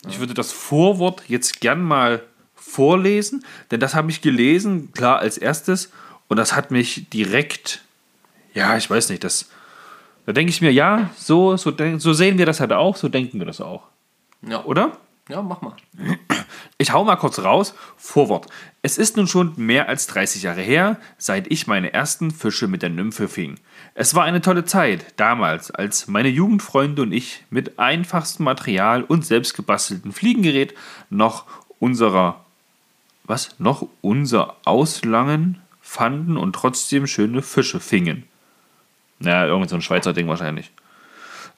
Ich 0.09 0.19
würde 0.19 0.33
das 0.33 0.51
Vorwort 0.51 1.23
jetzt 1.27 1.61
gern 1.61 1.81
mal 1.81 2.23
vorlesen, 2.55 3.45
denn 3.69 3.79
das 3.79 3.93
habe 3.93 4.09
ich 4.11 4.21
gelesen, 4.21 4.91
klar 4.93 5.19
als 5.19 5.37
erstes, 5.37 5.91
und 6.27 6.37
das 6.37 6.55
hat 6.55 6.71
mich 6.71 7.09
direkt, 7.09 7.81
ja, 8.53 8.77
ich 8.77 8.89
weiß 8.89 9.09
nicht, 9.09 9.23
das, 9.23 9.49
da 10.25 10.31
denke 10.31 10.51
ich 10.51 10.61
mir, 10.61 10.71
ja, 10.71 11.09
so, 11.17 11.57
so, 11.57 11.73
so 11.97 12.13
sehen 12.13 12.37
wir 12.37 12.45
das 12.45 12.59
halt 12.59 12.71
auch, 12.71 12.95
so 12.95 13.09
denken 13.09 13.39
wir 13.39 13.45
das 13.45 13.59
auch. 13.59 13.83
Ja. 14.41 14.63
Oder? 14.63 14.97
Ja, 15.29 15.41
mach 15.41 15.61
mal. 15.61 15.75
Ich 16.77 16.91
hau 16.91 17.03
mal 17.03 17.15
kurz 17.15 17.39
raus. 17.39 17.75
Vorwort. 17.95 18.47
Es 18.81 18.97
ist 18.97 19.15
nun 19.17 19.27
schon 19.27 19.53
mehr 19.55 19.87
als 19.87 20.07
30 20.07 20.43
Jahre 20.43 20.61
her, 20.61 20.99
seit 21.17 21.49
ich 21.51 21.67
meine 21.67 21.93
ersten 21.93 22.31
Fische 22.31 22.67
mit 22.67 22.81
der 22.81 22.89
Nymphe 22.89 23.27
fing. 23.27 23.59
Es 23.93 24.15
war 24.15 24.23
eine 24.23 24.41
tolle 24.41 24.65
Zeit, 24.65 25.13
damals, 25.17 25.69
als 25.71 26.07
meine 26.07 26.29
Jugendfreunde 26.29 27.03
und 27.03 27.11
ich 27.11 27.43
mit 27.49 27.77
einfachstem 27.77 28.45
Material 28.45 29.03
und 29.03 29.25
selbstgebastelten 29.25 30.11
Fliegengerät 30.11 30.73
noch 31.09 31.45
unserer, 31.79 32.43
was, 33.23 33.59
noch 33.59 33.87
unser 34.01 34.57
Auslangen 34.65 35.61
fanden 35.81 36.35
und 36.35 36.53
trotzdem 36.53 37.05
schöne 37.05 37.41
Fische 37.41 37.79
fingen. 37.79 38.23
Naja, 39.19 39.45
irgend 39.45 39.69
so 39.69 39.75
ein 39.75 39.81
Schweizer 39.81 40.13
Ding 40.13 40.27
wahrscheinlich. 40.27 40.71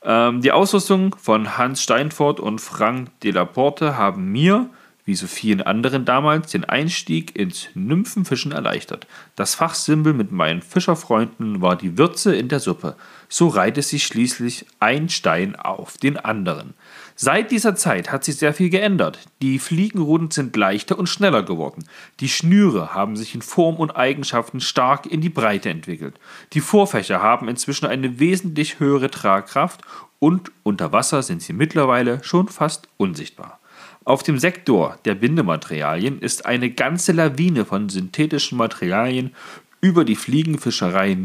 Ähm, 0.04 0.42
die 0.42 0.52
Ausrüstung 0.52 1.16
von 1.16 1.58
Hans 1.58 1.82
Steinfort 1.82 2.40
und 2.40 2.60
Frank 2.60 3.10
de 3.22 3.32
la 3.32 3.46
Porte 3.46 3.98
haben 3.98 4.32
mir, 4.32 4.70
wie 5.06 5.16
so 5.16 5.28
vielen 5.28 5.62
anderen 5.62 6.06
damals, 6.06 6.52
den 6.52 6.66
Einstieg 6.66 7.36
ins 7.36 7.68
Nymphenfischen 7.74 8.52
erleichtert. 8.52 9.08
Das 9.36 9.56
Fachsimpel 9.56 10.14
mit 10.14 10.32
meinen 10.32 10.62
Fischerfreunden 10.62 11.62
war 11.62 11.78
die 11.78 11.98
Würze 11.98 12.36
in 12.36 12.48
der 12.48 12.60
Suppe. 12.60 12.96
So 13.30 13.48
reihte 13.48 13.82
sich 13.82 14.06
schließlich 14.06 14.66
ein 14.80 15.10
Stein 15.10 15.56
auf 15.56 15.98
den 15.98 16.18
anderen. 16.18 16.74
Seit 17.16 17.52
dieser 17.52 17.76
Zeit 17.76 18.12
hat 18.12 18.24
sich 18.24 18.38
sehr 18.38 18.54
viel 18.54 18.70
geändert. 18.70 19.20
Die 19.42 19.60
Fliegenruden 19.60 20.32
sind 20.32 20.56
leichter 20.56 20.98
und 20.98 21.08
schneller 21.08 21.44
geworden. 21.44 21.86
Die 22.20 22.30
Schnüre 22.30 22.94
haben 22.94 23.16
sich 23.16 23.36
in 23.36 23.42
Form 23.42 23.76
und 23.76 23.96
Eigenschaften 23.96 24.60
stark 24.60 25.06
in 25.06 25.22
die 25.22 25.30
Breite 25.30 25.70
entwickelt. 25.70 26.16
Die 26.54 26.62
Vorfächer 26.62 27.22
haben 27.22 27.48
inzwischen 27.48 27.86
eine 27.86 28.20
wesentlich 28.20 28.80
höhere 28.80 29.12
Tragkraft 29.12 29.82
und 30.20 30.52
unter 30.64 30.92
Wasser 30.92 31.22
sind 31.22 31.42
sie 31.42 31.54
mittlerweile 31.54 32.24
schon 32.24 32.48
fast 32.48 32.88
unsichtbar. 32.98 33.60
Auf 34.06 34.24
dem 34.24 34.38
Sektor 34.38 34.98
der 35.06 35.16
Bindematerialien 35.16 36.20
ist 36.20 36.46
eine 36.46 36.70
ganze 36.72 37.12
Lawine 37.12 37.64
von 37.64 37.90
synthetischen 37.90 38.58
Materialien 38.58 39.34
über 39.82 40.04
die 40.04 40.16
Fliegenfischerei 40.16 41.18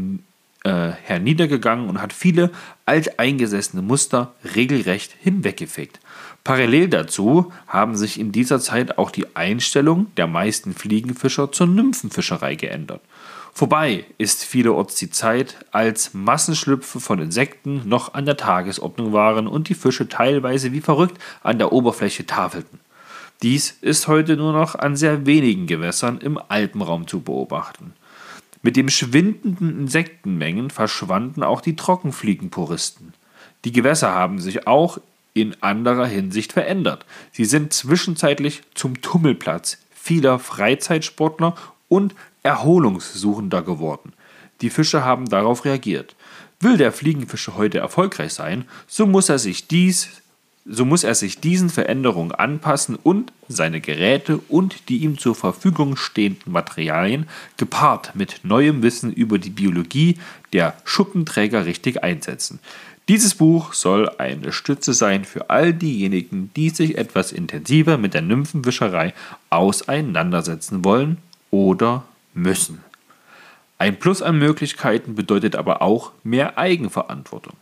äh, 0.63 0.89
herniedergegangen 1.03 1.89
und 1.89 2.01
hat 2.01 2.13
viele 2.13 2.51
alteingesessene 2.85 3.81
Muster 3.81 4.33
regelrecht 4.55 5.15
hinweggefegt. 5.19 5.99
Parallel 6.43 6.89
dazu 6.89 7.51
haben 7.67 7.95
sich 7.95 8.19
in 8.19 8.31
dieser 8.31 8.59
Zeit 8.59 8.97
auch 8.97 9.11
die 9.11 9.35
Einstellung 9.35 10.07
der 10.17 10.27
meisten 10.27 10.73
Fliegenfischer 10.73 11.51
zur 11.51 11.67
Nymphenfischerei 11.67 12.55
geändert. 12.55 13.01
Vorbei 13.53 14.05
ist 14.17 14.45
vielerorts 14.45 14.95
die 14.95 15.09
Zeit, 15.09 15.57
als 15.71 16.13
Massenschlüpfe 16.13 16.99
von 16.99 17.19
Insekten 17.19 17.87
noch 17.87 18.13
an 18.13 18.25
der 18.25 18.37
Tagesordnung 18.37 19.11
waren 19.11 19.47
und 19.47 19.69
die 19.69 19.73
Fische 19.75 20.07
teilweise 20.07 20.71
wie 20.71 20.81
verrückt 20.81 21.17
an 21.43 21.57
der 21.57 21.73
Oberfläche 21.73 22.25
tafelten. 22.25 22.79
Dies 23.41 23.77
ist 23.81 24.07
heute 24.07 24.35
nur 24.37 24.53
noch 24.53 24.75
an 24.75 24.95
sehr 24.95 25.25
wenigen 25.25 25.67
Gewässern 25.67 26.19
im 26.19 26.39
Alpenraum 26.49 27.07
zu 27.07 27.21
beobachten. 27.21 27.93
Mit 28.61 28.75
dem 28.75 28.89
schwindenden 28.89 29.79
Insektenmengen 29.79 30.69
verschwanden 30.69 31.43
auch 31.43 31.61
die 31.61 31.75
Trockenfliegenpuristen. 31.75 33.13
Die 33.65 33.71
Gewässer 33.71 34.13
haben 34.13 34.39
sich 34.39 34.67
auch 34.67 34.99
in 35.33 35.55
anderer 35.61 36.05
Hinsicht 36.05 36.53
verändert. 36.53 37.05
Sie 37.31 37.45
sind 37.45 37.73
zwischenzeitlich 37.73 38.61
zum 38.73 39.01
Tummelplatz 39.01 39.77
vieler 39.93 40.39
Freizeitsportler 40.39 41.55
und 41.87 42.15
Erholungssuchender 42.43 43.61
geworden. 43.61 44.13
Die 44.61 44.69
Fische 44.69 45.05
haben 45.05 45.29
darauf 45.29 45.65
reagiert. 45.65 46.15
Will 46.59 46.77
der 46.77 46.91
Fliegenfischer 46.91 47.55
heute 47.55 47.79
erfolgreich 47.79 48.33
sein, 48.33 48.65
so 48.87 49.05
muss 49.05 49.29
er 49.29 49.39
sich 49.39 49.67
dies 49.67 50.21
so 50.71 50.85
muss 50.85 51.03
er 51.03 51.15
sich 51.15 51.39
diesen 51.39 51.69
Veränderungen 51.69 52.31
anpassen 52.31 52.95
und 52.95 53.33
seine 53.47 53.81
Geräte 53.81 54.37
und 54.47 54.87
die 54.87 54.99
ihm 54.99 55.17
zur 55.17 55.33
Verfügung 55.33 55.95
stehenden 55.97 56.53
Materialien 56.53 57.27
gepaart 57.57 58.15
mit 58.15 58.41
neuem 58.43 58.83
Wissen 58.83 59.11
über 59.11 59.39
die 59.39 59.49
Biologie 59.49 60.17
der 60.53 60.75
Schuppenträger 60.85 61.65
richtig 61.65 62.03
einsetzen. 62.03 62.59
Dieses 63.07 63.33
Buch 63.33 63.73
soll 63.73 64.07
eine 64.19 64.51
Stütze 64.51 64.93
sein 64.93 65.25
für 65.25 65.49
all 65.49 65.73
diejenigen, 65.73 66.51
die 66.55 66.69
sich 66.69 66.99
etwas 66.99 67.31
intensiver 67.31 67.97
mit 67.97 68.13
der 68.13 68.21
Nymphenwischerei 68.21 69.15
auseinandersetzen 69.49 70.85
wollen 70.85 71.17
oder 71.49 72.03
müssen. 72.35 72.83
Ein 73.79 73.97
Plus 73.97 74.21
an 74.21 74.37
Möglichkeiten 74.37 75.15
bedeutet 75.15 75.55
aber 75.55 75.81
auch 75.81 76.11
mehr 76.23 76.59
Eigenverantwortung. 76.59 77.53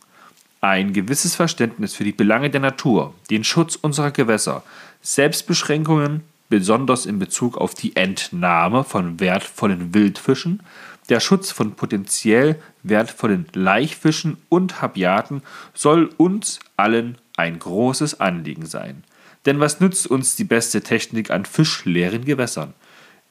Ein 0.61 0.93
gewisses 0.93 1.35
Verständnis 1.35 1.93
für 1.93 2.03
die 2.03 2.11
Belange 2.11 2.49
der 2.49 2.61
Natur, 2.61 3.13
den 3.29 3.43
Schutz 3.43 3.75
unserer 3.75 4.11
Gewässer, 4.11 4.63
Selbstbeschränkungen, 5.01 6.23
besonders 6.49 7.05
in 7.05 7.19
Bezug 7.19 7.57
auf 7.57 7.75
die 7.75 7.95
Entnahme 7.95 8.83
von 8.83 9.19
wertvollen 9.19 9.93
Wildfischen, 9.93 10.61
der 11.09 11.19
Schutz 11.19 11.51
von 11.51 11.75
potenziell 11.75 12.61
wertvollen 12.83 13.47
Laichfischen 13.53 14.37
und 14.49 14.81
Habiaten 14.81 15.41
soll 15.73 16.09
uns 16.17 16.59
allen 16.75 17.17
ein 17.37 17.59
großes 17.59 18.19
Anliegen 18.19 18.65
sein. 18.65 19.03
Denn 19.45 19.59
was 19.59 19.79
nützt 19.79 20.07
uns 20.07 20.35
die 20.35 20.43
beste 20.43 20.81
Technik 20.81 21.31
an 21.31 21.45
fischleeren 21.45 22.25
Gewässern? 22.25 22.73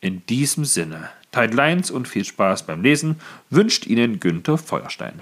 In 0.00 0.24
diesem 0.26 0.64
Sinne, 0.64 1.10
teilt 1.32 1.52
Lines 1.52 1.90
und 1.90 2.08
viel 2.08 2.24
Spaß 2.24 2.64
beim 2.64 2.82
Lesen, 2.82 3.20
wünscht 3.50 3.86
Ihnen 3.86 4.20
Günther 4.20 4.56
Feuerstein. 4.56 5.20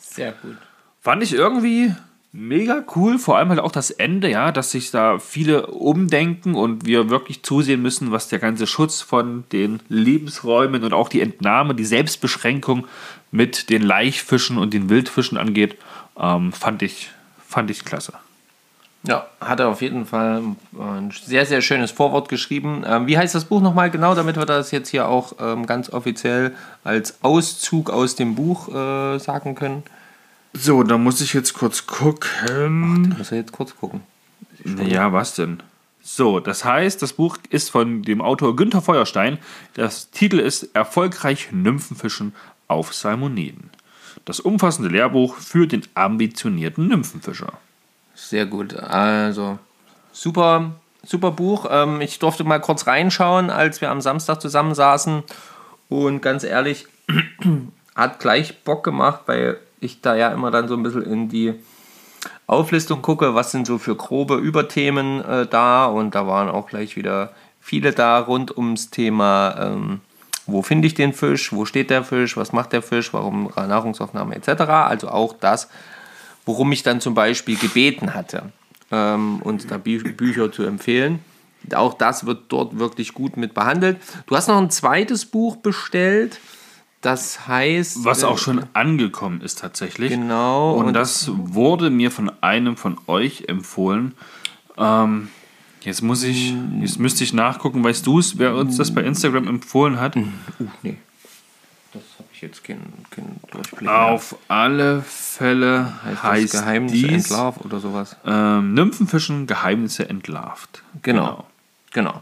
Sehr 0.00 0.32
gut. 0.32 0.56
Fand 1.06 1.22
ich 1.22 1.34
irgendwie 1.34 1.94
mega 2.32 2.82
cool, 2.96 3.20
vor 3.20 3.36
allem 3.38 3.50
halt 3.50 3.60
auch 3.60 3.70
das 3.70 3.92
Ende, 3.92 4.28
ja, 4.28 4.50
dass 4.50 4.72
sich 4.72 4.90
da 4.90 5.20
viele 5.20 5.68
umdenken 5.68 6.56
und 6.56 6.84
wir 6.84 7.10
wirklich 7.10 7.44
zusehen 7.44 7.80
müssen, 7.80 8.10
was 8.10 8.26
der 8.26 8.40
ganze 8.40 8.66
Schutz 8.66 9.02
von 9.02 9.44
den 9.52 9.78
Lebensräumen 9.88 10.82
und 10.82 10.92
auch 10.92 11.08
die 11.08 11.20
Entnahme, 11.20 11.76
die 11.76 11.84
Selbstbeschränkung 11.84 12.88
mit 13.30 13.70
den 13.70 13.82
Laichfischen 13.82 14.58
und 14.58 14.74
den 14.74 14.88
Wildfischen 14.88 15.38
angeht, 15.38 15.76
ähm, 16.18 16.52
fand, 16.52 16.82
ich, 16.82 17.10
fand 17.38 17.70
ich 17.70 17.84
klasse. 17.84 18.14
Ja, 19.04 19.28
hat 19.40 19.60
er 19.60 19.68
auf 19.68 19.82
jeden 19.82 20.06
Fall 20.06 20.42
ein 20.76 21.12
sehr, 21.24 21.46
sehr 21.46 21.62
schönes 21.62 21.92
Vorwort 21.92 22.28
geschrieben. 22.28 22.82
Ähm, 22.84 23.06
wie 23.06 23.16
heißt 23.16 23.32
das 23.32 23.44
Buch 23.44 23.60
nochmal 23.60 23.92
genau, 23.92 24.16
damit 24.16 24.36
wir 24.36 24.44
das 24.44 24.72
jetzt 24.72 24.88
hier 24.88 25.06
auch 25.06 25.34
ähm, 25.40 25.66
ganz 25.66 25.88
offiziell 25.88 26.56
als 26.82 27.22
Auszug 27.22 27.90
aus 27.90 28.16
dem 28.16 28.34
Buch 28.34 28.74
äh, 28.74 29.20
sagen 29.20 29.54
können? 29.54 29.84
So, 30.58 30.82
da 30.82 30.96
muss 30.96 31.20
ich 31.20 31.34
jetzt 31.34 31.54
kurz 31.54 31.86
gucken. 31.86 33.14
Muss 33.18 33.30
er 33.30 33.38
jetzt 33.38 33.52
kurz 33.52 33.76
gucken. 33.76 34.02
Ja, 34.64 35.12
was 35.12 35.34
denn? 35.34 35.62
So, 36.02 36.40
das 36.40 36.64
heißt, 36.64 37.02
das 37.02 37.12
Buch 37.12 37.36
ist 37.50 37.70
von 37.70 38.02
dem 38.02 38.22
Autor 38.22 38.56
Günther 38.56 38.80
Feuerstein. 38.80 39.38
Das 39.74 40.10
Titel 40.10 40.38
ist 40.38 40.74
Erfolgreich 40.74 41.48
Nymphenfischen 41.52 42.34
auf 42.68 42.94
Salmoniden. 42.94 43.70
Das 44.24 44.40
umfassende 44.40 44.88
Lehrbuch 44.88 45.36
für 45.36 45.66
den 45.66 45.82
ambitionierten 45.94 46.88
Nymphenfischer. 46.88 47.52
Sehr 48.14 48.46
gut. 48.46 48.74
Also, 48.74 49.58
super, 50.12 50.76
super 51.04 51.32
Buch. 51.32 51.66
Ähm, 51.70 52.00
ich 52.00 52.18
durfte 52.18 52.44
mal 52.44 52.60
kurz 52.60 52.86
reinschauen, 52.86 53.50
als 53.50 53.80
wir 53.80 53.90
am 53.90 54.00
Samstag 54.00 54.40
zusammensaßen. 54.40 55.22
Und 55.88 56.22
ganz 56.22 56.44
ehrlich, 56.44 56.86
hat 57.94 58.20
gleich 58.20 58.62
Bock 58.64 58.84
gemacht, 58.84 59.22
weil 59.26 59.58
ich 59.80 60.00
da 60.00 60.14
ja 60.14 60.28
immer 60.30 60.50
dann 60.50 60.68
so 60.68 60.74
ein 60.74 60.82
bisschen 60.82 61.02
in 61.02 61.28
die 61.28 61.54
Auflistung 62.46 63.02
gucke, 63.02 63.34
was 63.34 63.50
sind 63.50 63.66
so 63.66 63.78
für 63.78 63.96
grobe 63.96 64.36
Überthemen 64.36 65.24
äh, 65.24 65.46
da. 65.46 65.86
Und 65.86 66.14
da 66.14 66.26
waren 66.26 66.48
auch 66.48 66.68
gleich 66.68 66.96
wieder 66.96 67.32
viele 67.60 67.92
da 67.92 68.18
rund 68.20 68.56
ums 68.56 68.90
Thema, 68.90 69.56
ähm, 69.58 70.00
wo 70.46 70.62
finde 70.62 70.86
ich 70.86 70.94
den 70.94 71.12
Fisch, 71.12 71.52
wo 71.52 71.64
steht 71.64 71.90
der 71.90 72.04
Fisch, 72.04 72.36
was 72.36 72.52
macht 72.52 72.72
der 72.72 72.82
Fisch, 72.82 73.12
warum 73.12 73.50
Nahrungsaufnahme 73.56 74.36
etc. 74.36 74.62
Also 74.62 75.08
auch 75.08 75.34
das, 75.40 75.68
worum 76.44 76.70
ich 76.70 76.84
dann 76.84 77.00
zum 77.00 77.14
Beispiel 77.14 77.56
gebeten 77.56 78.14
hatte, 78.14 78.52
ähm, 78.92 79.42
uns 79.42 79.66
da 79.66 79.78
Bü 79.78 80.12
Bücher 80.12 80.52
zu 80.52 80.62
empfehlen. 80.62 81.18
Auch 81.74 81.94
das 81.94 82.26
wird 82.26 82.44
dort 82.48 82.78
wirklich 82.78 83.12
gut 83.12 83.36
mit 83.36 83.54
behandelt. 83.54 83.98
Du 84.26 84.36
hast 84.36 84.46
noch 84.46 84.58
ein 84.58 84.70
zweites 84.70 85.24
Buch 85.24 85.56
bestellt. 85.56 86.38
Das 87.00 87.46
heißt. 87.46 88.04
Was 88.04 88.24
auch 88.24 88.36
äh, 88.36 88.40
schon 88.40 88.64
angekommen 88.72 89.40
ist 89.40 89.60
tatsächlich. 89.60 90.10
Genau. 90.10 90.74
Und, 90.74 90.92
das 90.94 91.30
wurde 91.32 91.90
mir 91.90 92.10
von 92.10 92.32
einem 92.40 92.76
von 92.76 92.98
euch 93.06 93.44
empfohlen. 93.48 94.14
Ähm, 94.76 95.28
jetzt 95.82 96.02
muss 96.02 96.22
ich, 96.22 96.54
jetzt 96.80 96.98
müsste 96.98 97.24
ich 97.24 97.32
nachgucken, 97.32 97.84
weißt 97.84 98.06
du 98.06 98.18
es, 98.18 98.38
wer 98.38 98.54
uns 98.56 98.76
das 98.76 98.94
bei 98.94 99.02
Instagram 99.02 99.46
empfohlen 99.46 100.00
hat? 100.00 100.16
Uh, 100.16 100.26
nee. 100.82 100.96
Das 101.92 102.02
habe 102.18 102.28
ich 102.32 102.42
jetzt 102.42 102.64
keinen, 102.64 102.92
keinen 103.10 103.40
Durchblick 103.50 103.82
mehr. 103.82 104.04
Auf 104.06 104.36
alle 104.48 105.02
Fälle 105.02 105.94
heißt, 106.04 106.22
heißt 106.22 106.54
das 106.54 106.60
Geheimnis 106.60 106.92
dies 106.92 107.30
Entlarv 107.30 107.58
oder 107.64 107.80
sowas. 107.80 108.16
ähm, 108.26 108.74
Nymphenfischen 108.74 109.46
Geheimnisse 109.46 110.08
entlarvt. 110.08 110.82
Genau. 111.02 111.46
Genau. 111.92 112.20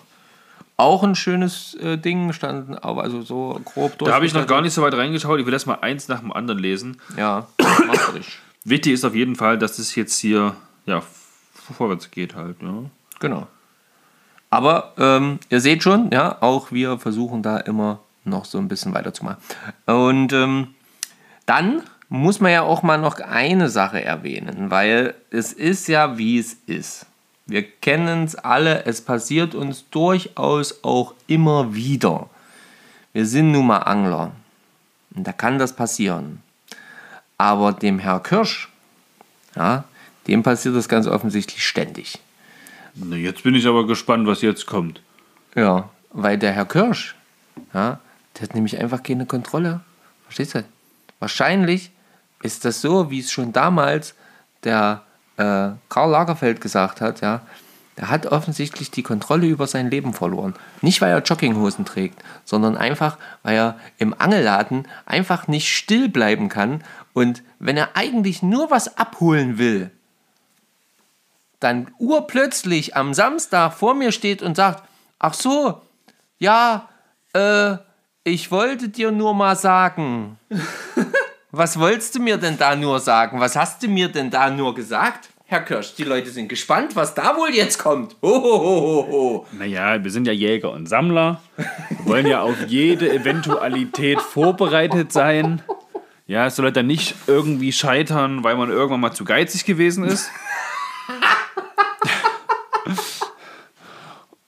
Auch 0.76 1.04
ein 1.04 1.14
schönes 1.14 1.74
äh, 1.74 1.96
Ding, 1.96 2.32
standen 2.32 2.76
aber 2.76 3.02
also 3.02 3.22
so 3.22 3.60
grob 3.64 3.96
durch. 3.98 4.08
Da 4.08 4.14
habe 4.14 4.26
ich 4.26 4.34
noch 4.34 4.46
gar 4.46 4.60
nicht 4.60 4.74
so 4.74 4.82
weit 4.82 4.94
reingeschaut. 4.94 5.38
Ich 5.38 5.46
will 5.46 5.52
erst 5.52 5.68
mal 5.68 5.78
eins 5.80 6.08
nach 6.08 6.20
dem 6.20 6.32
anderen 6.32 6.58
lesen. 6.58 7.00
Ja, 7.16 7.46
mach 7.86 8.14
ich. 8.16 8.38
Wichtig 8.64 8.94
ist 8.94 9.04
auf 9.04 9.14
jeden 9.14 9.36
Fall, 9.36 9.58
dass 9.58 9.78
es 9.78 9.94
jetzt 9.94 10.18
hier 10.18 10.56
ja, 10.86 11.02
vorwärts 11.52 12.10
geht 12.10 12.34
halt. 12.34 12.56
Ja. 12.60 12.84
Genau. 13.20 13.46
Aber 14.50 14.92
ähm, 14.98 15.38
ihr 15.48 15.60
seht 15.60 15.82
schon, 15.82 16.10
ja, 16.12 16.38
auch 16.40 16.72
wir 16.72 16.98
versuchen 16.98 17.42
da 17.42 17.58
immer 17.58 18.00
noch 18.24 18.44
so 18.44 18.58
ein 18.58 18.68
bisschen 18.68 18.94
weiterzumachen. 18.94 19.38
Und 19.86 20.32
ähm, 20.32 20.74
dann 21.46 21.82
muss 22.08 22.40
man 22.40 22.52
ja 22.52 22.62
auch 22.62 22.82
mal 22.82 22.98
noch 22.98 23.18
eine 23.20 23.68
Sache 23.68 24.02
erwähnen, 24.02 24.70
weil 24.70 25.14
es 25.30 25.52
ist 25.52 25.88
ja, 25.88 26.18
wie 26.18 26.38
es 26.38 26.54
ist. 26.66 27.06
Wir 27.46 27.62
kennen 27.62 28.24
es 28.24 28.34
alle, 28.34 28.86
es 28.86 29.02
passiert 29.02 29.54
uns 29.54 29.88
durchaus 29.90 30.82
auch 30.82 31.14
immer 31.26 31.74
wieder. 31.74 32.30
Wir 33.12 33.26
sind 33.26 33.52
nun 33.52 33.66
mal 33.66 33.78
Angler. 33.78 34.32
Und 35.14 35.26
da 35.26 35.32
kann 35.32 35.58
das 35.58 35.76
passieren. 35.76 36.42
Aber 37.36 37.72
dem 37.72 37.98
Herr 37.98 38.20
Kirsch, 38.20 38.68
ja, 39.54 39.84
dem 40.26 40.42
passiert 40.42 40.74
das 40.74 40.88
ganz 40.88 41.06
offensichtlich 41.06 41.66
ständig. 41.66 42.18
Na, 42.94 43.16
jetzt 43.16 43.42
bin 43.42 43.54
ich 43.54 43.66
aber 43.66 43.86
gespannt, 43.86 44.26
was 44.26 44.40
jetzt 44.40 44.66
kommt. 44.66 45.02
Ja, 45.54 45.90
weil 46.10 46.38
der 46.38 46.52
Herr 46.52 46.64
Kirsch, 46.64 47.14
ja, 47.72 48.00
der 48.34 48.42
hat 48.42 48.54
nämlich 48.54 48.78
einfach 48.78 49.02
keine 49.02 49.26
Kontrolle. 49.26 49.80
Verstehst 50.24 50.54
du? 50.54 50.64
Wahrscheinlich 51.18 51.90
ist 52.42 52.64
das 52.64 52.80
so, 52.80 53.10
wie 53.10 53.20
es 53.20 53.30
schon 53.30 53.52
damals 53.52 54.14
der 54.64 55.02
äh, 55.36 55.70
Karl 55.88 56.10
Lagerfeld 56.10 56.60
gesagt 56.60 57.00
hat, 57.00 57.20
ja. 57.20 57.42
Der 57.96 58.10
hat 58.10 58.26
offensichtlich 58.26 58.90
die 58.90 59.04
Kontrolle 59.04 59.46
über 59.46 59.68
sein 59.68 59.88
Leben 59.88 60.14
verloren. 60.14 60.54
Nicht, 60.80 61.00
weil 61.00 61.12
er 61.12 61.22
Jogginghosen 61.22 61.84
trägt, 61.84 62.24
sondern 62.44 62.76
einfach, 62.76 63.18
weil 63.44 63.56
er 63.56 63.78
im 63.98 64.18
Angelladen 64.18 64.88
einfach 65.06 65.46
nicht 65.46 65.72
still 65.72 66.08
bleiben 66.08 66.48
kann. 66.48 66.82
Und 67.12 67.44
wenn 67.60 67.76
er 67.76 67.90
eigentlich 67.94 68.42
nur 68.42 68.72
was 68.72 68.98
abholen 68.98 69.58
will, 69.58 69.92
dann 71.60 71.88
urplötzlich 71.98 72.96
am 72.96 73.14
Samstag 73.14 73.72
vor 73.72 73.94
mir 73.94 74.10
steht 74.10 74.42
und 74.42 74.56
sagt, 74.56 74.82
ach 75.20 75.34
so, 75.34 75.80
ja, 76.38 76.88
äh, 77.32 77.76
ich 78.24 78.50
wollte 78.50 78.88
dir 78.88 79.12
nur 79.12 79.34
mal 79.34 79.56
sagen. 79.56 80.38
Was 81.56 81.78
wolltest 81.78 82.16
du 82.16 82.20
mir 82.20 82.36
denn 82.36 82.58
da 82.58 82.74
nur 82.74 82.98
sagen? 82.98 83.38
Was 83.38 83.54
hast 83.54 83.80
du 83.80 83.86
mir 83.86 84.08
denn 84.08 84.28
da 84.28 84.50
nur 84.50 84.74
gesagt? 84.74 85.28
Herr 85.44 85.60
Kirsch, 85.60 85.94
die 85.94 86.02
Leute 86.02 86.30
sind 86.30 86.48
gespannt, 86.48 86.96
was 86.96 87.14
da 87.14 87.36
wohl 87.36 87.54
jetzt 87.54 87.78
kommt. 87.78 88.16
Hohohoho. 88.22 89.46
Naja, 89.52 90.02
wir 90.02 90.10
sind 90.10 90.26
ja 90.26 90.32
Jäger 90.32 90.72
und 90.72 90.88
Sammler. 90.88 91.40
Wir 91.56 92.06
wollen 92.06 92.26
ja 92.26 92.42
auf 92.42 92.56
jede 92.66 93.08
Eventualität 93.08 94.20
vorbereitet 94.20 95.12
sein. 95.12 95.62
Ja, 96.26 96.46
es 96.46 96.56
soll 96.56 96.64
halt 96.64 96.76
dann 96.76 96.88
nicht 96.88 97.14
irgendwie 97.28 97.70
scheitern, 97.70 98.42
weil 98.42 98.56
man 98.56 98.70
irgendwann 98.70 98.98
mal 98.98 99.12
zu 99.12 99.24
geizig 99.24 99.64
gewesen 99.64 100.02
ist. 100.02 100.28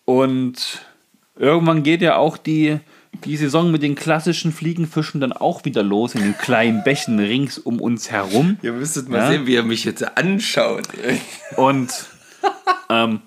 Und 0.04 0.84
irgendwann 1.36 1.84
geht 1.84 2.02
ja 2.02 2.16
auch 2.16 2.36
die, 2.36 2.80
die 3.24 3.36
Saison 3.36 3.70
mit 3.70 3.82
den 3.82 3.94
klassischen 3.94 4.52
Fliegenfischen 4.52 5.20
dann 5.20 5.32
auch 5.32 5.64
wieder 5.64 5.82
los 5.82 6.14
in 6.14 6.22
den 6.22 6.36
kleinen 6.38 6.82
Bächen 6.84 7.18
rings 7.18 7.58
um 7.58 7.80
uns 7.80 8.10
herum. 8.10 8.58
Ihr 8.62 8.72
müsstet 8.72 9.08
mal 9.08 9.18
Ja? 9.18 9.28
sehen, 9.28 9.46
wie 9.46 9.54
er 9.56 9.62
mich 9.62 9.84
jetzt 9.84 10.16
anschaut. 10.16 10.88
Und 11.56 11.90
ähm, 12.90 13.20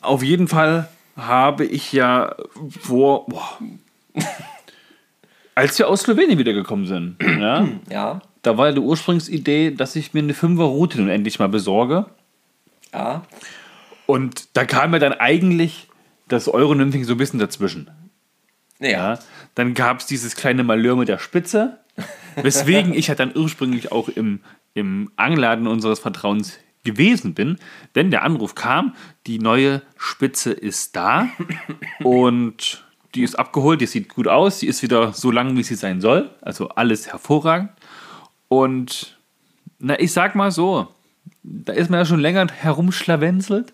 auf 0.00 0.22
jeden 0.22 0.48
Fall 0.48 0.88
habe 1.16 1.64
ich 1.64 1.92
ja 1.92 2.34
vor, 2.80 3.26
boah, 3.26 3.58
als 5.54 5.78
wir 5.78 5.88
aus 5.88 6.02
Slowenien 6.02 6.38
wiedergekommen 6.38 6.86
sind, 6.86 7.16
ja, 7.40 7.66
Ja, 7.90 8.20
da 8.42 8.56
war 8.58 8.70
die 8.72 8.80
Ursprungsidee, 8.80 9.72
dass 9.72 9.96
ich 9.96 10.14
mir 10.14 10.20
eine 10.20 10.34
Fünfer-Route 10.34 10.98
nun 11.00 11.08
endlich 11.08 11.38
mal 11.38 11.48
besorge. 11.48 12.06
ja. 12.92 13.22
Und 14.08 14.56
da 14.56 14.64
kam 14.64 14.92
mir 14.92 15.00
dann 15.00 15.14
eigentlich 15.14 15.88
das 16.28 16.46
Euronymphing 16.46 17.02
so 17.02 17.14
ein 17.14 17.16
bisschen 17.18 17.40
dazwischen. 17.40 17.90
Ja. 18.78 18.88
Ja. 18.88 19.18
Dann 19.54 19.74
gab 19.74 20.00
es 20.00 20.06
dieses 20.06 20.36
kleine 20.36 20.64
Malheur 20.64 20.96
mit 20.96 21.08
der 21.08 21.18
Spitze, 21.18 21.78
weswegen 22.36 22.94
ich 22.94 23.08
ja 23.08 23.14
dann 23.14 23.36
ursprünglich 23.36 23.92
auch 23.92 24.08
im, 24.08 24.40
im 24.74 25.10
Angladen 25.16 25.66
unseres 25.66 26.00
Vertrauens 26.00 26.58
gewesen 26.84 27.34
bin. 27.34 27.58
Denn 27.94 28.10
der 28.10 28.22
Anruf 28.22 28.54
kam, 28.54 28.94
die 29.26 29.38
neue 29.38 29.82
Spitze 29.96 30.52
ist 30.52 30.96
da 30.96 31.28
und 32.02 32.84
die 33.14 33.22
ist 33.22 33.38
abgeholt, 33.38 33.80
die 33.80 33.86
sieht 33.86 34.08
gut 34.08 34.28
aus, 34.28 34.58
die 34.58 34.66
ist 34.66 34.82
wieder 34.82 35.12
so 35.12 35.30
lang, 35.30 35.56
wie 35.56 35.62
sie 35.62 35.74
sein 35.74 36.00
soll. 36.00 36.30
Also 36.42 36.68
alles 36.70 37.08
hervorragend. 37.08 37.70
Und 38.48 39.18
na, 39.78 39.98
ich 39.98 40.12
sag 40.12 40.34
mal 40.34 40.50
so, 40.50 40.88
da 41.42 41.72
ist 41.72 41.90
man 41.90 42.00
ja 42.00 42.04
schon 42.04 42.20
länger 42.20 42.46
herumschlawenzelt. 42.52 43.72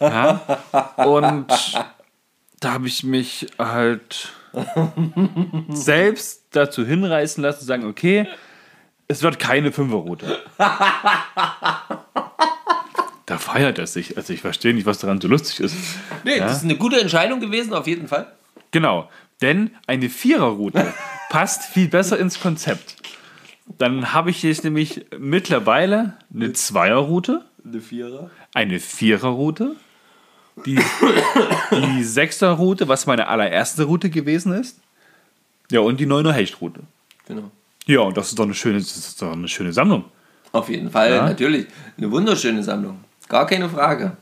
Ja. 0.00 0.40
Und 0.96 1.46
da 2.64 2.72
habe 2.72 2.86
ich 2.86 3.04
mich 3.04 3.46
halt 3.58 4.32
selbst 5.70 6.44
dazu 6.52 6.86
hinreißen 6.86 7.42
lassen, 7.42 7.60
zu 7.60 7.64
sagen, 7.66 7.84
okay, 7.86 8.26
es 9.08 9.22
wird 9.22 9.38
keine 9.38 9.72
Fünferroute. 9.72 10.38
Da 13.26 13.38
feiert 13.38 13.78
er 13.78 13.86
sich. 13.86 14.16
Also 14.16 14.32
ich 14.32 14.40
verstehe 14.42 14.74
nicht, 14.74 14.86
was 14.86 14.98
daran 14.98 15.20
so 15.20 15.28
lustig 15.28 15.60
ist. 15.60 15.76
Nee, 16.24 16.38
das 16.38 16.58
ist 16.58 16.64
eine 16.64 16.76
gute 16.76 17.00
Entscheidung 17.00 17.40
gewesen, 17.40 17.72
auf 17.72 17.86
jeden 17.86 18.06
Fall. 18.08 18.32
Genau, 18.70 19.08
denn 19.40 19.70
eine 19.86 20.08
Viererroute 20.10 20.92
passt 21.30 21.62
viel 21.64 21.88
besser 21.88 22.18
ins 22.18 22.40
Konzept. 22.40 22.96
Dann 23.78 24.12
habe 24.12 24.30
ich 24.30 24.42
jetzt 24.42 24.62
nämlich 24.62 25.06
mittlerweile 25.18 26.18
eine 26.32 26.52
Zweierroute, 26.52 27.44
Eine 27.64 27.80
Vierer. 27.80 28.30
eine 28.52 28.78
Viererroute, 28.78 29.74
die, 30.66 30.78
die 31.72 32.04
Sechserroute, 32.04 32.88
was 32.88 33.06
meine 33.06 33.26
allererste 33.28 33.84
Route 33.84 34.10
gewesen 34.10 34.52
ist. 34.52 34.78
Ja, 35.70 35.80
und 35.80 35.98
die 35.98 36.06
Neuner 36.06 36.32
Hechtroute. 36.32 36.80
Genau. 37.26 37.50
Ja, 37.86 38.00
und 38.00 38.16
das 38.16 38.28
ist 38.28 38.38
doch 38.38 38.44
eine 38.44 38.54
schöne, 38.54 38.78
das 38.78 38.96
ist 38.96 39.20
doch 39.20 39.32
eine 39.32 39.48
schöne 39.48 39.72
Sammlung. 39.72 40.04
Auf 40.52 40.68
jeden 40.68 40.90
Fall, 40.90 41.10
Ja. 41.10 41.24
natürlich. 41.24 41.66
Eine 41.98 42.10
wunderschöne 42.10 42.62
Sammlung. 42.62 43.00
Gar 43.28 43.46
keine 43.46 43.68
Frage. 43.68 44.16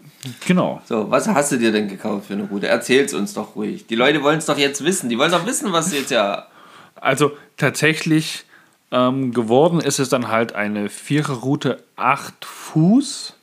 Genau. 0.46 0.80
So, 0.84 1.10
was 1.10 1.26
hast 1.28 1.52
du 1.52 1.58
dir 1.58 1.72
denn 1.72 1.88
gekauft 1.88 2.26
für 2.28 2.34
eine 2.34 2.44
Route? 2.44 2.68
Erzähl's 2.68 3.12
uns 3.12 3.34
doch 3.34 3.56
ruhig. 3.56 3.86
Die 3.86 3.96
Leute 3.96 4.22
wollen 4.22 4.38
es 4.38 4.46
doch 4.46 4.56
jetzt 4.56 4.84
wissen. 4.84 5.08
Die 5.08 5.18
wollen 5.18 5.32
doch 5.32 5.44
wissen, 5.46 5.72
was 5.72 5.92
jetzt 5.92 6.10
ja. 6.12 6.46
Also 6.94 7.32
tatsächlich 7.56 8.44
ähm, 8.92 9.32
geworden 9.34 9.80
ist 9.80 9.98
es 9.98 10.08
dann 10.08 10.28
halt 10.28 10.54
eine 10.54 10.88
Viererroute 10.88 11.82
8 11.96 12.44
Fuß. 12.44 13.34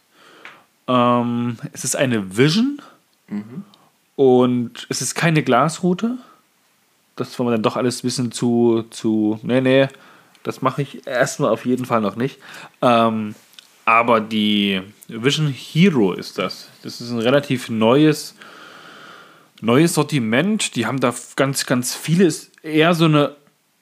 Ähm, 0.89 1.57
es 1.71 1.83
ist 1.83 1.95
eine 1.95 2.35
Vision 2.35 2.81
und 4.15 4.87
es 4.89 5.01
ist 5.01 5.13
keine 5.13 5.43
Glasroute. 5.43 6.17
Das 7.15 7.37
war 7.37 7.45
mir 7.45 7.51
dann 7.53 7.63
doch 7.63 7.77
alles 7.77 8.01
bisschen 8.01 8.31
zu, 8.31 8.85
zu. 8.89 9.39
Nee, 9.43 9.61
nee, 9.61 9.87
das 10.43 10.61
mache 10.61 10.81
ich 10.81 11.05
erstmal 11.05 11.51
auf 11.51 11.65
jeden 11.65 11.85
Fall 11.85 12.01
noch 12.01 12.15
nicht. 12.15 12.39
Ähm, 12.81 13.35
aber 13.85 14.19
die 14.19 14.81
Vision 15.07 15.47
Hero 15.47 16.13
ist 16.13 16.37
das. 16.37 16.69
Das 16.83 17.01
ist 17.01 17.11
ein 17.11 17.19
relativ 17.19 17.69
neues 17.69 18.35
neues 19.61 19.93
Sortiment. 19.93 20.75
Die 20.75 20.85
haben 20.85 20.99
da 20.99 21.13
ganz, 21.35 21.65
ganz 21.65 21.95
viele. 21.95 22.25
Ist 22.25 22.51
eher 22.63 22.93
so 22.93 23.05
eine, 23.05 23.35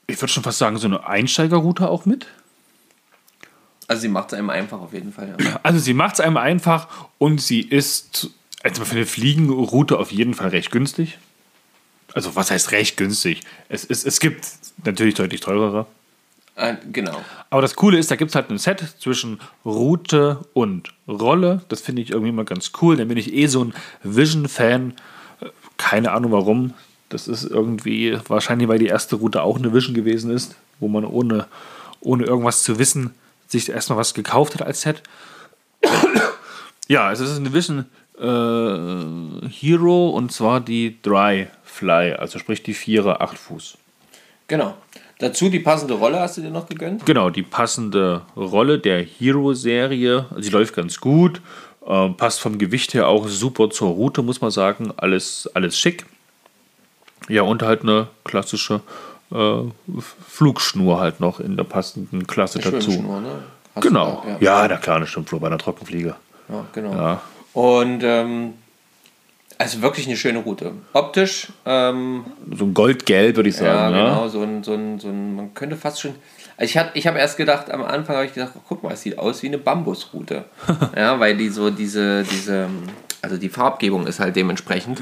ich 0.08 0.22
würde 0.22 0.32
schon 0.32 0.44
fast 0.44 0.58
sagen, 0.58 0.78
so 0.78 0.88
eine 0.88 1.08
Einsteigerroute 1.08 1.90
auch 1.90 2.06
mit. 2.06 2.28
Also, 3.88 4.02
sie 4.02 4.10
macht 4.10 4.34
es 4.34 4.38
einem 4.38 4.50
einfach 4.50 4.82
auf 4.82 4.94
jeden 4.94 5.14
Fall. 5.14 5.36
Ja. 5.40 5.60
Also 5.64 5.80
sie 5.80 5.94
macht 5.94 6.16
es 6.16 6.20
einem 6.20 6.38
einfach 6.38 6.88
und 7.18 7.42
sie 7.42 7.62
ist 7.62 8.32
also 8.64 8.86
für 8.86 8.96
eine 8.96 9.06
Fliegenroute 9.06 9.98
auf 9.98 10.12
jeden 10.12 10.34
Fall 10.34 10.50
recht 10.50 10.72
günstig. 10.72 11.18
Also 12.14 12.36
was 12.36 12.52
heißt 12.52 12.72
recht 12.72 12.98
günstig? 12.98 13.42
Es, 13.70 13.86
es, 13.86 14.04
es 14.04 14.20
gibt 14.20 14.46
natürlich 14.84 15.16
deutlich 15.16 15.42
teurere. 15.42 15.86
Äh, 16.56 16.76
genau. 16.92 17.22
Aber 17.50 17.62
das 17.62 17.76
Coole 17.76 17.98
ist, 17.98 18.10
da 18.10 18.16
gibt 18.16 18.32
es 18.32 18.36
halt 18.36 18.50
ein 18.50 18.58
Set 18.58 18.84
zwischen 19.00 19.40
Route 19.64 20.40
und 20.54 20.94
Rolle. 21.08 21.62
Das 21.70 21.82
finde 21.82 22.02
ich 22.02 22.10
irgendwie 22.10 22.30
immer 22.30 22.46
ganz 22.46 22.72
cool. 22.82 22.98
Dann 22.98 23.08
bin 23.08 23.18
ich 23.18 23.34
eh 23.34 23.48
so 23.48 23.64
ein 23.64 23.74
Vision-Fan. 24.04 24.94
Keine 25.78 26.12
Ahnung 26.12 26.32
warum. 26.32 26.74
Das 27.10 27.28
ist 27.28 27.44
irgendwie 27.44 28.18
wahrscheinlich, 28.28 28.68
weil 28.68 28.80
die 28.80 28.88
erste 28.88 29.18
Route 29.18 29.44
auch 29.44 29.58
eine 29.58 29.74
Vision 29.74 29.94
gewesen 29.94 30.32
ist, 30.32 30.56
wo 30.80 30.88
man 30.88 31.06
ohne, 31.06 31.46
ohne 32.02 32.26
irgendwas 32.26 32.64
zu 32.64 32.80
wissen 32.80 33.14
sich 33.48 33.70
erstmal 33.70 33.98
was 33.98 34.14
gekauft 34.14 34.56
hat 34.56 34.62
als 34.62 34.82
Set. 34.82 35.02
ja, 36.88 37.12
es 37.12 37.20
ist 37.20 37.38
eine 37.38 37.54
Vision 37.54 37.86
äh, 38.20 39.48
Hero 39.50 40.10
und 40.10 40.32
zwar 40.32 40.60
die 40.60 41.02
Dry 41.02 41.48
Fly, 41.64 42.14
also 42.14 42.40
sprich 42.40 42.64
die 42.64 42.74
Vierer 42.74 43.22
8 43.22 43.38
Fuß. 43.38 43.78
Genau. 44.48 44.76
Dazu 45.20 45.50
die 45.50 45.60
passende 45.60 45.96
Rolle 45.96 46.20
hast 46.20 46.38
du 46.38 46.42
dir 46.42 46.52
noch 46.52 46.68
gegönnt? 46.68 47.06
Genau, 47.06 47.30
die 47.30 47.44
passende 47.44 48.22
Rolle 48.36 48.80
der 48.80 49.04
Hero-Serie. 49.04 50.28
Also 50.30 50.42
sie 50.42 50.50
läuft 50.50 50.76
ganz 50.76 51.00
gut. 51.00 51.42
Ähm, 51.86 52.16
passt 52.18 52.40
vom 52.40 52.58
Gewicht 52.58 52.94
her 52.94 53.08
auch 53.08 53.28
super 53.28 53.70
zur 53.70 53.90
Route, 53.90 54.22
muss 54.22 54.42
man 54.42 54.52
sagen. 54.52 54.94
Alles, 54.98 55.50
alles 55.54 55.78
schick. 55.78 56.06
Ja, 57.30 57.42
und 57.42 57.64
halt 57.64 57.82
eine 57.82 58.08
klassische 58.24 58.82
äh, 59.32 60.02
Flugschnur 60.28 61.00
halt 61.00 61.20
noch 61.20 61.40
in 61.40 61.58
der 61.58 61.64
passenden 61.64 62.28
Klasse 62.28 62.60
dazu. 62.60 62.92
Schwimmschnur, 62.92 63.22
ne? 63.22 63.44
Genau. 63.82 64.24
da, 64.26 64.38
Ja, 64.40 64.68
na 64.68 64.78
klar, 64.78 64.98
eine 64.98 65.08
Schwimmflur 65.08 65.40
bei 65.40 65.48
einer 65.48 65.58
Trockenfliege. 65.58 66.16
Ja, 66.50 66.66
genau. 66.74 66.94
Ja. 66.94 67.22
Und 67.54 68.02
ähm, 68.04 68.54
also 69.60 69.82
wirklich 69.82 70.08
eine 70.08 70.18
schöne 70.18 70.40
Route. 70.40 70.72
Optisch, 70.94 71.48
ähm, 71.66 72.26
So 72.56 72.66
ein 72.66 72.74
Goldgelb, 72.74 73.36
würde 73.36 73.50
ich 73.50 73.56
ja, 73.60 73.64
sagen. 73.66 73.96
ne? 73.96 74.04
genau, 74.04 74.28
so 74.30 74.42
ein, 74.44 74.64
so 74.64 74.74
ein, 74.74 75.00
so 75.00 75.08
ein, 75.10 75.36
man 75.36 75.54
könnte 75.54 75.76
fast 75.76 76.00
schon. 76.02 76.12
Also 76.58 76.70
ich, 76.72 76.78
hat- 76.78 76.92
ich 76.96 77.06
habe 77.08 77.20
erst 77.20 77.38
gedacht, 77.38 77.70
am 77.70 77.84
Anfang 77.84 78.16
habe 78.16 78.26
ich 78.26 78.34
gedacht, 78.34 78.54
oh, 78.56 78.62
guck 78.68 78.84
mal, 78.84 78.94
es 78.94 79.02
sieht 79.02 79.18
aus 79.20 79.44
wie 79.44 79.48
eine 79.48 79.58
Bambusroute. 79.60 80.46
ja, 80.96 81.20
weil 81.20 81.38
die 81.38 81.50
so 81.50 81.70
diese, 81.70 82.24
diese, 82.24 82.68
also 83.22 83.38
die 83.38 83.50
Farbgebung 83.50 84.08
ist 84.08 84.20
halt 84.20 84.36
dementsprechend. 84.36 85.02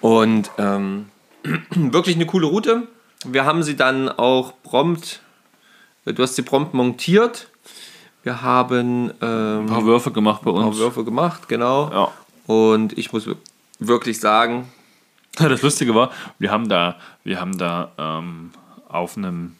Und 0.00 0.50
ähm, 0.58 1.06
wirklich 1.70 2.16
eine 2.16 2.26
coole 2.26 2.46
Route. 2.46 2.88
Wir 3.24 3.44
haben 3.44 3.62
sie 3.62 3.76
dann 3.76 4.08
auch 4.08 4.52
prompt, 4.62 5.20
du 6.04 6.22
hast 6.22 6.36
sie 6.36 6.42
prompt 6.42 6.74
montiert. 6.74 7.48
Wir 8.22 8.42
haben 8.42 9.12
ähm, 9.20 9.60
Ein 9.60 9.66
paar 9.66 9.84
Würfe 9.84 10.10
gemacht 10.10 10.42
bei 10.42 10.50
ein 10.50 10.56
paar 10.56 10.66
uns. 10.68 10.78
Würfe 10.78 11.04
gemacht, 11.04 11.48
genau. 11.48 11.90
Ja. 11.90 12.12
Und 12.46 12.96
ich 12.96 13.12
muss 13.12 13.28
wirklich 13.78 14.20
sagen, 14.20 14.72
Das 15.36 15.62
Lustige 15.62 15.94
war, 15.94 16.10
wir 16.38 16.50
haben 16.50 16.68
da, 16.68 16.96
wir 17.24 17.40
haben 17.40 17.58
da 17.58 17.92
ähm, 17.98 18.52
auf 18.88 19.16
einem 19.16 19.56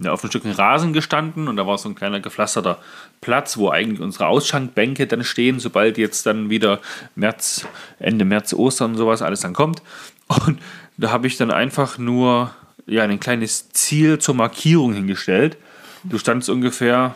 ja, 0.00 0.10
auf 0.10 0.24
einem 0.24 0.30
Stück 0.30 0.42
Rasen 0.58 0.92
gestanden 0.92 1.46
und 1.46 1.56
da 1.56 1.66
war 1.66 1.78
so 1.78 1.88
ein 1.88 1.94
kleiner 1.94 2.18
gepflasterter 2.18 2.78
Platz, 3.20 3.56
wo 3.56 3.70
eigentlich 3.70 4.00
unsere 4.00 4.26
Ausschankbänke 4.26 5.06
dann 5.06 5.22
stehen, 5.22 5.60
sobald 5.60 5.96
jetzt 5.96 6.26
dann 6.26 6.50
wieder 6.50 6.80
März, 7.14 7.66
Ende 8.00 8.24
März, 8.24 8.52
Ostern 8.52 8.92
und 8.92 8.96
sowas 8.96 9.22
alles 9.22 9.40
dann 9.40 9.52
kommt. 9.52 9.80
Und 10.26 10.58
da 10.96 11.10
habe 11.10 11.28
ich 11.28 11.36
dann 11.36 11.52
einfach 11.52 11.98
nur 11.98 12.50
ja, 12.86 13.02
ein 13.02 13.20
kleines 13.20 13.70
Ziel 13.70 14.18
zur 14.18 14.34
Markierung 14.34 14.92
hingestellt. 14.94 15.56
Du 16.04 16.18
standst 16.18 16.48
ungefähr, 16.50 17.14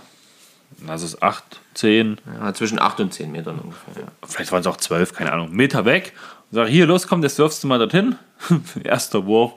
also 0.86 1.06
es 1.06 1.14
ist 1.14 1.22
8, 1.22 1.42
10, 1.74 2.18
ja, 2.40 2.54
zwischen 2.54 2.78
8 2.78 3.00
und 3.00 3.12
10 3.12 3.32
Metern 3.32 3.58
ungefähr. 3.58 4.04
Ja. 4.04 4.08
vielleicht 4.26 4.52
waren 4.52 4.60
es 4.60 4.66
auch 4.66 4.76
12, 4.76 5.12
keine 5.12 5.32
Ahnung, 5.32 5.52
Meter 5.52 5.84
weg. 5.84 6.12
Und 6.50 6.56
sage, 6.56 6.70
hier, 6.70 6.86
los, 6.86 7.06
komm, 7.08 7.22
jetzt 7.22 7.38
wirfst 7.38 7.64
du 7.64 7.68
mal 7.68 7.78
dorthin. 7.78 8.16
Erster 8.84 9.26
Wurf, 9.26 9.52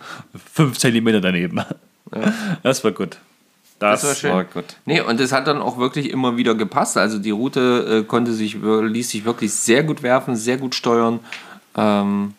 5 0.53 0.77
Zentimeter 0.77 1.21
daneben. 1.21 1.61
Das 2.63 2.83
war 2.83 2.91
gut. 2.91 3.17
Das, 3.77 4.01
Das 4.01 4.09
war 4.09 4.15
schön. 4.15 4.31
war 4.31 4.43
gut. 4.43 4.65
Nee, 4.85 4.99
und 5.01 5.19
es 5.21 5.31
hat 5.31 5.47
dann 5.47 5.61
auch 5.61 5.77
wirklich 5.77 6.09
immer 6.09 6.35
wieder 6.37 6.55
gepasst. 6.55 6.97
Also 6.97 7.19
die 7.19 7.29
Route 7.29 7.99
äh, 8.01 8.03
konnte 8.03 8.33
sich, 8.33 8.57
ließ 8.61 9.09
sich 9.09 9.23
wirklich 9.25 9.53
sehr 9.53 9.83
gut 9.83 10.03
werfen, 10.03 10.35
sehr 10.35 10.57
gut 10.57 10.75
steuern. 10.75 11.19
Ähm, 11.77 12.33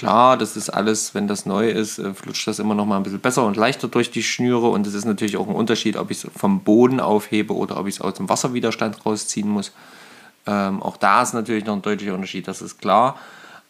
klar, 0.00 0.38
das 0.38 0.56
ist 0.56 0.70
alles, 0.70 1.14
wenn 1.14 1.28
das 1.28 1.44
neu 1.44 1.68
ist, 1.68 1.98
äh, 1.98 2.14
flutscht 2.14 2.48
das 2.48 2.58
immer 2.58 2.74
noch 2.74 2.86
mal 2.86 2.96
ein 2.96 3.02
bisschen 3.02 3.20
besser 3.20 3.44
und 3.44 3.58
leichter 3.58 3.86
durch 3.86 4.10
die 4.10 4.22
Schnüre. 4.22 4.68
Und 4.70 4.86
es 4.86 4.94
ist 4.94 5.04
natürlich 5.04 5.36
auch 5.36 5.46
ein 5.46 5.54
Unterschied, 5.54 5.98
ob 5.98 6.10
ich 6.10 6.24
es 6.24 6.30
vom 6.34 6.60
Boden 6.60 7.00
aufhebe 7.00 7.54
oder 7.54 7.78
ob 7.78 7.86
ich 7.86 7.96
es 7.96 8.00
aus 8.00 8.14
dem 8.14 8.30
Wasserwiderstand 8.30 9.04
rausziehen 9.04 9.48
muss. 9.48 9.72
Ähm, 10.46 10.82
auch 10.82 10.96
da 10.96 11.20
ist 11.20 11.34
natürlich 11.34 11.66
noch 11.66 11.74
ein 11.74 11.82
deutlicher 11.82 12.14
Unterschied, 12.14 12.48
das 12.48 12.62
ist 12.62 12.78
klar. 12.78 13.18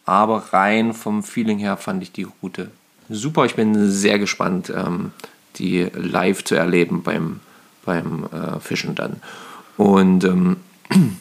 Aber 0.05 0.53
rein 0.53 0.93
vom 0.93 1.21
Feeling 1.21 1.59
her 1.59 1.75
fand 1.75 2.01
ich 2.01 2.13
die 2.13 2.27
Route 2.41 2.71
super. 3.09 3.43
Ich 3.43 3.55
bin 3.55 3.91
sehr 3.91 4.17
gespannt, 4.17 4.71
ähm, 4.73 5.11
die 5.57 5.89
live 5.93 6.45
zu 6.45 6.55
erleben 6.55 7.03
beim, 7.03 7.41
beim 7.85 8.29
äh, 8.31 8.61
Fischen 8.61 8.95
dann. 8.95 9.17
Und 9.75 10.23
ähm, 10.23 10.57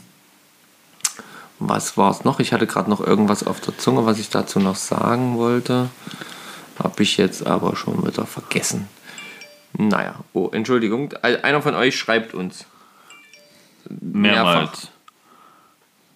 was 1.60 1.96
war 1.96 2.10
es 2.10 2.24
noch? 2.24 2.40
Ich 2.40 2.52
hatte 2.52 2.66
gerade 2.66 2.90
noch 2.90 3.00
irgendwas 3.00 3.46
auf 3.46 3.60
der 3.60 3.76
Zunge, 3.78 4.06
was 4.06 4.18
ich 4.18 4.30
dazu 4.30 4.58
noch 4.58 4.76
sagen 4.76 5.36
wollte. 5.36 5.88
Habe 6.82 7.02
ich 7.02 7.16
jetzt 7.18 7.46
aber 7.46 7.76
schon 7.76 8.06
wieder 8.06 8.26
vergessen. 8.26 8.88
Naja, 9.74 10.16
oh, 10.32 10.48
Entschuldigung. 10.52 11.12
Einer 11.22 11.62
von 11.62 11.74
euch 11.74 11.96
schreibt 11.96 12.34
uns. 12.34 12.64
Mehrmals. 13.88 14.88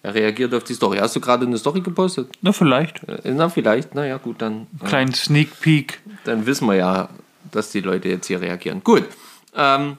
Er 0.01 0.13
reagiert 0.13 0.53
auf 0.53 0.63
die 0.63 0.73
Story. 0.73 0.97
Hast 0.97 1.15
du 1.15 1.19
gerade 1.19 1.45
eine 1.45 1.57
Story 1.57 1.81
gepostet? 1.81 2.31
Na, 2.41 2.51
vielleicht. 2.51 3.03
Äh, 3.07 3.31
Na, 3.31 3.49
vielleicht. 3.49 3.95
Naja, 3.95 4.17
gut, 4.17 4.41
dann, 4.41 4.67
äh, 4.81 4.85
Kleinen 4.85 5.13
Sneak 5.13 5.59
Peek. 5.61 5.99
dann 6.25 6.45
wissen 6.45 6.67
wir 6.67 6.75
ja, 6.75 7.09
dass 7.51 7.71
die 7.71 7.81
Leute 7.81 8.09
jetzt 8.09 8.27
hier 8.27 8.39
reagieren. 8.41 8.83
Gut. 8.83 9.05
Ähm, 9.55 9.97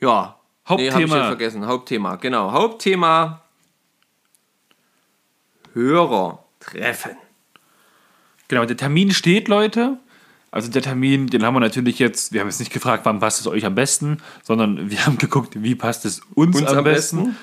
ja. 0.00 0.36
Nee, 0.78 0.90
hab 0.90 0.98
ich 1.00 1.04
Hauptthema. 1.04 1.16
jetzt 1.16 1.26
vergessen. 1.26 1.66
Hauptthema, 1.66 2.16
genau. 2.16 2.52
Hauptthema 2.52 3.42
Hörertreffen. 5.74 7.12
Genau, 8.48 8.64
der 8.64 8.76
Termin 8.76 9.12
steht, 9.12 9.48
Leute. 9.48 9.96
Also 10.50 10.68
der 10.68 10.82
Termin, 10.82 11.28
den 11.28 11.44
haben 11.44 11.54
wir 11.54 11.60
natürlich 11.60 12.00
jetzt, 12.00 12.32
wir 12.32 12.40
haben 12.40 12.48
jetzt 12.48 12.58
nicht 12.58 12.72
gefragt, 12.72 13.04
wann 13.06 13.20
passt 13.20 13.40
es 13.40 13.46
euch 13.46 13.64
am 13.64 13.76
besten, 13.76 14.18
sondern 14.42 14.90
wir 14.90 15.06
haben 15.06 15.16
geguckt, 15.18 15.62
wie 15.62 15.76
passt 15.76 16.04
es 16.04 16.22
uns, 16.34 16.56
Uns 16.56 16.68
am, 16.68 16.78
am 16.78 16.84
besten. 16.84 17.16
besten. 17.18 17.36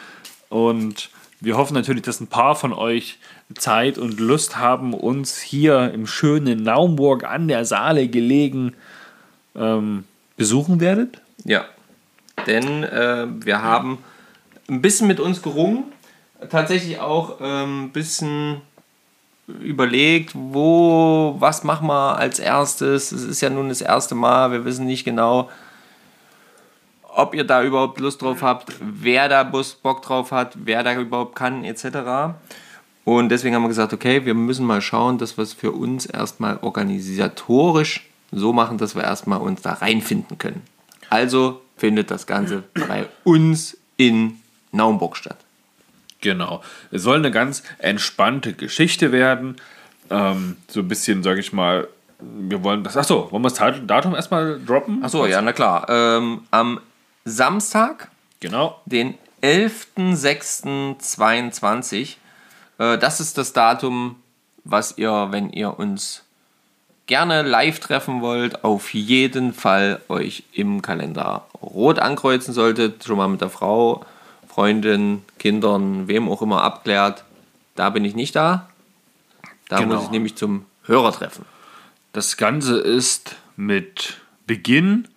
Und 0.50 1.10
wir 1.40 1.56
hoffen 1.56 1.74
natürlich, 1.74 2.04
dass 2.04 2.20
ein 2.20 2.28
paar 2.28 2.56
von 2.56 2.74
euch 2.74 3.20
Zeit 3.56 3.98
und 3.98 4.20
Lust 4.20 4.58
haben, 4.58 4.94
uns 4.94 5.38
hier 5.40 5.94
im 5.94 6.06
schönen 6.06 6.64
Naumburg 6.64 7.24
an 7.24 7.48
der 7.48 7.64
Saale 7.64 8.10
gelegen 8.10 8.74
ähm, 9.56 10.04
besuchen 10.36 10.82
werdet. 10.82 11.22
Ja. 11.46 11.66
Denn 12.48 12.84
äh, 12.84 13.28
wir 13.30 13.62
haben 13.62 14.00
ein 14.70 14.82
bisschen 14.82 15.08
mit 15.08 15.20
uns 15.20 15.42
gerungen. 15.42 15.84
Tatsächlich 16.50 17.00
auch 17.00 17.38
ähm, 17.42 17.86
ein 17.86 17.92
bisschen 17.92 18.62
überlegt, 19.48 20.32
wo, 20.34 21.36
was 21.40 21.64
machen 21.64 21.88
wir 21.88 22.18
als 22.18 22.40
erstes. 22.40 23.12
Es 23.12 23.24
ist 23.24 23.42
ja 23.42 23.50
nun 23.50 23.70
das 23.70 23.82
erste 23.82 24.16
Mal, 24.16 24.52
wir 24.52 24.66
wissen 24.66 24.86
nicht 24.86 25.06
genau, 25.06 25.50
ob 27.04 27.34
ihr 27.34 27.46
da 27.46 27.64
überhaupt 27.64 28.00
Lust 28.00 28.22
drauf 28.22 28.42
habt, 28.42 28.74
wer 28.80 29.30
da 29.30 29.44
Bock 29.44 30.02
drauf 30.02 30.32
hat, 30.32 30.54
wer 30.56 30.84
da 30.84 30.94
überhaupt 30.96 31.36
kann, 31.36 31.64
etc. 31.64 32.36
Und 33.06 33.30
deswegen 33.30 33.56
haben 33.56 33.64
wir 33.64 33.70
gesagt, 33.70 33.94
okay, 33.94 34.26
wir 34.26 34.34
müssen 34.34 34.66
mal 34.66 34.82
schauen, 34.82 35.18
dass 35.18 35.38
wir 35.38 35.44
es 35.44 35.54
für 35.54 35.72
uns 35.72 36.06
erstmal 36.06 36.60
organisatorisch 36.62 38.08
so 38.32 38.54
machen, 38.54 38.78
dass 38.78 38.96
wir 38.96 39.04
erstmal 39.04 39.40
uns 39.40 39.62
da 39.62 39.74
reinfinden 39.74 40.38
können. 40.38 40.62
Also 41.10 41.62
findet 41.78 42.12
das 42.12 42.28
Ganze 42.28 42.64
bei 42.88 43.08
uns 43.24 43.78
in 43.98 44.40
Naumburg 44.72 45.18
statt. 45.18 45.38
Genau. 46.22 46.64
Es 46.92 47.02
soll 47.04 47.18
eine 47.18 47.30
ganz 47.32 47.64
entspannte 47.78 48.54
Geschichte 48.54 49.12
werden. 49.12 49.58
Ähm, 50.10 50.56
so 50.68 50.80
ein 50.82 50.88
bisschen, 50.88 51.22
sage 51.24 51.40
ich 51.40 51.54
mal, 51.54 51.88
wir 52.20 52.64
wollen 52.64 52.84
das. 52.84 52.98
Achso, 52.98 53.32
wollen 53.32 53.44
wir 53.44 53.50
das 53.50 53.60
Datum 53.86 54.16
erstmal 54.16 54.60
droppen? 54.60 55.04
Achso, 55.04 55.28
ja, 55.28 55.40
na 55.42 55.54
klar. 55.54 55.88
Ähm, 55.90 56.42
am 56.52 56.80
Samstag, 57.26 58.10
Genau. 58.40 58.80
den 58.86 59.16
11.06.22, 59.44 62.16
äh, 62.80 62.98
das 62.98 63.20
ist 63.20 63.38
das 63.38 63.54
Datum, 63.54 64.16
was 64.64 64.98
ihr, 64.98 65.28
wenn 65.32 65.52
ihr 65.52 65.78
uns 65.78 66.24
gerne 67.08 67.42
live 67.42 67.80
treffen 67.80 68.22
wollt, 68.22 68.64
auf 68.64 68.94
jeden 68.94 69.54
Fall 69.54 70.02
euch 70.10 70.44
im 70.54 70.82
Kalender 70.82 71.46
rot 71.62 72.00
ankreuzen 72.00 72.54
solltet. 72.54 73.04
Schon 73.06 73.18
mal 73.18 73.28
mit 73.28 73.42
der 73.42 73.50
Frau, 73.50 74.06
Freundin, 74.48 75.24
Kindern, 75.40 76.08
wem 76.08 76.30
auch 76.30 76.42
immer 76.42 76.64
abklärt. 76.64 77.24
Da 77.76 77.90
bin 77.90 78.06
ich 78.06 78.16
nicht 78.16 78.36
da. 78.36 78.68
Da 79.70 79.80
Genau. 79.80 79.96
muss 79.96 80.06
ich 80.06 80.12
nämlich 80.12 80.36
zum 80.36 80.66
Hörertreffen. 80.86 81.46
Das 82.14 82.38
Ganze 82.38 82.78
ist 82.80 83.36
mit 83.56 84.18
Beginn, 84.46 85.08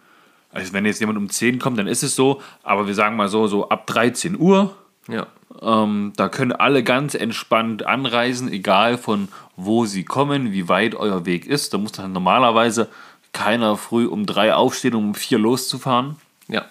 also 0.52 0.72
wenn 0.72 0.84
jetzt 0.84 1.00
jemand 1.00 1.18
um 1.18 1.28
10 1.30 1.58
kommt, 1.58 1.78
dann 1.78 1.86
ist 1.86 2.02
es 2.02 2.16
so, 2.16 2.42
aber 2.62 2.86
wir 2.86 2.94
sagen 2.94 3.16
mal 3.16 3.28
so, 3.28 3.46
so 3.46 3.68
ab 3.68 3.86
13 3.86 4.38
Uhr. 4.38 4.76
Ja. 5.08 5.26
Ähm, 5.62 6.12
da 6.16 6.28
können 6.28 6.52
alle 6.52 6.82
ganz 6.82 7.14
entspannt 7.14 7.86
anreisen, 7.86 8.50
egal 8.52 8.98
von 8.98 9.28
wo 9.64 9.86
sie 9.86 10.04
kommen, 10.04 10.52
wie 10.52 10.68
weit 10.68 10.94
euer 10.94 11.26
Weg 11.26 11.46
ist. 11.46 11.72
Da 11.74 11.78
muss 11.78 11.92
dann 11.92 12.12
normalerweise 12.12 12.88
keiner 13.32 13.76
früh 13.76 14.06
um 14.06 14.26
drei 14.26 14.54
aufstehen, 14.54 14.94
um 14.94 15.14
vier 15.14 15.38
loszufahren. 15.38 16.16
Ja. 16.48 16.64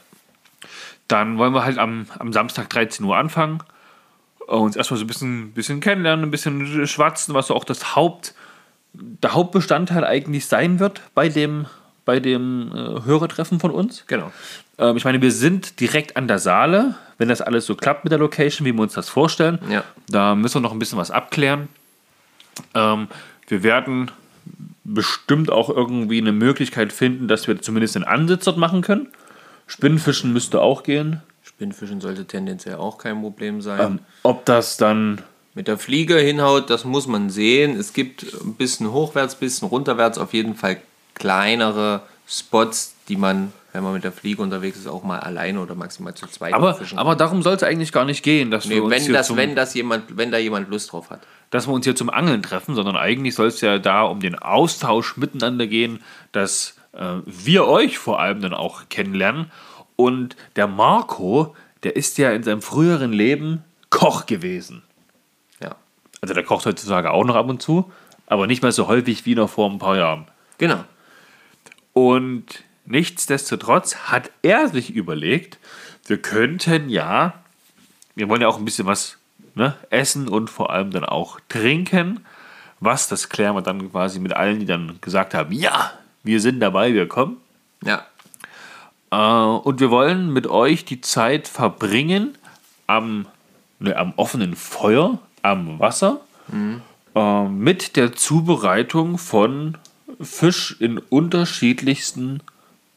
Dann 1.07 1.37
wollen 1.37 1.53
wir 1.53 1.63
halt 1.63 1.77
am, 1.77 2.07
am 2.19 2.33
Samstag 2.33 2.69
13 2.69 3.05
Uhr 3.05 3.17
anfangen. 3.17 3.59
äh, 4.47 4.51
Uns 4.51 4.75
erstmal 4.75 4.97
so 4.97 5.05
ein 5.05 5.07
bisschen, 5.07 5.51
bisschen 5.53 5.79
kennenlernen, 5.79 6.25
ein 6.25 6.31
bisschen 6.31 6.87
schwatzen, 6.87 7.33
was 7.33 7.47
so 7.47 7.55
auch 7.55 7.63
das 7.63 7.95
Haupt, 7.95 8.33
der 8.93 9.33
Hauptbestandteil 9.33 10.03
eigentlich 10.03 10.47
sein 10.47 10.79
wird 10.79 11.01
bei 11.13 11.29
dem, 11.29 11.67
bei 12.05 12.19
dem 12.19 12.71
äh, 12.73 13.05
Hörertreffen 13.05 13.59
von 13.59 13.71
uns. 13.71 14.03
Genau. 14.07 14.31
Ähm, 14.77 14.97
ich 14.97 15.05
meine, 15.05 15.21
wir 15.21 15.31
sind 15.31 15.79
direkt 15.79 16.17
an 16.17 16.27
der 16.27 16.39
Saale, 16.39 16.95
wenn 17.17 17.29
das 17.29 17.41
alles 17.41 17.65
so 17.65 17.75
klappt 17.75 18.03
mit 18.03 18.11
der 18.11 18.19
Location, 18.19 18.65
wie 18.65 18.73
wir 18.73 18.81
uns 18.81 18.93
das 18.93 19.09
vorstellen. 19.09 19.59
Ja. 19.69 19.83
Da 20.09 20.35
müssen 20.35 20.55
wir 20.55 20.61
noch 20.61 20.71
ein 20.71 20.79
bisschen 20.79 20.97
was 20.97 21.11
abklären. 21.11 21.69
Ähm, 22.73 23.07
wir 23.47 23.63
werden 23.63 24.11
bestimmt 24.83 25.51
auch 25.51 25.69
irgendwie 25.69 26.19
eine 26.19 26.31
Möglichkeit 26.31 26.93
finden, 26.93 27.27
dass 27.27 27.47
wir 27.47 27.61
zumindest 27.61 27.95
einen 27.95 28.05
Ansitz 28.05 28.45
dort 28.45 28.57
machen 28.57 28.81
können. 28.81 29.07
Spinnfischen 29.67 30.33
müsste 30.33 30.61
auch 30.61 30.83
gehen. 30.83 31.21
Spinnfischen 31.43 32.01
sollte 32.01 32.25
tendenziell 32.25 32.75
auch 32.75 32.97
kein 32.97 33.21
Problem 33.21 33.61
sein. 33.61 33.79
Ähm, 33.79 33.99
ob 34.23 34.45
das 34.45 34.77
dann 34.77 35.21
Mit 35.53 35.67
der 35.67 35.77
Fliege 35.77 36.17
hinhaut, 36.17 36.69
das 36.69 36.85
muss 36.85 37.07
man 37.07 37.29
sehen. 37.29 37.77
Es 37.77 37.93
gibt 37.93 38.25
ein 38.41 38.55
bisschen 38.55 38.91
hochwärts, 38.91 39.35
ein 39.35 39.39
bisschen 39.39 39.67
runterwärts 39.67 40.17
auf 40.17 40.33
jeden 40.33 40.55
Fall 40.55 40.77
kleinere 41.15 42.03
Spots, 42.27 42.95
die 43.09 43.17
man, 43.17 43.51
wenn 43.73 43.83
man 43.83 43.93
mit 43.93 44.03
der 44.03 44.11
Fliege 44.11 44.41
unterwegs 44.41 44.77
ist, 44.77 44.87
auch 44.87 45.03
mal 45.03 45.19
alleine 45.19 45.59
oder 45.59 45.75
maximal 45.75 46.13
zu 46.13 46.27
zweit 46.27 46.53
Aber, 46.53 46.75
fischen 46.75 46.97
aber 46.97 47.15
darum 47.15 47.41
soll 47.41 47.55
es 47.55 47.63
eigentlich 47.63 47.91
gar 47.91 48.05
nicht 48.05 48.23
gehen, 48.23 48.51
dass, 48.51 48.65
Nee, 48.65 48.75
wir 48.75 48.83
uns 48.83 48.93
wenn, 48.93 49.01
hier 49.03 49.13
das, 49.13 49.27
zum, 49.27 49.37
wenn, 49.37 49.55
das 49.55 49.73
jemand, 49.73 50.15
wenn 50.17 50.31
da 50.31 50.37
jemand 50.37 50.69
Lust 50.69 50.91
drauf 50.91 51.09
hat. 51.09 51.19
dass 51.49 51.67
wir 51.67 51.73
uns 51.73 51.85
hier 51.85 51.95
zum 51.95 52.09
Angeln 52.09 52.41
treffen, 52.41 52.75
sondern 52.75 52.95
eigentlich 52.95 53.35
soll 53.35 53.47
es 53.47 53.59
ja 53.61 53.79
da 53.79 54.03
um 54.03 54.19
den 54.19 54.35
Austausch 54.37 55.17
miteinander 55.17 55.67
gehen, 55.67 56.01
dass 56.31 56.77
äh, 56.93 57.15
wir 57.25 57.67
euch 57.67 57.97
vor 57.97 58.19
allem 58.19 58.41
dann 58.41 58.53
auch 58.53 58.83
kennenlernen. 58.89 59.51
Und 59.95 60.35
der 60.55 60.67
Marco, 60.67 61.55
der 61.83 61.95
ist 61.95 62.17
ja 62.17 62.31
in 62.31 62.43
seinem 62.43 62.61
früheren 62.61 63.11
Leben 63.11 63.63
Koch 63.89 64.27
gewesen. 64.27 64.83
Ja, 65.61 65.75
Also 66.21 66.33
der 66.33 66.43
kocht 66.43 66.65
heutzutage 66.65 67.11
auch 67.11 67.25
noch 67.25 67.35
ab 67.35 67.49
und 67.49 67.61
zu, 67.61 67.91
aber 68.27 68.45
nicht 68.45 68.61
mehr 68.61 68.71
so 68.71 68.87
häufig 68.87 69.25
wie 69.25 69.33
noch 69.35 69.49
vor 69.49 69.69
ein 69.69 69.79
paar 69.79 69.97
Jahren. 69.97 70.27
genau. 70.59 70.83
Und 71.93 72.45
nichtsdestotrotz 72.89 73.95
hat 73.95 74.29
er 74.41 74.67
sich 74.67 74.93
überlegt, 74.93 75.57
wir 76.07 76.21
könnten 76.21 76.89
ja, 76.89 77.33
wir 78.15 78.27
wollen 78.27 78.41
ja 78.41 78.47
auch 78.49 78.57
ein 78.57 78.65
bisschen 78.65 78.87
was 78.87 79.17
ne, 79.55 79.75
essen 79.89 80.27
und 80.27 80.49
vor 80.49 80.71
allem 80.71 80.91
dann 80.91 81.05
auch 81.05 81.39
trinken. 81.47 82.25
Was, 82.81 83.07
das 83.07 83.29
klären 83.29 83.55
wir 83.55 83.61
dann 83.61 83.91
quasi 83.91 84.19
mit 84.19 84.33
allen, 84.33 84.59
die 84.59 84.65
dann 84.65 84.99
gesagt 85.01 85.33
haben, 85.33 85.51
ja, 85.53 85.91
wir 86.23 86.41
sind 86.41 86.59
dabei, 86.59 86.93
wir 86.93 87.07
kommen. 87.07 87.37
Ja, 87.83 88.05
Äh, 89.11 89.15
und 89.15 89.79
wir 89.79 89.89
wollen 89.89 90.31
mit 90.31 90.47
euch 90.47 90.85
die 90.85 91.01
Zeit 91.01 91.47
verbringen 91.47 92.37
am, 92.87 93.25
ne, 93.79 93.95
am 93.95 94.13
offenen 94.17 94.55
Feuer, 94.55 95.19
am 95.41 95.79
Wasser, 95.79 96.21
äh, 97.15 97.43
mit 97.43 97.95
der 97.95 98.13
Zubereitung 98.13 99.17
von 99.17 99.77
Fisch 100.21 100.75
in 100.79 100.97
unterschiedlichsten 100.97 102.41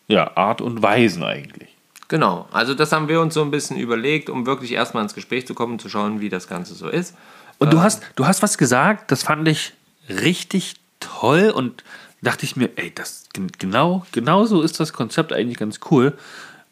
ja, 0.08 0.36
Art 0.36 0.60
und 0.60 0.82
Weisen 0.82 1.22
eigentlich. 1.22 1.68
genau. 2.08 2.46
Also 2.52 2.74
das 2.74 2.92
haben 2.92 3.08
wir 3.08 3.20
uns 3.20 3.34
so 3.34 3.42
ein 3.42 3.50
bisschen 3.50 3.76
überlegt, 3.78 4.28
um 4.30 4.46
wirklich 4.46 4.72
erstmal 4.72 5.02
ins 5.02 5.14
Gespräch 5.14 5.46
zu 5.46 5.54
kommen, 5.54 5.78
zu 5.78 5.88
schauen, 5.88 6.20
wie 6.20 6.28
das 6.28 6.48
Ganze 6.48 6.74
so 6.74 6.88
ist. 6.88 7.14
Und 7.58 7.72
du 7.72 7.80
hast, 7.80 8.02
du 8.16 8.26
hast 8.26 8.42
was 8.42 8.58
gesagt, 8.58 9.10
das 9.12 9.22
fand 9.22 9.46
ich 9.48 9.72
richtig 10.08 10.74
toll 11.00 11.50
und 11.54 11.84
dachte 12.20 12.44
ich 12.44 12.56
mir, 12.56 12.70
ey, 12.76 12.92
das 12.94 13.24
gen- 13.32 13.50
genau, 13.58 14.04
genau 14.12 14.44
so 14.44 14.62
ist 14.62 14.78
das 14.80 14.92
Konzept 14.92 15.32
eigentlich 15.32 15.58
ganz 15.58 15.80
cool. 15.90 16.12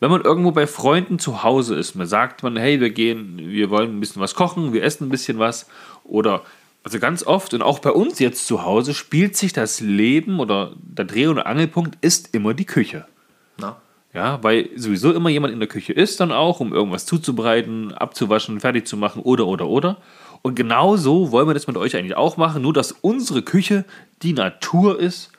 Wenn 0.00 0.10
man 0.10 0.22
irgendwo 0.22 0.50
bei 0.52 0.66
Freunden 0.66 1.18
zu 1.18 1.42
Hause 1.42 1.74
ist, 1.76 1.94
man 1.94 2.06
sagt 2.06 2.42
man, 2.42 2.56
hey, 2.56 2.80
wir 2.80 2.90
gehen, 2.90 3.36
wir 3.38 3.68
wollen 3.70 3.96
ein 3.96 4.00
bisschen 4.00 4.20
was 4.22 4.34
kochen, 4.34 4.72
wir 4.72 4.82
essen 4.82 5.06
ein 5.06 5.10
bisschen 5.10 5.38
was 5.38 5.66
oder 6.04 6.42
also 6.82 6.98
ganz 6.98 7.22
oft 7.22 7.52
und 7.52 7.60
auch 7.62 7.78
bei 7.80 7.90
uns 7.90 8.18
jetzt 8.18 8.46
zu 8.46 8.62
Hause 8.64 8.94
spielt 8.94 9.36
sich 9.36 9.52
das 9.52 9.80
Leben 9.80 10.40
oder 10.40 10.72
der 10.76 11.04
Dreh- 11.04 11.26
und 11.26 11.38
Angelpunkt 11.38 11.98
ist 12.00 12.34
immer 12.34 12.54
die 12.54 12.64
Küche. 12.64 13.06
Na? 13.60 13.76
Ja, 14.12 14.42
weil 14.42 14.70
sowieso 14.74 15.12
immer 15.12 15.28
jemand 15.28 15.52
in 15.52 15.60
der 15.60 15.68
Küche 15.68 15.92
ist 15.92 16.18
dann 16.18 16.32
auch, 16.32 16.58
um 16.58 16.72
irgendwas 16.72 17.06
zuzubereiten, 17.06 17.92
abzuwaschen, 17.92 18.58
fertig 18.58 18.86
zu 18.86 18.96
machen 18.96 19.22
oder 19.22 19.46
oder 19.46 19.68
oder. 19.68 19.98
Und 20.42 20.56
genau 20.56 20.96
so 20.96 21.30
wollen 21.30 21.46
wir 21.48 21.54
das 21.54 21.66
mit 21.66 21.76
euch 21.76 21.96
eigentlich 21.96 22.16
auch 22.16 22.36
machen, 22.36 22.62
nur 22.62 22.72
dass 22.72 22.92
unsere 22.92 23.42
Küche 23.42 23.84
die 24.22 24.32
Natur 24.32 24.98
ist, 24.98 25.30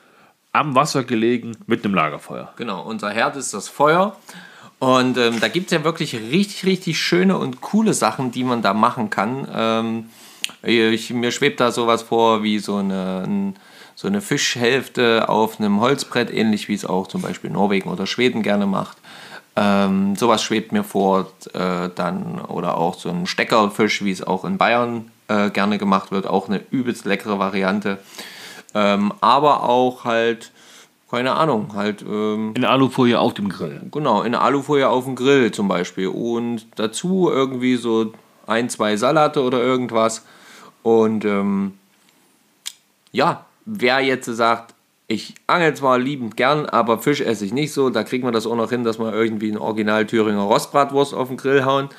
am 0.53 0.76
Wasser 0.76 1.03
gelegen 1.03 1.57
mit 1.65 1.84
einem 1.84 1.95
Lagerfeuer. 1.95 2.53
Genau, 2.57 2.84
unser 2.84 3.09
Herd 3.09 3.36
ist 3.36 3.53
das 3.53 3.67
Feuer. 3.67 4.15
Und 4.80 5.17
ähm, 5.17 5.39
da 5.39 5.47
gibt 5.47 5.67
es 5.67 5.78
ja 5.78 5.84
wirklich 5.84 6.15
richtig, 6.15 6.65
richtig 6.65 6.99
schöne 6.99 7.38
und 7.38 7.61
coole 7.61 7.93
Sachen, 7.93 8.32
die 8.32 8.43
man 8.43 8.61
da 8.61 8.74
machen 8.74 9.09
kann. 9.09 9.47
Ähm, 9.53 10.09
ich, 10.63 11.11
mir 11.11 11.32
schwebt 11.32 11.59
da 11.59 11.72
sowas 11.72 12.01
vor 12.01 12.43
wie 12.43 12.59
so 12.59 12.78
eine, 12.78 13.24
ein, 13.26 13.55
so 13.95 14.07
eine 14.07 14.21
Fischhälfte 14.21 15.29
auf 15.29 15.59
einem 15.59 15.79
Holzbrett, 15.79 16.33
ähnlich 16.33 16.67
wie 16.67 16.73
es 16.73 16.85
auch 16.85 17.07
zum 17.07 17.21
Beispiel 17.21 17.49
Norwegen 17.49 17.89
oder 17.89 18.07
Schweden 18.07 18.41
gerne 18.41 18.65
macht. 18.65 18.97
Ähm, 19.55 20.15
sowas 20.15 20.41
schwebt 20.41 20.71
mir 20.71 20.83
vor, 20.83 21.31
äh, 21.53 21.89
dann 21.93 22.39
oder 22.39 22.77
auch 22.77 22.95
so 22.95 23.09
ein 23.09 23.27
Steckerfisch, 23.27 24.03
wie 24.03 24.11
es 24.11 24.23
auch 24.23 24.45
in 24.45 24.57
Bayern 24.57 25.11
äh, 25.27 25.49
gerne 25.49 25.77
gemacht 25.77 26.11
wird, 26.11 26.25
auch 26.25 26.47
eine 26.47 26.61
übelst 26.71 27.05
leckere 27.05 27.37
Variante. 27.37 27.99
Ähm, 28.73 29.13
aber 29.19 29.63
auch 29.63 30.05
halt, 30.05 30.51
keine 31.09 31.33
Ahnung, 31.33 31.73
halt 31.75 32.01
ähm, 32.01 32.53
In 32.55 32.63
Alufolie 32.63 33.19
auf 33.19 33.33
dem 33.33 33.49
Grill. 33.49 33.81
Genau, 33.91 34.21
in 34.21 34.35
Alufolie 34.35 34.87
auf 34.87 35.03
dem 35.03 35.15
Grill 35.15 35.51
zum 35.51 35.67
Beispiel. 35.67 36.07
Und 36.07 36.67
dazu 36.75 37.29
irgendwie 37.29 37.75
so 37.75 38.13
ein, 38.47 38.69
zwei 38.69 38.95
Salate 38.95 39.43
oder 39.43 39.61
irgendwas. 39.61 40.25
Und 40.83 41.25
ähm, 41.25 41.77
ja, 43.11 43.45
wer 43.66 43.99
jetzt 43.99 44.26
sagt, 44.26 44.74
ich 45.07 45.36
angel 45.47 45.74
zwar 45.74 45.99
liebend 45.99 46.38
gern, 46.38 46.66
aber 46.66 46.99
Fisch 46.99 47.22
esse 47.22 47.45
ich 47.45 47.51
nicht 47.51 47.74
so, 47.74 47.89
da 47.89 48.03
kriegt 48.03 48.24
man 48.24 48.34
das 48.34 48.47
auch 48.47 48.55
noch 48.55 48.70
hin, 48.70 48.84
dass 48.84 48.97
man 48.97 49.14
irgendwie 49.14 49.49
eine 49.49 49.62
Original 49.62 50.05
Thüringer 50.05 50.43
Rostbratwurst 50.43 51.14
auf 51.14 51.28
den 51.28 51.38
Grill 51.38 51.66
hauen. 51.66 51.89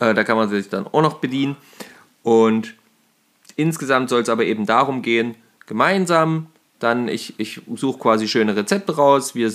Äh, 0.00 0.12
da 0.14 0.22
kann 0.22 0.36
man 0.36 0.48
sich 0.50 0.68
dann 0.68 0.86
auch 0.86 1.02
noch 1.02 1.14
bedienen. 1.14 1.56
Und 2.22 2.74
insgesamt 3.56 4.10
soll 4.10 4.20
es 4.20 4.28
aber 4.28 4.44
eben 4.44 4.66
darum 4.66 5.00
gehen, 5.00 5.34
gemeinsam, 5.66 6.46
dann 6.78 7.08
ich, 7.08 7.38
ich 7.38 7.62
suche 7.74 7.98
quasi 7.98 8.28
schöne 8.28 8.54
Rezepte 8.54 8.96
raus, 8.96 9.34
wir 9.34 9.50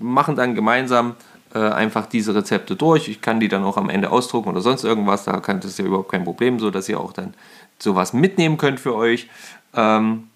machen 0.00 0.34
dann 0.34 0.54
gemeinsam 0.54 1.16
äh, 1.54 1.58
einfach 1.58 2.06
diese 2.06 2.34
Rezepte 2.34 2.76
durch. 2.76 3.08
Ich 3.08 3.20
kann 3.20 3.40
die 3.40 3.48
dann 3.48 3.62
auch 3.62 3.76
am 3.76 3.90
Ende 3.90 4.10
ausdrucken 4.10 4.48
oder 4.48 4.60
sonst 4.60 4.84
irgendwas, 4.84 5.24
da 5.24 5.38
kann 5.40 5.60
das 5.60 5.78
ja 5.78 5.84
überhaupt 5.84 6.10
kein 6.10 6.24
Problem, 6.24 6.58
so 6.58 6.70
dass 6.70 6.88
ihr 6.88 6.98
auch 6.98 7.12
dann 7.12 7.34
sowas 7.78 8.12
mitnehmen 8.12 8.56
könnt 8.56 8.80
für 8.80 8.94
euch. 8.94 9.28
Ähm, 9.74 10.28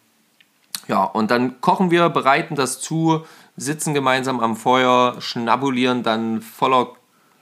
ja, 0.88 1.04
und 1.04 1.30
dann 1.30 1.60
kochen 1.60 1.90
wir, 1.90 2.08
bereiten 2.08 2.56
das 2.56 2.80
zu, 2.80 3.24
sitzen 3.56 3.92
gemeinsam 3.92 4.40
am 4.40 4.56
Feuer, 4.56 5.16
schnabulieren 5.20 6.02
dann 6.02 6.40
voller 6.40 6.94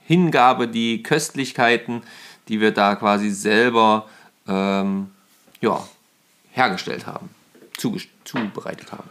Hingabe 0.03 0.67
die 0.67 1.01
Köstlichkeiten, 1.01 2.03
die 2.49 2.59
wir 2.59 2.71
da 2.71 2.95
quasi 2.95 3.29
selber 3.29 4.05
ähm, 4.47 5.11
ja, 5.61 5.87
hergestellt 6.51 7.07
haben, 7.07 7.29
zubereitet 8.23 8.91
haben. 8.91 9.09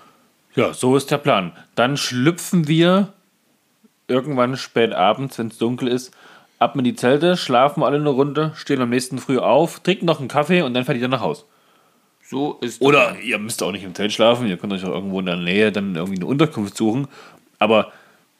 Ja, 0.54 0.72
so 0.72 0.96
ist 0.96 1.10
der 1.10 1.18
Plan. 1.18 1.52
Dann 1.74 1.96
schlüpfen 1.96 2.68
wir 2.68 3.12
irgendwann 4.08 4.56
spät 4.56 4.92
abends, 4.92 5.38
wenn 5.38 5.48
es 5.48 5.58
dunkel 5.58 5.88
ist, 5.88 6.14
ab 6.58 6.76
in 6.76 6.84
die 6.84 6.94
Zelte, 6.94 7.36
schlafen 7.36 7.82
alle 7.82 7.96
eine 7.96 8.08
Runde, 8.08 8.52
stehen 8.54 8.80
am 8.80 8.90
nächsten 8.90 9.18
Früh 9.18 9.38
auf, 9.38 9.80
trinken 9.80 10.06
noch 10.06 10.20
einen 10.20 10.28
Kaffee 10.28 10.62
und 10.62 10.74
dann 10.74 10.84
fährt 10.84 10.98
ihr 10.98 11.08
nach 11.08 11.20
Haus. 11.20 11.44
So 12.28 12.58
ist 12.60 12.80
Oder 12.82 13.18
ihr 13.20 13.38
müsst 13.38 13.62
auch 13.62 13.70
nicht 13.70 13.84
im 13.84 13.94
Zelt 13.94 14.12
schlafen, 14.12 14.48
ihr 14.48 14.56
könnt 14.56 14.72
euch 14.72 14.84
auch 14.84 14.92
irgendwo 14.92 15.20
in 15.20 15.26
der 15.26 15.36
Nähe 15.36 15.70
dann 15.70 15.94
irgendwie 15.94 16.16
eine 16.16 16.26
Unterkunft 16.26 16.76
suchen. 16.76 17.06
Aber 17.60 17.92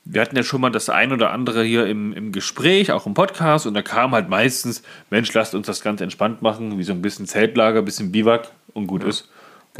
wir 0.04 0.20
hatten 0.20 0.36
ja 0.36 0.42
schon 0.42 0.60
mal 0.60 0.70
das 0.70 0.88
ein 0.88 1.12
oder 1.12 1.30
andere 1.30 1.62
hier 1.62 1.86
im, 1.86 2.12
im 2.12 2.32
Gespräch, 2.32 2.90
auch 2.90 3.06
im 3.06 3.14
Podcast, 3.14 3.66
und 3.66 3.74
da 3.74 3.82
kam 3.82 4.12
halt 4.12 4.28
meistens, 4.28 4.82
Mensch, 5.10 5.32
lasst 5.34 5.54
uns 5.54 5.66
das 5.66 5.82
ganz 5.82 6.00
entspannt 6.00 6.42
machen, 6.42 6.78
wie 6.78 6.84
so 6.84 6.92
ein 6.92 7.02
bisschen 7.02 7.26
Zeltlager, 7.26 7.80
ein 7.80 7.84
bisschen 7.84 8.10
Biwak 8.10 8.50
und 8.72 8.88
gut 8.88 9.04
ist. 9.04 9.28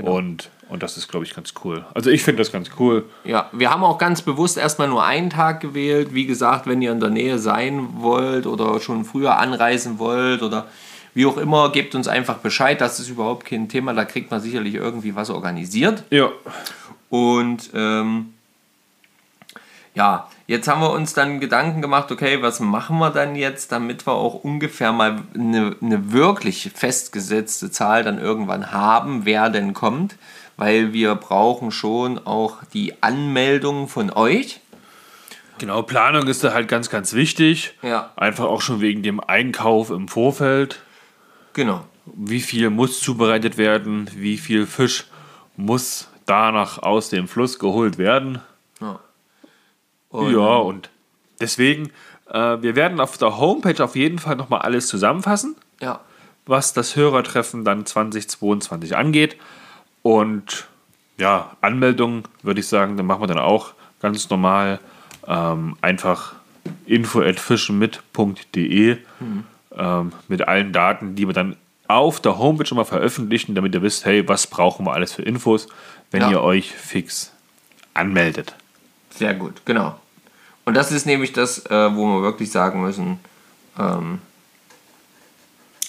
Und, 0.03 0.51
und 0.69 0.83
das 0.83 0.97
ist, 0.99 1.09
glaube 1.09 1.25
ich, 1.25 1.35
ganz 1.35 1.55
cool. 1.65 1.85
Also 1.95 2.11
ich 2.11 2.23
finde 2.23 2.43
das 2.43 2.53
ganz 2.53 2.71
cool. 2.79 3.05
Ja, 3.25 3.49
wir 3.53 3.71
haben 3.71 3.83
auch 3.83 3.99
ganz 3.99 4.21
bewusst 4.21 4.59
erstmal 4.59 4.89
nur 4.89 5.05
einen 5.05 5.31
Tag 5.31 5.61
gewählt. 5.61 6.13
Wie 6.13 6.27
gesagt, 6.27 6.67
wenn 6.67 6.83
ihr 6.83 6.93
in 6.93 7.01
der 7.01 7.09
Nähe 7.09 7.39
sein 7.39 7.89
wollt 7.95 8.47
oder 8.47 8.79
schon 8.81 9.05
früher 9.05 9.39
anreisen 9.39 9.99
wollt 9.99 10.43
oder 10.43 10.67
wie 11.17 11.25
auch 11.25 11.39
immer, 11.39 11.73
gebt 11.73 11.95
uns 11.95 12.09
einfach 12.09 12.37
Bescheid. 12.37 12.79
Das 12.79 13.01
ist 13.01 13.09
überhaupt 13.09 13.47
kein 13.47 13.71
Thema. 13.71 13.95
Da 13.95 14.05
kriegt 14.05 14.31
man 14.31 14.43
sicherlich 14.43 14.75
irgendwie 14.75 15.17
was 15.17 15.31
organisiert. 15.31 16.05
Ja. 16.11 16.29
Und 17.09 17.71
ähm, 17.73 18.35
ja, 19.95 20.29
jetzt 20.47 20.69
haben 20.69 20.83
wir 20.83 20.91
uns 20.91 21.15
dann 21.15 21.41
Gedanken 21.41 21.81
gemacht, 21.81 22.13
okay, 22.13 22.43
was 22.43 22.61
machen 22.61 22.99
wir 22.99 23.09
dann 23.09 23.35
jetzt, 23.35 23.73
damit 23.73 24.07
wir 24.07 24.13
auch 24.13 24.45
ungefähr 24.45 24.93
mal 24.93 25.23
eine, 25.33 25.77
eine 25.81 26.13
wirklich 26.13 26.71
festgesetzte 26.75 27.71
Zahl 27.71 28.05
dann 28.05 28.19
irgendwann 28.19 28.73
haben, 28.73 29.25
wer 29.25 29.49
denn 29.49 29.73
kommt. 29.73 30.17
Weil 30.59 30.93
wir 30.93 31.15
brauchen 31.15 31.71
schon 31.71 32.19
auch 32.27 32.59
die 32.75 33.03
Anmeldung 33.03 33.89
von 33.89 34.11
euch. 34.11 34.61
Genau, 35.57 35.81
Planung 35.81 36.27
ist 36.29 36.45
da 36.45 36.53
halt 36.53 36.69
ganz, 36.69 36.91
ganz 36.91 37.15
wichtig. 37.15 37.73
Ja. 37.81 38.13
Einfach 38.17 38.45
auch 38.45 38.61
schon 38.61 38.83
wegen 38.83 39.03
dem 39.03 39.19
Einkauf 39.19 39.89
im 39.89 40.09
Vorfeld. 40.09 40.83
Genau. 41.57 41.87
Wie 42.05 42.41
viel 42.41 42.69
muss 42.69 43.01
zubereitet 43.01 43.57
werden? 43.57 44.11
Wie 44.15 44.37
viel 44.37 44.67
Fisch 44.67 45.07
muss 45.57 46.09
danach 46.27 46.79
aus 46.83 47.09
dem 47.09 47.29
Fluss 47.29 47.59
geholt 47.59 47.97
werden? 47.97 48.41
Und 50.11 50.33
ja, 50.33 50.57
und 50.57 50.91
deswegen, 51.41 51.91
äh, 52.31 52.61
wir 52.63 52.77
werden 52.77 53.01
auf 53.01 53.17
der 53.19 53.39
Homepage 53.39 53.83
auf 53.83 53.97
jeden 53.97 54.19
Fall 54.19 54.37
nochmal 54.37 54.61
alles 54.61 54.87
zusammenfassen, 54.89 55.57
Ja. 55.81 56.01
was 56.45 56.75
das 56.75 56.95
Hörertreffen 56.95 57.65
dann 57.65 57.87
2022 57.87 58.95
angeht. 58.97 59.37
Und 60.03 60.69
ja, 61.19 61.57
Anmeldung 61.63 62.25
würde 62.43 62.61
ich 62.61 62.69
sagen, 62.69 62.97
dann 62.99 63.07
machen 63.07 63.23
wir 63.23 63.27
dann 63.29 63.39
auch 63.39 63.73
ganz 64.01 64.29
normal 64.29 64.79
ähm, 65.27 65.77
einfach 65.81 66.35
info 66.85 67.21
at 67.23 67.41
fischenmit.de 67.41 68.99
ähm, 69.77 70.13
mit 70.29 70.47
allen 70.49 70.73
Daten, 70.73 71.15
die 71.15 71.27
wir 71.27 71.35
dann 71.35 71.57
auf 71.89 72.21
der 72.21 72.39
Homepage 72.39 72.67
schon 72.67 72.77
mal 72.77 72.85
veröffentlichen, 72.85 73.55
damit 73.55 73.75
ihr 73.75 73.83
wisst, 73.83 74.05
hey, 74.05 74.29
was 74.29 74.47
brauchen 74.47 74.85
wir 74.87 74.93
alles 74.95 75.13
für 75.13 75.23
Infos, 75.23 75.69
wenn 76.11 76.23
Ja. 76.23 76.31
ihr 76.31 76.43
euch 76.43 76.73
fix 76.73 77.33
anmeldet. 77.95 78.55
Sehr 79.11 79.35
gut, 79.35 79.63
genau. 79.65 79.99
Und 80.65 80.75
das 80.75 80.91
ist 80.91 81.07
nämlich 81.07 81.33
das, 81.33 81.65
äh, 81.67 81.95
wo 81.95 82.07
wir 82.07 82.23
wirklich 82.23 82.51
sagen 82.51 82.83
müssen, 82.83 83.21
ähm, 83.79 84.19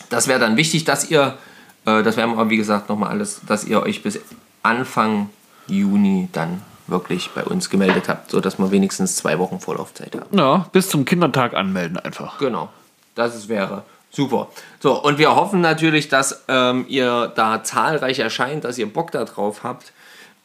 das 0.10 0.28
wäre 0.28 0.40
dann 0.40 0.56
wichtig, 0.56 0.86
dass 0.86 1.10
ihr, 1.10 1.38
äh, 1.86 2.04
das 2.04 2.16
werden 2.16 2.36
wir 2.38 2.50
wie 2.50 2.58
gesagt 2.58 2.90
nochmal 2.90 3.10
alles, 3.10 3.42
dass 3.48 3.66
ihr 3.66 3.82
euch 3.82 4.04
bis 4.04 4.20
Anfang 4.64 5.30
Juni 5.68 6.30
dann 6.32 6.62
wirklich 6.88 7.32
bei 7.36 7.44
uns 7.44 7.70
gemeldet 7.70 8.08
habt, 8.08 8.32
sodass 8.32 8.58
wir 8.60 8.72
wenigstens 8.72 9.18
zwei 9.18 9.40
Wochen 9.40 9.60
Vorlaufzeit 9.60 10.16
haben. 10.16 10.38
Ja, 10.38 10.68
bis 10.72 10.88
zum 10.90 11.04
Kindertag 11.04 11.54
anmelden 11.54 11.98
einfach. 11.98 12.38
Genau, 12.38 12.70
das 13.18 13.50
wäre 13.50 13.84
super. 14.10 14.50
So, 14.80 15.02
und 15.02 15.18
wir 15.18 15.36
hoffen 15.36 15.62
natürlich, 15.62 16.08
dass 16.10 16.46
ähm, 16.48 16.86
ihr 16.88 17.32
da 17.36 17.64
zahlreich 17.64 18.20
erscheint, 18.20 18.64
dass 18.64 18.78
ihr 18.78 18.92
Bock 18.92 19.12
darauf 19.12 19.64
habt. 19.64 19.92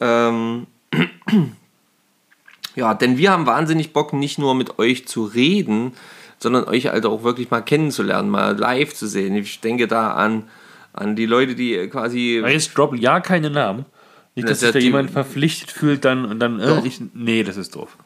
Ähm, 0.01 0.67
ja, 2.75 2.95
denn 2.95 3.19
wir 3.19 3.31
haben 3.31 3.47
wahnsinnig 3.47 3.93
Bock, 3.93 4.13
nicht 4.13 4.39
nur 4.39 4.55
mit 4.55 4.79
euch 4.79 5.07
zu 5.07 5.25
reden, 5.25 5.93
sondern 6.39 6.65
euch 6.65 6.89
halt 6.89 7.07
auch 7.07 7.23
wirklich 7.23 7.51
mal 7.51 7.63
kennenzulernen, 7.63 8.29
mal 8.29 8.57
live 8.59 8.95
zu 8.95 9.07
sehen. 9.07 9.37
Ich 9.37 9.61
denke 9.61 9.87
da 9.87 10.13
an, 10.13 10.49
an 10.93 11.17
die 11.17 11.27
Leute, 11.27 11.55
die 11.55 11.89
quasi. 11.89 12.43
Jetzt 12.45 12.77
droppen 12.77 12.99
ja 12.99 13.21
keine 13.21 13.51
Namen. 13.51 13.87
Nicht, 14.35 14.49
dass 14.49 14.61
sich 14.61 14.73
da 14.73 14.79
jemand 14.79 15.11
verpflichtet 15.11 15.71
fühlt 15.71 16.05
dann 16.05 16.25
und 16.25 16.41
dann, 16.41 16.59
äh, 16.59 16.81
ich, 16.87 17.01
nee, 17.13 17.43
das 17.43 17.59
ist 17.59 17.77
doof. 17.77 17.97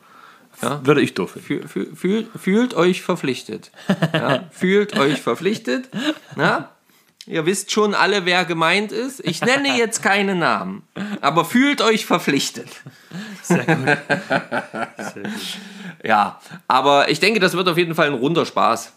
Ja. 0.63 0.81
Würde 0.85 1.01
ich 1.01 1.15
doof 1.15 1.33
finden. 1.33 1.47
Fühl, 1.47 1.69
fühl, 1.69 1.97
fühl, 1.97 2.29
fühlt 2.39 2.75
euch 2.75 3.03
verpflichtet. 3.03 3.71
Ja, 4.13 4.45
fühlt 4.51 4.99
euch 4.99 5.21
verpflichtet. 5.21 5.89
Ja? 6.37 6.71
Ihr 7.27 7.45
wisst 7.45 7.73
schon 7.73 7.95
alle, 7.95 8.25
wer 8.25 8.45
gemeint 8.45 8.93
ist. 8.93 9.21
Ich 9.27 9.41
nenne 9.41 9.77
jetzt 9.77 10.01
keine 10.01 10.37
Namen, 10.37 10.85
aber 11.21 11.45
fühlt 11.45 11.83
euch 11.83 12.07
verpflichtet. 12.07 12.69
Ja, 16.05 16.41
aber 16.69 17.09
ich 17.09 17.21
denke, 17.21 17.41
das 17.41 17.55
wird 17.55 17.69
auf 17.69 17.79
jeden 17.79 17.97
Fall 17.97 18.07
ein 18.07 18.15
runder 18.15 18.47
Spaß. 18.47 18.93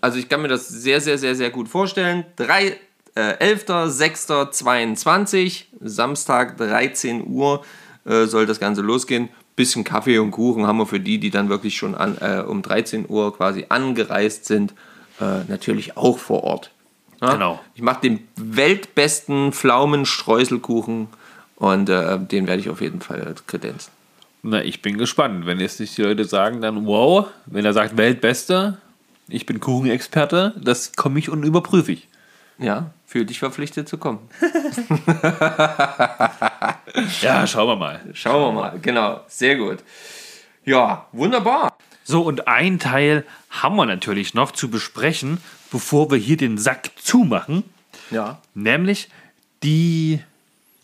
Also 0.00 0.18
ich 0.18 0.28
kann 0.28 0.42
mir 0.42 0.48
das 0.48 0.68
sehr, 0.68 1.00
sehr, 1.00 1.18
sehr, 1.18 1.34
sehr 1.34 1.50
gut 1.50 1.68
vorstellen. 1.68 2.24
Drei, 2.36 2.78
äh, 3.16 3.54
11.06.22, 3.54 5.64
Samstag 5.80 6.56
13 6.58 7.26
Uhr 7.26 7.64
äh, 8.04 8.26
soll 8.26 8.46
das 8.46 8.60
Ganze 8.60 8.82
losgehen. 8.82 9.30
Bisschen 9.56 9.84
Kaffee 9.84 10.18
und 10.18 10.30
Kuchen 10.30 10.66
haben 10.66 10.78
wir 10.78 10.86
für 10.86 11.00
die, 11.00 11.18
die 11.18 11.30
dann 11.30 11.48
wirklich 11.48 11.76
schon 11.76 11.94
an, 11.94 12.18
äh, 12.20 12.42
um 12.46 12.62
13 12.62 13.06
Uhr 13.08 13.34
quasi 13.34 13.66
angereist 13.68 14.44
sind, 14.44 14.74
äh, 15.20 15.44
natürlich 15.48 15.96
auch 15.96 16.18
vor 16.18 16.44
Ort. 16.44 16.70
Ja? 17.20 17.32
Genau. 17.32 17.60
Ich 17.74 17.82
mache 17.82 18.02
den 18.02 18.28
weltbesten 18.36 19.52
Pflaumenstreuselkuchen 19.52 21.08
und 21.56 21.88
äh, 21.88 22.18
den 22.18 22.46
werde 22.46 22.60
ich 22.60 22.70
auf 22.70 22.80
jeden 22.80 23.00
Fall 23.00 23.34
kredenzen. 23.46 23.90
Na, 24.42 24.62
ich 24.62 24.82
bin 24.82 24.98
gespannt. 24.98 25.46
Wenn 25.46 25.58
jetzt 25.58 25.80
nicht 25.80 25.96
die 25.96 26.02
Leute 26.02 26.24
sagen, 26.24 26.60
dann 26.60 26.86
wow, 26.86 27.26
wenn 27.46 27.64
er 27.64 27.72
sagt 27.72 27.96
Weltbester, 27.96 28.78
ich 29.28 29.46
bin 29.46 29.58
Kuchenexperte, 29.58 30.54
das 30.60 30.92
komme 30.92 31.18
ich 31.18 31.30
und 31.30 31.42
überprüfe 31.42 31.92
ich. 31.92 32.08
Ja, 32.58 32.90
fühl 33.06 33.26
dich 33.26 33.38
verpflichtet 33.38 33.88
zu 33.88 33.98
kommen. 33.98 34.28
Ja, 37.20 37.46
schauen 37.46 37.68
wir 37.68 37.76
mal. 37.76 38.00
Schauen 38.14 38.42
wir 38.42 38.52
mal, 38.60 38.78
genau, 38.80 39.20
sehr 39.28 39.56
gut. 39.56 39.78
Ja, 40.64 41.06
wunderbar. 41.12 41.76
So, 42.04 42.22
und 42.22 42.48
ein 42.48 42.78
Teil 42.78 43.24
haben 43.50 43.76
wir 43.76 43.84
natürlich 43.86 44.32
noch 44.34 44.52
zu 44.52 44.70
besprechen, 44.70 45.38
bevor 45.70 46.10
wir 46.10 46.18
hier 46.18 46.36
den 46.36 46.56
Sack 46.58 46.90
zumachen, 46.96 47.64
Ja. 48.10 48.40
nämlich 48.54 49.08
die 49.62 50.20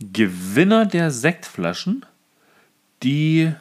Gewinner 0.00 0.84
der 0.86 1.10
Sektflaschen, 1.10 2.04
die 3.02 3.52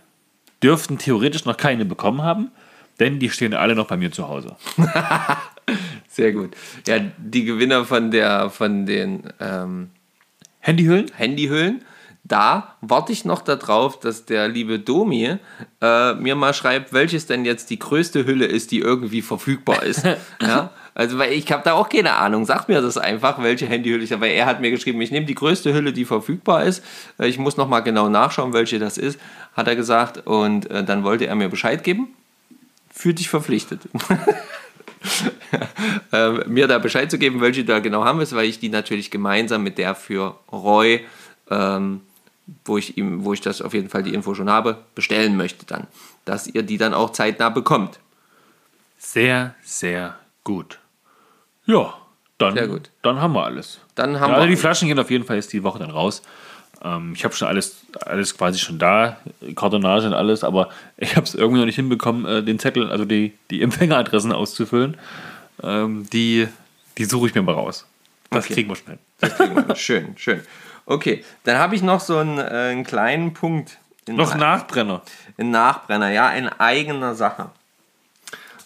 dürften 0.63 0.97
theoretisch 0.97 1.45
noch 1.45 1.57
keine 1.57 1.85
bekommen 1.85 2.21
haben, 2.21 2.51
denn 2.99 3.19
die 3.19 3.29
stehen 3.29 3.53
alle 3.53 3.75
noch 3.75 3.87
bei 3.87 3.97
mir 3.97 4.11
zu 4.11 4.27
Hause. 4.27 4.55
Sehr 6.11 6.33
gut. 6.33 6.51
Ja, 6.87 6.99
die 7.17 7.45
Gewinner 7.45 7.85
von 7.85 8.11
der 8.11 8.49
von 8.49 8.85
den 8.85 9.23
ähm, 9.39 9.89
Handyhüllen? 10.59 11.09
Handyhüllen, 11.15 11.83
da 12.23 12.75
warte 12.81 13.13
ich 13.13 13.23
noch 13.23 13.41
darauf, 13.41 13.99
dass 13.99 14.25
der 14.25 14.49
liebe 14.49 14.77
Domi 14.77 15.37
äh, 15.81 16.13
mir 16.15 16.35
mal 16.35 16.53
schreibt, 16.53 16.91
welches 16.91 17.27
denn 17.27 17.45
jetzt 17.45 17.69
die 17.69 17.79
größte 17.79 18.25
Hülle 18.25 18.45
ist, 18.45 18.71
die 18.71 18.79
irgendwie 18.79 19.21
verfügbar 19.21 19.83
ist. 19.83 20.03
ja? 20.41 20.71
Also, 20.93 21.17
weil 21.17 21.31
ich 21.31 21.49
habe 21.51 21.63
da 21.63 21.73
auch 21.73 21.87
keine 21.87 22.13
Ahnung. 22.13 22.45
Sag 22.45 22.67
mir 22.67 22.81
das 22.81 22.97
einfach, 22.97 23.41
welche 23.41 23.65
Handyhülle 23.65 24.03
ich 24.03 24.11
habe. 24.11 24.23
Weil 24.23 24.31
er 24.31 24.45
hat 24.45 24.59
mir 24.59 24.69
geschrieben, 24.69 24.99
ich 25.01 25.11
nehme 25.11 25.25
die 25.25 25.35
größte 25.35 25.73
Hülle, 25.73 25.93
die 25.93 26.03
verfügbar 26.03 26.65
ist. 26.65 26.83
Äh, 27.17 27.27
Ich 27.27 27.37
muss 27.39 27.55
noch 27.55 27.69
mal 27.69 27.79
genau 27.79 28.09
nachschauen, 28.09 28.51
welche 28.51 28.79
das 28.79 28.97
ist, 28.97 29.17
hat 29.53 29.67
er 29.67 29.77
gesagt. 29.77 30.27
Und 30.27 30.69
äh, 30.69 30.83
dann 30.83 31.03
wollte 31.05 31.27
er 31.27 31.35
mir 31.35 31.47
Bescheid 31.47 31.83
geben. 31.83 32.09
Fühl 32.93 33.13
dich 33.13 33.29
verpflichtet. 33.29 33.81
äh, 36.11 36.29
mir 36.47 36.67
da 36.67 36.77
Bescheid 36.79 37.09
zu 37.09 37.17
geben, 37.17 37.41
welche 37.41 37.65
da 37.65 37.79
genau 37.79 38.03
haben 38.05 38.19
willst, 38.19 38.35
weil 38.35 38.45
ich 38.45 38.59
die 38.59 38.69
natürlich 38.69 39.11
gemeinsam 39.11 39.63
mit 39.63 39.77
der 39.77 39.95
für 39.95 40.37
Roy, 40.51 41.05
ähm, 41.49 42.01
wo 42.65 42.77
ich 42.77 42.97
ihm, 42.97 43.23
wo 43.23 43.33
ich 43.33 43.41
das 43.41 43.61
auf 43.61 43.73
jeden 43.73 43.89
Fall 43.89 44.03
die 44.03 44.13
Info 44.13 44.35
schon 44.35 44.49
habe, 44.49 44.77
bestellen 44.95 45.37
möchte 45.37 45.65
dann, 45.65 45.87
dass 46.25 46.47
ihr 46.47 46.63
die 46.63 46.77
dann 46.77 46.93
auch 46.93 47.11
zeitnah 47.11 47.49
bekommt. 47.49 47.99
Sehr, 48.97 49.55
sehr 49.63 50.17
gut. 50.43 50.79
Ja, 51.65 51.95
dann, 52.41 52.55
Sehr 52.55 52.67
gut. 52.67 52.89
dann 53.03 53.21
haben 53.21 53.33
wir 53.33 53.43
alles. 53.43 53.79
Dann 53.93 54.19
haben 54.19 54.31
ja, 54.31 54.37
also 54.37 54.47
wir 54.47 54.55
die 54.55 54.59
Flaschen 54.59 54.87
gehen 54.87 54.97
auf 54.97 55.11
jeden 55.11 55.25
Fall 55.25 55.35
jetzt 55.35 55.53
die 55.53 55.63
Woche 55.63 55.77
dann 55.77 55.91
raus. 55.91 56.23
Ähm, 56.83 57.13
ich 57.15 57.23
habe 57.23 57.33
schon 57.35 57.47
alles, 57.47 57.81
alles 58.05 58.37
quasi 58.37 58.59
schon 58.59 58.79
da, 58.79 59.17
Kartonage 59.55 60.07
und 60.07 60.13
alles, 60.13 60.43
aber 60.43 60.69
ich 60.97 61.15
habe 61.15 61.25
es 61.25 61.35
irgendwie 61.35 61.59
noch 61.59 61.65
nicht 61.65 61.75
hinbekommen, 61.75 62.25
äh, 62.25 62.43
den 62.43 62.59
Zettel, 62.59 62.89
also 62.91 63.05
die, 63.05 63.33
die 63.49 63.61
Empfängeradressen 63.61 64.31
auszufüllen. 64.31 64.97
Ähm, 65.63 66.07
die, 66.11 66.47
die 66.97 67.05
suche 67.05 67.27
ich 67.27 67.35
mir 67.35 67.41
mal 67.43 67.53
raus. 67.55 67.85
Das 68.29 68.45
Okay. 68.45 68.53
kriegen 68.55 68.69
wir 68.69 68.75
schon 68.75 68.87
hin. 68.87 68.99
Das 69.19 69.35
kriegen 69.35 69.55
wir. 69.67 69.75
schön, 69.75 70.17
schön. 70.17 70.41
Okay, 70.85 71.23
dann 71.43 71.57
habe 71.57 71.75
ich 71.75 71.81
noch 71.83 71.99
so 71.99 72.17
einen, 72.17 72.37
äh, 72.39 72.41
einen 72.71 72.83
kleinen 72.83 73.33
Punkt. 73.33 73.77
Noch 74.07 74.33
Nachbrenner. 74.35 75.03
Ein 75.37 75.51
Nachbrenner, 75.51 76.09
ja, 76.11 76.31
in 76.31 76.49
eigener 76.49 77.13
Sache. 77.13 77.51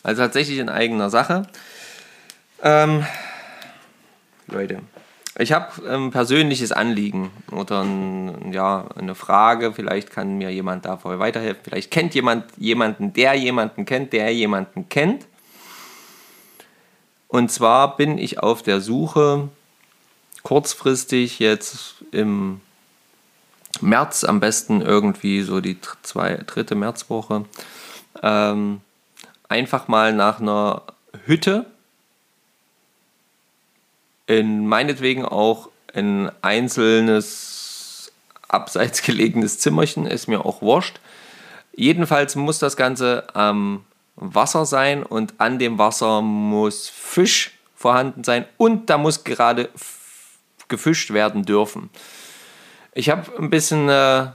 Also 0.02 0.22
tatsächlich 0.22 0.60
in 0.60 0.70
eigener 0.70 1.10
Sache. 1.10 1.48
Ähm, 2.64 3.06
Leute, 4.48 4.80
ich 5.38 5.52
habe 5.52 5.68
ein 5.90 6.12
persönliches 6.12 6.72
Anliegen 6.72 7.30
oder 7.52 7.84
ein, 7.84 8.54
ja, 8.54 8.86
eine 8.96 9.16
Frage. 9.16 9.74
Vielleicht 9.74 10.12
kann 10.12 10.38
mir 10.38 10.50
jemand 10.50 10.86
da 10.86 10.98
voll 10.98 11.20
weiterhelfen. 11.20 11.62
Vielleicht 11.64 11.92
kennt 11.92 12.16
jemand 12.16 12.46
jemanden, 12.58 13.12
der 13.14 13.34
jemanden 13.34 13.86
kennt, 13.86 14.14
der 14.14 14.34
jemanden 14.34 14.88
kennt. 14.88 15.26
Und 17.28 17.52
zwar 17.52 17.98
bin 17.98 18.18
ich 18.18 18.40
auf 18.40 18.64
der 18.64 18.80
Suche 18.80 19.50
kurzfristig 20.44 21.40
jetzt 21.40 21.96
im 22.12 22.62
März 23.82 24.24
am 24.24 24.40
besten 24.40 24.82
irgendwie 24.82 25.42
so 25.42 25.60
die 25.60 25.78
zwei, 26.02 26.36
dritte 26.46 26.76
Märzwoche 26.76 27.44
ähm, 28.24 28.80
einfach 29.50 29.88
mal 29.88 30.14
nach 30.14 30.40
einer 30.40 30.84
Hütte 31.26 31.66
in 34.28 34.68
meinetwegen 34.68 35.26
auch 35.26 35.70
ein 35.94 36.32
einzelnes 36.42 38.12
abseits 38.48 39.02
gelegenes 39.02 39.60
Zimmerchen, 39.60 40.06
ist 40.06 40.28
mir 40.28 40.46
auch 40.46 40.62
wurscht. 40.62 41.00
Jedenfalls 41.76 42.36
muss 42.36 42.60
das 42.60 42.78
Ganze 42.78 43.28
am 43.36 43.86
Wasser 44.16 44.66
sein 44.66 45.04
und 45.04 45.34
an 45.40 45.60
dem 45.60 45.78
Wasser 45.78 46.22
muss 46.22 46.88
Fisch 46.88 47.52
vorhanden 47.76 48.24
sein 48.24 48.46
und 48.58 48.90
da 48.90 48.98
muss 48.98 49.24
gerade 49.24 49.70
gefischt 50.68 51.12
werden 51.12 51.44
dürfen. 51.44 51.90
Ich 52.94 53.10
habe 53.10 53.30
ein 53.38 53.50
bisschen 53.50 53.90
äh, 53.90 54.28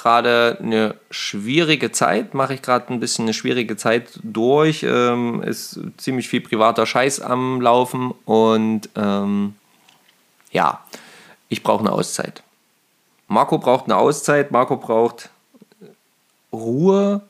gerade 0.00 0.56
eine 0.60 0.94
schwierige 1.10 1.92
Zeit, 1.92 2.32
mache 2.32 2.54
ich 2.54 2.62
gerade 2.62 2.90
ein 2.92 3.00
bisschen 3.00 3.26
eine 3.26 3.34
schwierige 3.34 3.76
Zeit 3.76 4.18
durch. 4.22 4.82
Ähm, 4.82 5.42
ist 5.42 5.78
ziemlich 5.98 6.26
viel 6.26 6.40
privater 6.40 6.86
Scheiß 6.86 7.20
am 7.20 7.60
Laufen 7.60 8.14
und 8.24 8.88
ähm, 8.96 9.54
ja, 10.52 10.82
ich 11.50 11.62
brauche 11.62 11.80
eine 11.80 11.92
Auszeit. 11.92 12.42
Marco 13.28 13.58
braucht 13.58 13.84
eine 13.84 13.96
Auszeit, 13.96 14.50
Marco 14.50 14.76
braucht 14.76 15.28
Ruhe 16.50 17.20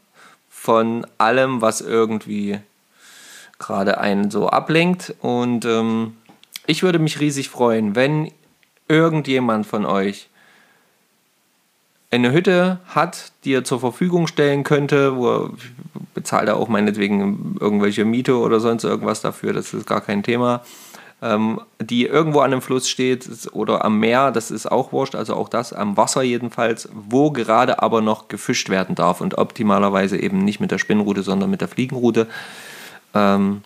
von 0.49 1.07
allem, 1.19 1.61
was 1.61 1.81
irgendwie 1.81 2.61
gerade 3.59 3.99
einen 3.99 4.31
so 4.31 4.49
ablenkt. 4.49 5.15
Und 5.21 5.65
ähm, 5.65 6.17
ich 6.67 6.85
würde 6.85 7.01
mich 7.01 7.19
riesig 7.19 7.49
freuen, 7.49 7.97
wenn 7.97 8.31
irgendjemand 8.87 9.67
von 9.67 9.85
euch 9.85 10.30
eine 12.11 12.33
Hütte 12.33 12.81
hat, 12.87 13.33
die 13.45 13.55
er 13.55 13.65
zur 13.65 13.81
Verfügung 13.81 14.27
stellen 14.27 14.65
könnte, 14.65 15.17
wo 15.17 15.29
er 15.29 15.51
bezahlt 16.15 16.49
er 16.49 16.57
auch 16.57 16.69
meinetwegen 16.69 17.57
irgendwelche 17.61 18.05
Miete 18.05 18.37
oder 18.37 18.61
sonst 18.61 18.85
irgendwas 18.85 19.21
dafür, 19.21 19.53
das 19.53 19.73
ist 19.73 19.87
gar 19.87 20.01
kein 20.01 20.23
Thema. 20.23 20.63
Ähm, 21.23 21.61
die 21.79 22.07
irgendwo 22.07 22.41
an 22.41 22.53
einem 22.53 22.63
Fluss 22.63 22.89
steht 22.89 23.29
oder 23.53 23.85
am 23.85 24.01
Meer, 24.01 24.33
das 24.33 24.51
ist 24.51 24.71
auch 24.71 24.91
wurscht, 24.91 25.15
also 25.15 25.35
auch 25.35 25.51
das, 25.51 25.75
am 25.75 25.99
Wasser 25.99 26.23
jedenfalls, 26.23 26.89
wo 26.95 27.31
gerade 27.31 27.83
aber 27.83 28.01
noch 28.01 28.29
gefischt 28.29 28.71
werden 28.71 28.95
darf 28.95 29.21
und 29.21 29.37
optimalerweise 29.37 30.19
eben 30.19 30.45
nicht 30.45 30.61
mit 30.61 30.71
der 30.71 30.79
Spinnrute, 30.79 31.23
sondern 31.23 31.51
mit 31.51 31.61
der 31.61 31.69
Fliegenrute. 31.69 32.27
Ähm, 33.15 33.61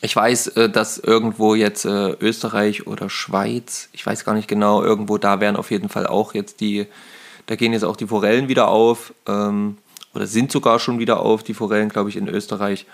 ich 0.00 0.16
weiß, 0.16 0.48
äh, 0.48 0.70
dass 0.70 0.96
irgendwo 0.96 1.54
jetzt 1.54 1.84
äh, 1.84 2.12
Österreich 2.20 2.86
oder 2.86 3.10
Schweiz, 3.10 3.90
ich 3.92 4.04
weiß 4.06 4.24
gar 4.24 4.34
nicht 4.34 4.48
genau, 4.48 4.82
irgendwo 4.82 5.18
da 5.18 5.40
werden 5.40 5.56
auf 5.56 5.70
jeden 5.70 5.90
Fall 5.90 6.06
auch 6.06 6.32
jetzt 6.32 6.60
die, 6.60 6.86
da 7.50 7.56
gehen 7.56 7.72
jetzt 7.72 7.82
auch 7.82 7.96
die 7.96 8.06
Forellen 8.06 8.46
wieder 8.46 8.68
auf 8.68 9.12
ähm, 9.26 9.76
oder 10.14 10.28
sind 10.28 10.52
sogar 10.52 10.78
schon 10.78 11.00
wieder 11.00 11.18
auf, 11.18 11.42
die 11.42 11.52
Forellen, 11.52 11.88
glaube 11.88 12.08
ich, 12.08 12.16
in 12.16 12.28
Österreich. 12.28 12.86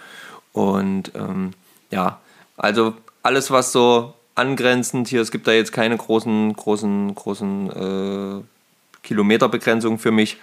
Und 0.54 1.12
ähm, 1.14 1.52
ja, 1.90 2.20
also 2.56 2.94
alles, 3.22 3.50
was 3.50 3.70
so 3.70 4.14
angrenzend 4.34 5.08
hier, 5.08 5.20
es 5.20 5.30
gibt 5.30 5.46
da 5.46 5.52
jetzt 5.52 5.72
keine 5.72 5.98
großen, 5.98 6.54
großen, 6.54 7.14
großen 7.14 8.40
äh, 8.40 8.42
Kilometerbegrenzungen 9.02 9.98
für 9.98 10.10
mich. 10.10 10.38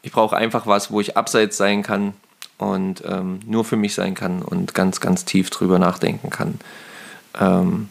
Ich 0.00 0.12
brauche 0.12 0.38
einfach 0.38 0.66
was, 0.66 0.90
wo 0.90 1.02
ich 1.02 1.18
abseits 1.18 1.58
sein 1.58 1.82
kann 1.82 2.14
und 2.56 3.02
ähm, 3.04 3.40
nur 3.44 3.66
für 3.66 3.76
mich 3.76 3.92
sein 3.92 4.14
kann 4.14 4.40
und 4.40 4.72
ganz, 4.72 5.02
ganz 5.02 5.26
tief 5.26 5.50
drüber 5.50 5.78
nachdenken 5.78 6.30
kann, 6.30 6.58
ähm, 7.38 7.90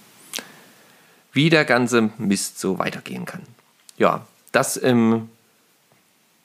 wie 1.31 1.51
der 1.51 1.63
ganze 1.63 2.09
Mist 2.17 2.59
so 2.59 2.79
weitergehen 2.79 3.25
kann. 3.25 3.43
Ja, 3.99 4.25
das 4.51 4.75
im 4.75 5.29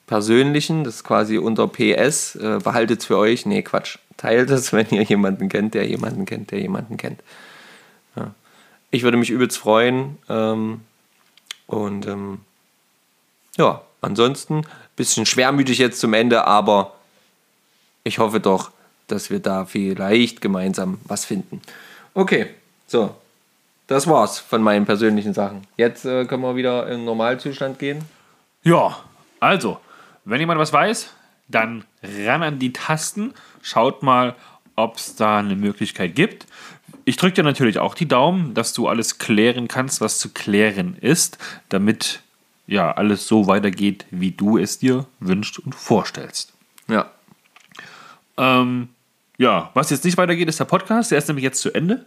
Persönlichen, 0.07 0.83
das 0.83 0.97
ist 0.97 1.03
quasi 1.03 1.37
unter 1.37 1.67
PS, 1.67 2.35
äh, 2.35 2.59
behaltet 2.63 2.99
es 2.99 3.05
für 3.05 3.17
euch. 3.17 3.45
Nee, 3.45 3.63
Quatsch. 3.63 3.97
Teilt 4.17 4.49
es, 4.49 4.71
wenn 4.73 4.89
ihr 4.89 5.03
jemanden 5.03 5.49
kennt, 5.49 5.73
der 5.73 5.87
jemanden 5.87 6.25
kennt, 6.25 6.51
der 6.51 6.59
jemanden 6.59 6.97
kennt. 6.97 7.21
Ja. 8.15 8.33
Ich 8.91 9.03
würde 9.03 9.17
mich 9.17 9.29
übelst 9.29 9.57
freuen. 9.57 10.17
Ähm, 10.29 10.81
und 11.67 12.05
ähm, 12.05 12.39
ja, 13.57 13.81
ansonsten 14.01 14.65
bisschen 14.95 15.25
schwermütig 15.25 15.77
jetzt 15.77 15.99
zum 15.99 16.13
Ende, 16.13 16.45
aber 16.45 16.93
ich 18.03 18.19
hoffe 18.19 18.39
doch, 18.39 18.71
dass 19.07 19.29
wir 19.29 19.39
da 19.39 19.65
vielleicht 19.65 20.41
gemeinsam 20.41 20.99
was 21.05 21.25
finden. 21.25 21.61
Okay, 22.13 22.47
so. 22.87 23.15
Das 23.87 24.07
war's 24.07 24.39
von 24.39 24.63
meinen 24.63 24.85
persönlichen 24.85 25.35
Sachen. 25.35 25.67
Jetzt 25.77 26.05
äh, 26.05 26.25
können 26.25 26.41
wir 26.41 26.55
wieder 26.55 26.87
in 26.87 27.05
Normalzustand 27.05 27.77
gehen. 27.77 28.03
Ja, 28.63 28.97
also, 29.39 29.79
wenn 30.25 30.39
jemand 30.39 30.59
was 30.59 30.73
weiß, 30.73 31.11
dann 31.47 31.85
ran 32.03 32.43
an 32.43 32.59
die 32.59 32.73
Tasten. 32.73 33.33
Schaut 33.61 34.03
mal, 34.03 34.35
ob 34.75 34.97
es 34.97 35.15
da 35.15 35.39
eine 35.39 35.55
Möglichkeit 35.55 36.15
gibt. 36.15 36.47
Ich 37.05 37.17
drücke 37.17 37.35
dir 37.35 37.43
natürlich 37.43 37.79
auch 37.79 37.93
die 37.93 38.07
Daumen, 38.07 38.53
dass 38.55 38.73
du 38.73 38.87
alles 38.87 39.19
klären 39.19 39.67
kannst, 39.67 40.01
was 40.01 40.17
zu 40.17 40.33
klären 40.33 40.97
ist, 40.99 41.37
damit 41.69 42.21
ja 42.67 42.91
alles 42.91 43.27
so 43.27 43.45
weitergeht, 43.45 44.05
wie 44.09 44.31
du 44.31 44.57
es 44.57 44.79
dir 44.79 45.05
wünschst 45.19 45.59
und 45.59 45.75
vorstellst. 45.75 46.53
Ja. 46.87 47.11
Ähm, 48.37 48.89
ja, 49.37 49.69
was 49.75 49.91
jetzt 49.91 50.03
nicht 50.03 50.17
weitergeht, 50.17 50.49
ist 50.49 50.59
der 50.59 50.65
Podcast. 50.65 51.11
Der 51.11 51.19
ist 51.19 51.27
nämlich 51.27 51.43
jetzt 51.43 51.61
zu 51.61 51.73
Ende. 51.73 52.05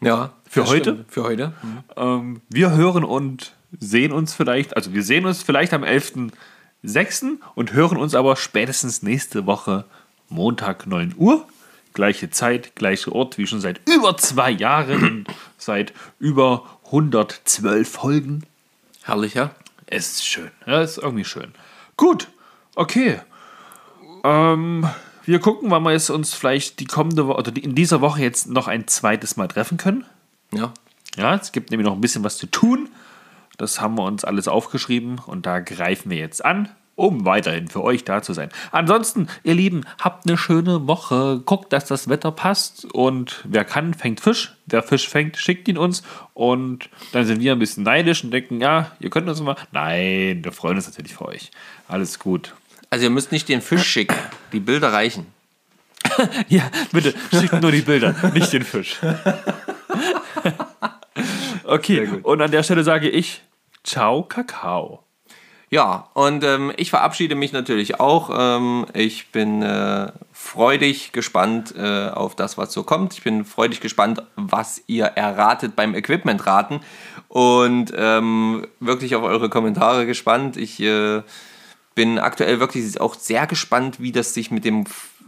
Ja. 0.00 0.32
Für 0.48 0.66
heute? 0.66 0.92
stimmt. 0.92 1.12
Für 1.12 1.24
heute. 1.24 1.52
Ähm, 1.96 2.40
wir 2.48 2.70
hören 2.72 3.02
und 3.02 3.52
sehen 3.78 4.12
uns 4.12 4.32
vielleicht, 4.32 4.76
also 4.76 4.92
wir 4.94 5.02
sehen 5.02 5.26
uns 5.26 5.42
vielleicht 5.42 5.72
am 5.72 5.82
11.06. 6.86 7.38
und 7.54 7.72
hören 7.72 7.98
uns 7.98 8.14
aber 8.14 8.36
spätestens 8.36 9.02
nächste 9.02 9.46
Woche 9.46 9.84
Montag 10.28 10.86
9 10.86 11.14
Uhr. 11.16 11.46
Gleiche 11.92 12.30
Zeit, 12.30 12.76
gleicher 12.76 13.12
Ort, 13.12 13.38
wie 13.38 13.46
schon 13.46 13.60
seit 13.60 13.80
über 13.88 14.16
zwei 14.18 14.50
Jahren 14.50 15.02
und 15.02 15.26
seit 15.58 15.92
über 16.18 16.64
112 16.86 17.88
Folgen. 17.88 18.42
Herrlich, 19.02 19.34
ja? 19.34 19.50
Es 19.86 20.12
ist 20.12 20.26
schön. 20.26 20.50
Ja, 20.66 20.82
ist 20.82 20.98
irgendwie 20.98 21.24
schön. 21.24 21.52
Gut, 21.96 22.28
okay. 22.74 23.20
Ähm, 24.24 24.86
wir 25.24 25.38
gucken, 25.40 25.70
wann 25.70 25.82
wir 25.82 25.92
jetzt 25.92 26.10
uns 26.10 26.34
vielleicht 26.34 26.80
die 26.80 26.86
kommende 26.86 27.26
Woche 27.26 27.38
oder 27.38 27.56
in 27.56 27.74
dieser 27.74 28.00
Woche 28.00 28.20
jetzt 28.20 28.48
noch 28.48 28.68
ein 28.68 28.86
zweites 28.86 29.36
Mal 29.36 29.48
treffen 29.48 29.78
können. 29.78 30.04
Ja. 30.52 30.72
Ja, 31.16 31.34
es 31.34 31.52
gibt 31.52 31.70
nämlich 31.70 31.86
noch 31.86 31.94
ein 31.94 32.00
bisschen 32.00 32.24
was 32.24 32.36
zu 32.36 32.46
tun. 32.46 32.90
Das 33.56 33.80
haben 33.80 33.96
wir 33.96 34.04
uns 34.04 34.24
alles 34.24 34.48
aufgeschrieben 34.48 35.20
und 35.26 35.46
da 35.46 35.60
greifen 35.60 36.10
wir 36.10 36.18
jetzt 36.18 36.44
an, 36.44 36.68
um 36.94 37.24
weiterhin 37.24 37.68
für 37.68 37.82
euch 37.82 38.04
da 38.04 38.22
zu 38.22 38.32
sein. 38.32 38.50
Ansonsten, 38.72 39.28
ihr 39.44 39.54
Lieben, 39.54 39.84
habt 40.00 40.26
eine 40.26 40.38
schöne 40.38 40.86
Woche. 40.86 41.42
Guckt, 41.44 41.72
dass 41.72 41.84
das 41.84 42.08
Wetter 42.08 42.32
passt 42.32 42.86
und 42.92 43.44
wer 43.44 43.64
kann, 43.64 43.94
fängt 43.94 44.20
Fisch. 44.20 44.54
Wer 44.66 44.82
Fisch 44.82 45.08
fängt, 45.08 45.36
schickt 45.36 45.68
ihn 45.68 45.78
uns 45.78 46.02
und 46.34 46.88
dann 47.12 47.26
sind 47.26 47.40
wir 47.40 47.52
ein 47.52 47.58
bisschen 47.58 47.84
neidisch 47.84 48.24
und 48.24 48.30
denken, 48.30 48.60
ja, 48.60 48.92
ihr 48.98 49.10
könnt 49.10 49.28
uns 49.28 49.40
mal. 49.40 49.56
Nein, 49.72 50.42
wir 50.42 50.52
freuen 50.52 50.76
uns 50.76 50.86
natürlich 50.86 51.14
für 51.14 51.26
euch. 51.26 51.50
Alles 51.86 52.18
gut. 52.18 52.54
Also 52.90 53.04
ihr 53.04 53.10
müsst 53.10 53.32
nicht 53.32 53.48
den 53.48 53.60
Fisch 53.60 53.84
schicken. 53.84 54.16
Die 54.52 54.60
Bilder 54.60 54.92
reichen. 54.92 55.26
Ja, 56.48 56.70
bitte, 56.92 57.14
schickt 57.30 57.60
nur 57.60 57.72
die 57.72 57.82
Bilder, 57.82 58.14
nicht 58.32 58.52
den 58.52 58.62
Fisch. 58.62 58.96
Okay, 61.66 62.08
und 62.22 62.40
an 62.40 62.50
der 62.50 62.62
Stelle 62.62 62.84
sage 62.84 63.08
ich, 63.08 63.42
ciao, 63.82 64.22
Kakao. 64.22 65.02
Ja, 65.68 66.10
und 66.14 66.44
ähm, 66.44 66.72
ich 66.76 66.90
verabschiede 66.90 67.34
mich 67.34 67.52
natürlich 67.52 67.98
auch. 67.98 68.30
Ähm, 68.32 68.86
ich 68.94 69.32
bin 69.32 69.62
äh, 69.62 70.12
freudig 70.32 71.10
gespannt 71.10 71.74
äh, 71.76 72.08
auf 72.08 72.36
das, 72.36 72.56
was 72.56 72.72
so 72.72 72.84
kommt. 72.84 73.14
Ich 73.14 73.24
bin 73.24 73.44
freudig 73.44 73.80
gespannt, 73.80 74.22
was 74.36 74.80
ihr 74.86 75.06
erratet 75.06 75.74
beim 75.74 75.96
Equipment-Raten. 75.96 76.80
Und 77.26 77.92
ähm, 77.96 78.68
wirklich 78.78 79.16
auf 79.16 79.24
eure 79.24 79.48
Kommentare 79.48 80.06
gespannt. 80.06 80.56
Ich 80.56 80.78
äh, 80.78 81.22
bin 81.96 82.20
aktuell 82.20 82.60
wirklich 82.60 83.00
auch 83.00 83.14
sehr 83.14 83.48
gespannt, 83.48 83.98
wie 83.98 84.12
das 84.12 84.34
sich 84.34 84.52
mit 84.52 84.64
dem 84.64 84.84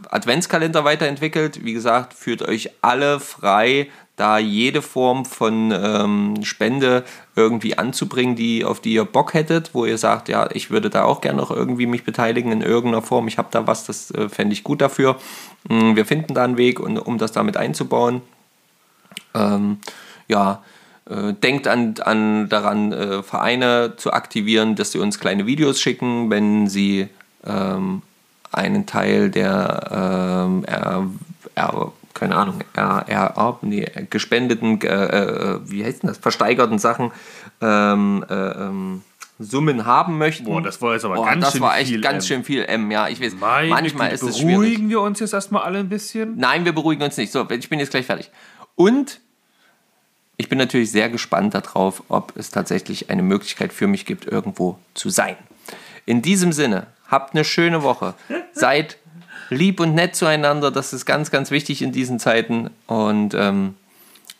Adventskalender 0.09 0.85
weiterentwickelt. 0.85 1.65
Wie 1.65 1.73
gesagt, 1.73 2.13
fühlt 2.13 2.41
euch 2.41 2.69
alle 2.81 3.19
frei, 3.19 3.89
da 4.19 4.37
jede 4.37 4.81
Form 4.81 5.25
von 5.25 5.71
ähm, 5.71 6.43
Spende 6.43 7.03
irgendwie 7.35 7.77
anzubringen, 7.77 8.35
die, 8.35 8.65
auf 8.65 8.81
die 8.81 8.93
ihr 8.93 9.05
Bock 9.05 9.33
hättet, 9.33 9.73
wo 9.73 9.85
ihr 9.85 9.97
sagt, 9.97 10.27
ja, 10.27 10.49
ich 10.51 10.69
würde 10.71 10.89
da 10.89 11.05
auch 11.05 11.21
gerne 11.21 11.39
noch 11.39 11.51
irgendwie 11.51 11.85
mich 11.85 12.03
beteiligen 12.03 12.51
in 12.51 12.61
irgendeiner 12.61 13.01
Form. 13.01 13.27
Ich 13.27 13.37
habe 13.37 13.47
da 13.51 13.65
was, 13.65 13.85
das 13.85 14.11
äh, 14.11 14.27
fände 14.27 14.53
ich 14.53 14.63
gut 14.63 14.81
dafür. 14.81 15.15
Mm, 15.69 15.95
Wir 15.95 16.05
finden 16.05 16.33
da 16.33 16.43
einen 16.43 16.57
Weg, 16.57 16.79
und, 16.79 16.97
um 16.97 17.17
das 17.17 17.31
damit 17.31 17.55
einzubauen. 17.55 18.21
Ähm, 19.33 19.77
ja, 20.27 20.63
äh, 21.09 21.33
denkt 21.33 21.67
an, 21.67 21.95
an 22.01 22.49
daran, 22.49 22.91
äh, 22.91 23.23
Vereine 23.23 23.93
zu 23.97 24.11
aktivieren, 24.11 24.75
dass 24.75 24.91
sie 24.91 24.99
uns 24.99 25.19
kleine 25.19 25.45
Videos 25.45 25.79
schicken, 25.79 26.29
wenn 26.29 26.67
sie 26.67 27.07
ähm, 27.45 28.01
einen 28.51 28.85
Teil 28.85 29.29
der 29.29 30.45
ähm, 30.45 30.63
er, 30.65 31.07
er, 31.55 31.91
keine 32.19 32.35
Ahnung, 32.35 32.59
er, 32.73 33.05
er, 33.07 33.57
nee, 33.61 33.85
gespendeten, 34.09 34.81
äh, 34.81 34.87
äh, 34.87 35.59
wie 35.63 35.83
heißt 35.83 36.03
denn 36.03 36.09
das, 36.09 36.17
versteigerten 36.17 36.79
Sachen 36.79 37.11
ähm, 37.61 38.25
äh, 38.29 38.33
ähm, 38.33 39.03
Summen 39.39 39.85
haben 39.85 40.17
möchten. 40.17 40.45
Boah, 40.45 40.61
das 40.61 40.81
war 40.81 40.93
jetzt 40.93 41.05
aber 41.05 41.15
Boah, 41.15 41.25
ganz 41.27 41.45
das 41.45 41.53
schön 41.53 41.61
war 41.61 41.77
echt 41.77 41.89
viel 41.89 42.01
ganz 42.01 42.25
M. 42.25 42.27
schön 42.27 42.43
viel 42.43 42.65
M, 42.65 42.91
ja, 42.91 43.07
ich 43.07 43.21
weiß. 43.21 43.35
Meine 43.39 43.69
manchmal 43.69 44.09
Güte, 44.09 44.25
ist 44.25 44.29
es 44.29 44.39
schwierig. 44.39 44.55
beruhigen 44.55 44.89
wir 44.89 45.01
uns 45.01 45.19
jetzt 45.21 45.33
erstmal 45.33 45.63
alle 45.63 45.79
ein 45.79 45.89
bisschen. 45.89 46.35
Nein, 46.37 46.65
wir 46.65 46.73
beruhigen 46.73 47.01
uns 47.01 47.15
nicht. 47.15 47.31
So, 47.31 47.49
ich 47.49 47.69
bin 47.69 47.79
jetzt 47.79 47.91
gleich 47.91 48.05
fertig. 48.05 48.31
Und 48.75 49.21
ich 50.35 50.49
bin 50.49 50.57
natürlich 50.57 50.91
sehr 50.91 51.09
gespannt 51.09 51.53
darauf, 51.53 52.03
ob 52.09 52.33
es 52.35 52.49
tatsächlich 52.49 53.09
eine 53.09 53.23
Möglichkeit 53.23 53.71
für 53.71 53.87
mich 53.87 54.05
gibt, 54.05 54.25
irgendwo 54.25 54.77
zu 54.93 55.09
sein. 55.09 55.37
In 56.05 56.21
diesem 56.21 56.51
Sinne, 56.51 56.87
habt 57.07 57.33
eine 57.33 57.43
schöne 57.43 57.83
Woche. 57.83 58.15
Seid 58.53 58.97
lieb 59.49 59.79
und 59.79 59.95
nett 59.95 60.15
zueinander. 60.15 60.71
Das 60.71 60.93
ist 60.93 61.05
ganz, 61.05 61.31
ganz 61.31 61.51
wichtig 61.51 61.81
in 61.81 61.91
diesen 61.91 62.19
Zeiten. 62.19 62.69
Und 62.87 63.33
ähm, 63.33 63.75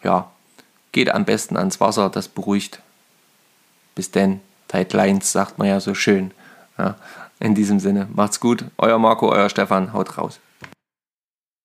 ja, 0.04 0.32
geht 0.92 1.10
am 1.12 1.26
besten 1.26 1.58
ans 1.58 1.80
Wasser. 1.80 2.10
Das 2.10 2.28
beruhigt. 2.28 2.82
Bis 3.96 4.12
denn. 4.12 4.42
Tight 4.68 4.94
Lines 4.94 5.32
sagt 5.32 5.58
man 5.58 5.68
ja 5.68 5.80
so 5.80 5.96
schön. 5.96 6.32
Ja, 6.78 6.96
in 7.40 7.56
diesem 7.56 7.80
Sinne, 7.80 8.08
macht's 8.14 8.40
gut. 8.40 8.66
Euer 8.78 9.00
Marco, 9.00 9.32
euer 9.32 9.50
Stefan. 9.50 9.94
Haut 9.94 10.18
raus. 10.18 10.40